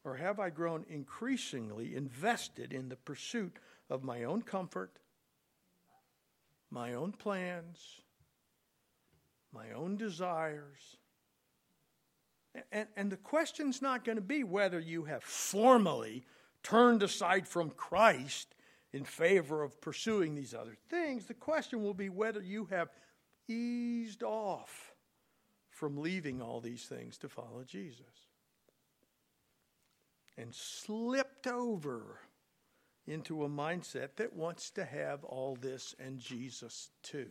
Or 0.03 0.15
have 0.17 0.39
I 0.39 0.51
grown 0.51 0.85
increasingly 0.87 1.95
invested 1.95 2.71
in 2.71 2.87
the 2.87 2.97
pursuit 2.97 3.57
of 3.89 4.03
my 4.03 4.25
own 4.25 4.43
comfort 4.43 4.99
my 6.69 6.93
own 6.93 7.13
plans, 7.13 8.01
my 9.53 9.71
own 9.71 9.95
desires. 9.95 10.97
And, 12.71 12.87
and 12.95 13.11
the 13.11 13.17
question's 13.17 13.81
not 13.81 14.05
going 14.05 14.17
to 14.17 14.21
be 14.21 14.43
whether 14.43 14.79
you 14.79 15.05
have 15.05 15.23
formally 15.23 16.25
turned 16.63 17.03
aside 17.03 17.47
from 17.47 17.69
Christ 17.71 18.55
in 18.93 19.03
favor 19.03 19.61
of 19.61 19.81
pursuing 19.81 20.35
these 20.35 20.53
other 20.53 20.77
things. 20.89 21.25
The 21.25 21.33
question 21.33 21.83
will 21.83 21.93
be 21.93 22.09
whether 22.09 22.41
you 22.41 22.65
have 22.65 22.89
eased 23.47 24.23
off 24.23 24.93
from 25.69 25.97
leaving 25.97 26.41
all 26.41 26.61
these 26.61 26.85
things 26.85 27.17
to 27.17 27.29
follow 27.29 27.63
Jesus 27.65 28.29
and 30.37 30.53
slipped 30.53 31.47
over 31.47 32.19
into 33.07 33.43
a 33.43 33.49
mindset 33.49 34.15
that 34.15 34.33
wants 34.33 34.71
to 34.71 34.83
have 34.83 35.23
all 35.23 35.55
this 35.55 35.93
and 35.99 36.19
Jesus 36.19 36.89
too. 37.03 37.27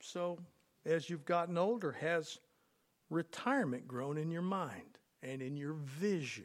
So, 0.00 0.38
as 0.84 1.08
you've 1.08 1.24
gotten 1.24 1.58
older, 1.58 1.92
has 1.92 2.38
retirement 3.10 3.86
grown 3.86 4.16
in 4.16 4.30
your 4.30 4.42
mind 4.42 4.98
and 5.22 5.42
in 5.42 5.56
your 5.56 5.74
vision? 5.74 6.44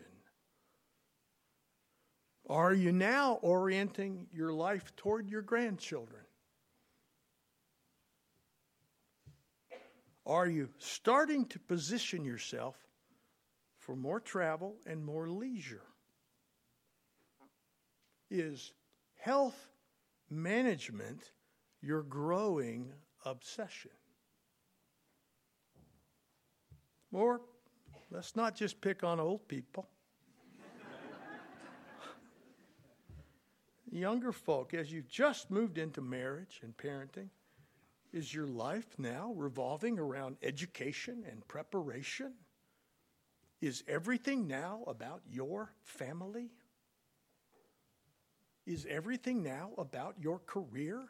Are 2.50 2.74
you 2.74 2.92
now 2.92 3.40
orienting 3.42 4.28
your 4.32 4.54
life 4.54 4.96
toward 4.96 5.30
your 5.30 5.42
grandchildren? 5.42 6.22
Are 10.28 10.48
you 10.48 10.70
starting 10.80 11.46
to 11.48 11.60
position 11.60 12.26
yourself 12.26 12.76
for 13.78 13.96
more 13.96 14.20
travel 14.20 14.76
and 14.86 15.04
more 15.04 15.30
leisure? 15.30 15.86
Is 18.32 18.74
health 19.20 19.70
management 20.30 21.32
your 21.82 22.02
growing 22.02 22.92
obsession? 23.24 23.92
Or 27.12 27.42
let's 28.12 28.36
not 28.36 28.56
just 28.56 28.82
pick 28.82 29.04
on 29.04 29.20
old 29.20 29.48
people. 29.48 29.88
Younger 33.92 34.34
folk, 34.34 34.74
as 34.74 34.92
you've 34.92 35.08
just 35.08 35.50
moved 35.50 35.78
into 35.78 36.02
marriage 36.02 36.60
and 36.64 36.76
parenting, 36.76 37.30
is 38.12 38.34
your 38.34 38.48
life 38.48 38.88
now 38.98 39.34
revolving 39.36 40.00
around 40.00 40.38
education 40.44 41.24
and 41.30 41.48
preparation? 41.48 42.34
Is 43.62 43.84
everything 43.88 44.48
now 44.48 44.84
about 44.88 45.22
your 45.30 45.74
family? 45.84 46.52
Is 48.66 48.86
everything 48.90 49.44
now 49.44 49.72
about 49.78 50.16
your 50.20 50.40
career? 50.40 51.04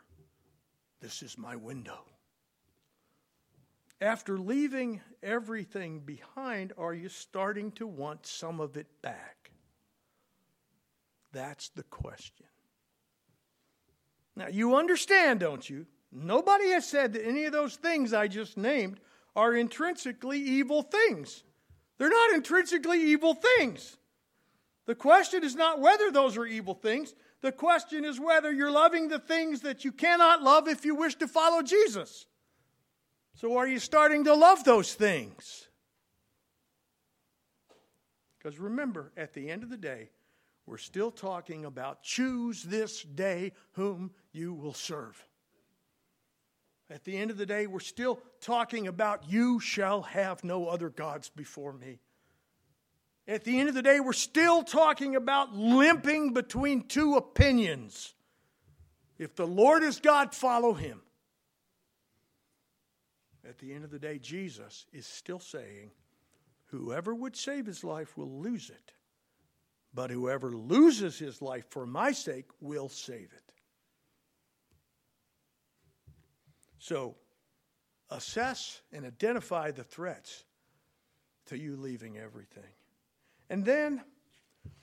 This 0.99 1.23
is 1.23 1.37
my 1.37 1.55
window. 1.55 2.05
After 4.01 4.37
leaving 4.37 5.01
everything 5.23 5.99
behind, 5.99 6.73
are 6.77 6.93
you 6.93 7.09
starting 7.09 7.71
to 7.73 7.87
want 7.87 8.25
some 8.25 8.59
of 8.59 8.75
it 8.75 8.87
back? 9.01 9.51
That's 11.31 11.69
the 11.69 11.83
question. 11.83 12.45
Now, 14.35 14.47
you 14.47 14.75
understand, 14.75 15.39
don't 15.39 15.69
you? 15.69 15.85
Nobody 16.11 16.69
has 16.71 16.87
said 16.87 17.13
that 17.13 17.25
any 17.25 17.45
of 17.45 17.53
those 17.53 17.75
things 17.75 18.13
I 18.13 18.27
just 18.27 18.57
named 18.57 18.99
are 19.35 19.53
intrinsically 19.53 20.39
evil 20.39 20.81
things. 20.81 21.43
They're 21.97 22.09
not 22.09 22.31
intrinsically 22.31 23.01
evil 23.01 23.33
things. 23.33 23.97
The 24.85 24.95
question 24.95 25.43
is 25.43 25.55
not 25.55 25.79
whether 25.79 26.11
those 26.11 26.37
are 26.37 26.45
evil 26.45 26.73
things. 26.73 27.15
The 27.41 27.51
question 27.51 28.05
is 28.05 28.19
whether 28.19 28.51
you're 28.51 28.71
loving 28.71 29.07
the 29.07 29.19
things 29.19 29.61
that 29.61 29.83
you 29.83 29.91
cannot 29.91 30.41
love 30.41 30.67
if 30.67 30.85
you 30.85 30.95
wish 30.95 31.15
to 31.15 31.27
follow 31.27 31.61
Jesus. 31.61 32.25
So, 33.35 33.57
are 33.57 33.67
you 33.67 33.79
starting 33.79 34.23
to 34.25 34.33
love 34.33 34.63
those 34.63 34.93
things? 34.93 35.67
Because 38.37 38.57
remember, 38.57 39.11
at 39.17 39.33
the 39.33 39.49
end 39.49 39.63
of 39.63 39.69
the 39.69 39.77
day, 39.77 40.09
we're 40.65 40.77
still 40.77 41.11
talking 41.11 41.65
about 41.65 42.01
choose 42.01 42.63
this 42.63 43.03
day 43.03 43.51
whom 43.73 44.11
you 44.31 44.53
will 44.53 44.73
serve. 44.73 45.21
At 46.89 47.03
the 47.03 47.17
end 47.17 47.29
of 47.29 47.37
the 47.37 47.45
day, 47.45 47.67
we're 47.67 47.79
still 47.79 48.21
talking 48.39 48.87
about 48.87 49.29
you 49.29 49.59
shall 49.59 50.03
have 50.03 50.43
no 50.43 50.67
other 50.67 50.89
gods 50.89 51.29
before 51.29 51.73
me. 51.73 51.99
At 53.27 53.43
the 53.43 53.59
end 53.59 53.67
of 53.67 53.75
the 53.75 53.81
day, 53.81 53.99
we're 53.99 54.13
still 54.13 54.63
talking 54.63 55.15
about 55.15 55.53
limping 55.53 56.33
between 56.33 56.87
two 56.87 57.15
opinions. 57.15 58.13
If 59.17 59.35
the 59.35 59.47
Lord 59.47 59.83
is 59.83 59.99
God, 59.99 60.33
follow 60.33 60.73
him. 60.73 61.01
At 63.47 63.59
the 63.59 63.73
end 63.73 63.83
of 63.83 63.91
the 63.91 63.99
day, 63.99 64.17
Jesus 64.17 64.85
is 64.91 65.05
still 65.05 65.39
saying, 65.39 65.91
Whoever 66.65 67.13
would 67.13 67.35
save 67.35 67.67
his 67.67 67.83
life 67.83 68.17
will 68.17 68.39
lose 68.39 68.69
it, 68.69 68.91
but 69.93 70.09
whoever 70.09 70.51
loses 70.51 71.19
his 71.19 71.41
life 71.41 71.65
for 71.69 71.85
my 71.85 72.11
sake 72.11 72.47
will 72.59 72.89
save 72.89 73.31
it. 73.33 73.53
So, 76.79 77.15
assess 78.09 78.81
and 78.91 79.05
identify 79.05 79.71
the 79.71 79.83
threats 79.83 80.43
to 81.47 81.57
you 81.57 81.75
leaving 81.75 82.17
everything. 82.17 82.63
And 83.49 83.63
then 83.63 84.01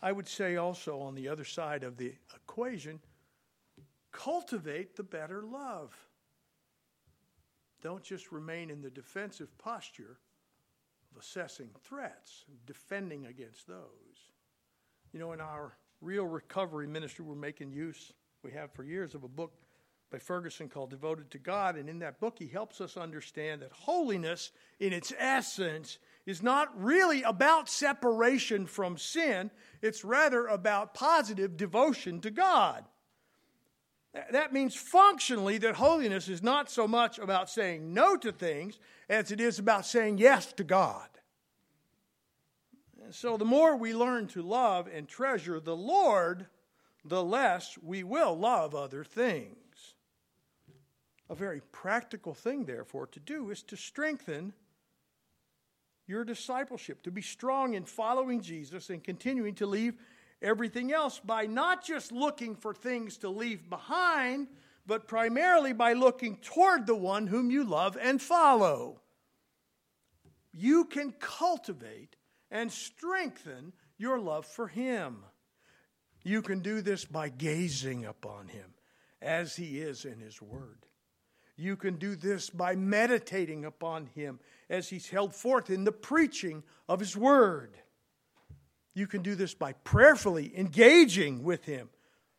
I 0.00 0.12
would 0.12 0.28
say 0.28 0.56
also 0.56 1.00
on 1.00 1.14
the 1.14 1.28
other 1.28 1.44
side 1.44 1.82
of 1.82 1.96
the 1.96 2.14
equation, 2.34 3.00
cultivate 4.12 4.96
the 4.96 5.02
better 5.02 5.42
love. 5.42 5.94
Don't 7.82 8.02
just 8.02 8.30
remain 8.30 8.70
in 8.70 8.80
the 8.80 8.90
defensive 8.90 9.56
posture 9.58 10.18
of 11.10 11.20
assessing 11.20 11.68
threats 11.82 12.44
defending 12.64 13.26
against 13.26 13.66
those. 13.66 14.30
You 15.12 15.20
know, 15.20 15.32
in 15.32 15.40
our 15.40 15.76
real 16.00 16.24
recovery 16.24 16.86
ministry, 16.86 17.24
we're 17.24 17.34
making 17.34 17.72
use, 17.72 18.12
we 18.42 18.52
have 18.52 18.72
for 18.72 18.84
years, 18.84 19.14
of 19.14 19.24
a 19.24 19.28
book 19.28 19.52
by 20.10 20.18
Ferguson 20.18 20.68
called 20.68 20.90
Devoted 20.90 21.30
to 21.32 21.38
God. 21.38 21.76
And 21.76 21.88
in 21.88 21.98
that 22.00 22.20
book, 22.20 22.38
he 22.38 22.46
helps 22.46 22.80
us 22.80 22.96
understand 22.96 23.62
that 23.62 23.72
holiness, 23.72 24.52
in 24.78 24.92
its 24.92 25.12
essence, 25.18 25.98
is 26.24 26.42
not 26.42 26.68
really 26.80 27.22
about 27.22 27.68
separation 27.68 28.66
from 28.66 28.96
sin, 28.96 29.50
it's 29.80 30.04
rather 30.04 30.46
about 30.46 30.94
positive 30.94 31.56
devotion 31.56 32.20
to 32.20 32.30
God. 32.30 32.84
That 34.30 34.52
means 34.52 34.74
functionally 34.74 35.56
that 35.58 35.76
holiness 35.76 36.28
is 36.28 36.42
not 36.42 36.70
so 36.70 36.86
much 36.86 37.18
about 37.18 37.48
saying 37.48 37.94
no 37.94 38.16
to 38.18 38.30
things 38.30 38.78
as 39.08 39.32
it 39.32 39.40
is 39.40 39.58
about 39.58 39.86
saying 39.86 40.18
yes 40.18 40.52
to 40.54 40.64
God. 40.64 41.08
And 43.02 43.14
So 43.14 43.38
the 43.38 43.46
more 43.46 43.74
we 43.74 43.94
learn 43.94 44.26
to 44.28 44.42
love 44.42 44.86
and 44.92 45.08
treasure 45.08 45.60
the 45.60 45.76
Lord, 45.76 46.46
the 47.04 47.24
less 47.24 47.78
we 47.82 48.02
will 48.02 48.36
love 48.36 48.74
other 48.74 49.02
things. 49.02 49.56
A 51.30 51.34
very 51.34 51.62
practical 51.72 52.34
thing, 52.34 52.66
therefore, 52.66 53.06
to 53.06 53.20
do 53.20 53.50
is 53.50 53.62
to 53.64 53.76
strengthen 53.76 54.52
your 56.06 56.24
discipleship, 56.24 57.02
to 57.02 57.10
be 57.10 57.22
strong 57.22 57.72
in 57.72 57.84
following 57.84 58.42
Jesus 58.42 58.90
and 58.90 59.02
continuing 59.02 59.54
to 59.54 59.66
leave 59.66 59.94
everything 60.42 60.92
else 60.92 61.20
by 61.20 61.46
not 61.46 61.84
just 61.84 62.12
looking 62.12 62.54
for 62.56 62.74
things 62.74 63.16
to 63.18 63.28
leave 63.28 63.70
behind, 63.70 64.48
but 64.86 65.06
primarily 65.06 65.72
by 65.72 65.92
looking 65.92 66.36
toward 66.36 66.86
the 66.86 66.96
one 66.96 67.26
whom 67.26 67.50
you 67.50 67.64
love 67.64 67.96
and 68.00 68.20
follow. 68.20 69.00
You 70.52 70.84
can 70.84 71.12
cultivate 71.12 72.16
and 72.50 72.70
strengthen 72.70 73.72
your 73.96 74.18
love 74.18 74.44
for 74.44 74.68
Him. 74.68 75.24
You 76.24 76.42
can 76.42 76.60
do 76.60 76.82
this 76.82 77.04
by 77.04 77.30
gazing 77.30 78.04
upon 78.04 78.48
Him 78.48 78.74
as 79.20 79.56
He 79.56 79.80
is 79.80 80.04
in 80.04 80.20
His 80.20 80.42
Word. 80.42 80.86
You 81.56 81.76
can 81.76 81.96
do 81.96 82.16
this 82.16 82.50
by 82.50 82.74
meditating 82.74 83.64
upon 83.64 84.06
Him 84.06 84.40
as 84.68 84.88
He's 84.88 85.08
held 85.08 85.34
forth 85.34 85.70
in 85.70 85.84
the 85.84 85.92
preaching 85.92 86.62
of 86.88 87.00
His 87.00 87.16
Word. 87.16 87.78
You 88.94 89.06
can 89.06 89.22
do 89.22 89.34
this 89.34 89.54
by 89.54 89.72
prayerfully 89.72 90.52
engaging 90.56 91.42
with 91.42 91.64
Him, 91.64 91.88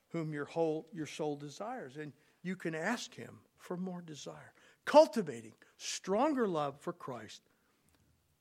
whom 0.10 0.34
your, 0.34 0.46
whole, 0.46 0.88
your 0.94 1.08
soul 1.08 1.36
desires. 1.36 1.98
And 1.98 2.14
you 2.44 2.56
can 2.56 2.76
ask 2.76 3.14
Him 3.14 3.40
for 3.58 3.78
more 3.78 4.02
desire. 4.02 4.54
Cultivating 4.86 5.54
stronger 5.78 6.48
love 6.48 6.80
for 6.80 6.94
Christ. 6.94 7.42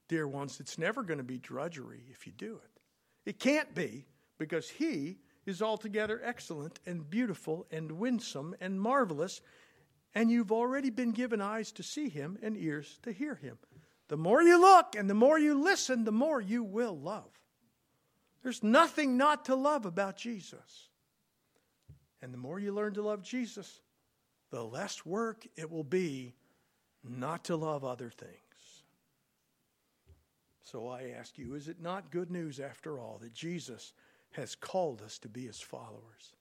Dear 0.08 0.28
ones, 0.28 0.60
it's 0.60 0.78
never 0.78 1.02
going 1.02 1.18
to 1.18 1.24
be 1.24 1.38
drudgery 1.38 2.04
if 2.10 2.26
you 2.26 2.32
do 2.32 2.60
it. 2.62 2.80
It 3.24 3.38
can't 3.38 3.74
be 3.74 4.04
because 4.38 4.68
He 4.68 5.18
is 5.46 5.62
altogether 5.62 6.20
excellent 6.22 6.80
and 6.86 7.08
beautiful 7.08 7.66
and 7.70 7.92
winsome 7.92 8.54
and 8.60 8.80
marvelous, 8.80 9.40
and 10.14 10.30
you've 10.30 10.52
already 10.52 10.90
been 10.90 11.12
given 11.12 11.40
eyes 11.40 11.72
to 11.72 11.82
see 11.82 12.08
Him 12.08 12.38
and 12.42 12.56
ears 12.56 12.98
to 13.02 13.12
hear 13.12 13.36
Him. 13.36 13.56
The 14.08 14.16
more 14.16 14.42
you 14.42 14.60
look 14.60 14.94
and 14.94 15.08
the 15.08 15.14
more 15.14 15.38
you 15.38 15.54
listen, 15.62 16.04
the 16.04 16.12
more 16.12 16.40
you 16.40 16.62
will 16.62 16.98
love. 16.98 17.30
There's 18.42 18.62
nothing 18.62 19.16
not 19.16 19.46
to 19.46 19.54
love 19.54 19.86
about 19.86 20.16
Jesus. 20.16 20.88
And 22.20 22.32
the 22.32 22.38
more 22.38 22.58
you 22.58 22.72
learn 22.72 22.94
to 22.94 23.02
love 23.02 23.22
Jesus, 23.22 23.80
the 24.50 24.64
less 24.64 25.04
work 25.06 25.46
it 25.56 25.70
will 25.70 25.84
be 25.84 26.34
not 27.02 27.44
to 27.44 27.56
love 27.56 27.84
other 27.84 28.10
things. 28.10 28.32
So 30.64 30.88
I 30.88 31.14
ask 31.18 31.36
you, 31.38 31.54
is 31.54 31.68
it 31.68 31.80
not 31.80 32.10
good 32.10 32.30
news 32.30 32.60
after 32.60 32.98
all 32.98 33.18
that 33.22 33.34
Jesus 33.34 33.92
has 34.32 34.54
called 34.54 35.02
us 35.02 35.18
to 35.18 35.28
be 35.28 35.46
his 35.46 35.60
followers? 35.60 36.34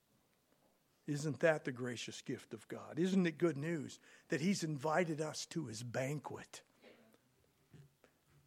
Isn't 1.07 1.39
that 1.39 1.65
the 1.65 1.71
gracious 1.71 2.21
gift 2.21 2.53
of 2.53 2.67
God? 2.67 2.97
Isn't 2.97 3.25
it 3.25 3.37
good 3.37 3.57
news 3.57 3.99
that 4.29 4.39
he's 4.39 4.63
invited 4.63 5.19
us 5.19 5.45
to 5.47 5.65
his 5.65 5.83
banquet? 5.83 6.61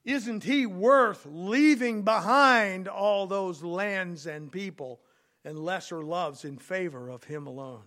Isn't 0.04 0.44
he 0.44 0.66
worth 0.66 1.26
leaving 1.26 2.02
behind 2.02 2.88
all 2.88 3.26
those 3.26 3.62
lands 3.62 4.26
and 4.26 4.52
people 4.52 5.00
and 5.44 5.58
lesser 5.58 6.02
loves 6.02 6.44
in 6.44 6.58
favor 6.58 7.08
of 7.08 7.24
him 7.24 7.46
alone? 7.46 7.84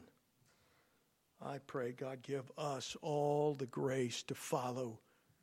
I 1.40 1.60
pray 1.60 1.92
God 1.92 2.24
give 2.24 2.52
us 2.58 2.98
all 3.02 3.54
the 3.54 3.68
grace 3.68 4.24
to 4.24 4.36
follow 4.36 5.00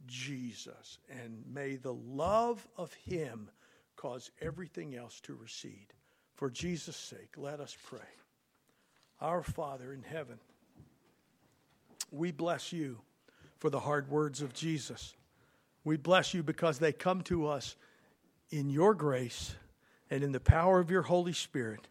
Jesus, 0.06 0.98
and 1.08 1.44
may 1.46 1.76
the 1.76 1.94
love 1.94 2.66
of 2.76 2.92
him 2.94 3.48
cause 3.96 4.30
everything 4.40 4.96
else 4.96 5.20
to 5.20 5.34
recede. 5.34 5.92
For 6.34 6.50
Jesus' 6.50 6.96
sake, 6.96 7.34
let 7.36 7.60
us 7.60 7.76
pray. 7.86 8.00
Our 9.20 9.44
Father 9.44 9.92
in 9.92 10.02
heaven, 10.02 10.38
we 12.10 12.32
bless 12.32 12.72
you 12.72 13.00
for 13.58 13.70
the 13.70 13.80
hard 13.80 14.10
words 14.10 14.42
of 14.42 14.52
Jesus. 14.52 15.14
We 15.84 15.96
bless 15.96 16.32
you 16.32 16.42
because 16.42 16.78
they 16.78 16.92
come 16.92 17.22
to 17.24 17.46
us 17.46 17.76
in 18.50 18.70
your 18.70 18.94
grace 18.94 19.54
and 20.10 20.24
in 20.24 20.32
the 20.32 20.40
power 20.40 20.80
of 20.80 20.90
your 20.90 21.02
Holy 21.02 21.32
Spirit, 21.32 21.88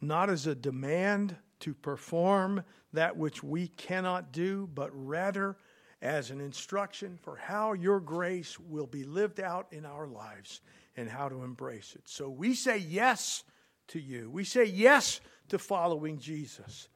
not 0.00 0.30
as 0.30 0.46
a 0.46 0.54
demand 0.54 1.36
to 1.60 1.74
perform 1.74 2.64
that 2.92 3.16
which 3.16 3.42
we 3.42 3.68
cannot 3.68 4.32
do, 4.32 4.68
but 4.74 4.90
rather 4.92 5.56
as 6.00 6.30
an 6.30 6.40
instruction 6.40 7.18
for 7.22 7.36
how 7.36 7.72
your 7.72 8.00
grace 8.00 8.58
will 8.60 8.86
be 8.86 9.04
lived 9.04 9.40
out 9.40 9.66
in 9.72 9.86
our 9.86 10.06
lives 10.06 10.60
and 10.96 11.08
how 11.08 11.28
to 11.28 11.42
embrace 11.42 11.94
it. 11.96 12.02
So 12.04 12.28
we 12.28 12.54
say 12.54 12.78
yes 12.78 13.42
to 13.88 13.98
you. 13.98 14.30
We 14.30 14.44
say 14.44 14.64
yes 14.64 15.20
to 15.48 15.58
following 15.58 16.18
Jesus. 16.18 16.88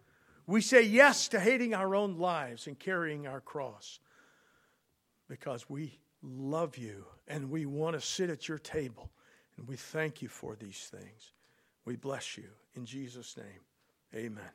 We 0.47 0.61
say 0.61 0.83
yes 0.83 1.29
to 1.29 1.41
hating 1.41 1.75
our 1.75 1.95
own 1.95 2.19
lives 2.19 2.67
and 2.67 2.79
carrying 2.79 3.27
our 3.27 3.41
cross 3.41 3.99
because 5.29 5.69
we 5.69 5.99
love 6.23 6.77
you 6.77 7.05
and 7.27 7.51
we 7.51 7.67
want 7.67 7.95
to 7.95 8.01
sit 8.01 8.31
at 8.31 8.49
your 8.49 8.59
table. 8.59 9.11
And 9.57 9.69
we 9.69 9.77
thank 9.77 10.23
you 10.23 10.29
for 10.29 10.57
these 10.57 10.91
things. 10.91 11.33
We 11.85 11.97
bless 11.97 12.37
you. 12.37 12.49
In 12.75 12.85
Jesus' 12.85 13.37
name, 13.37 13.61
amen. 14.15 14.51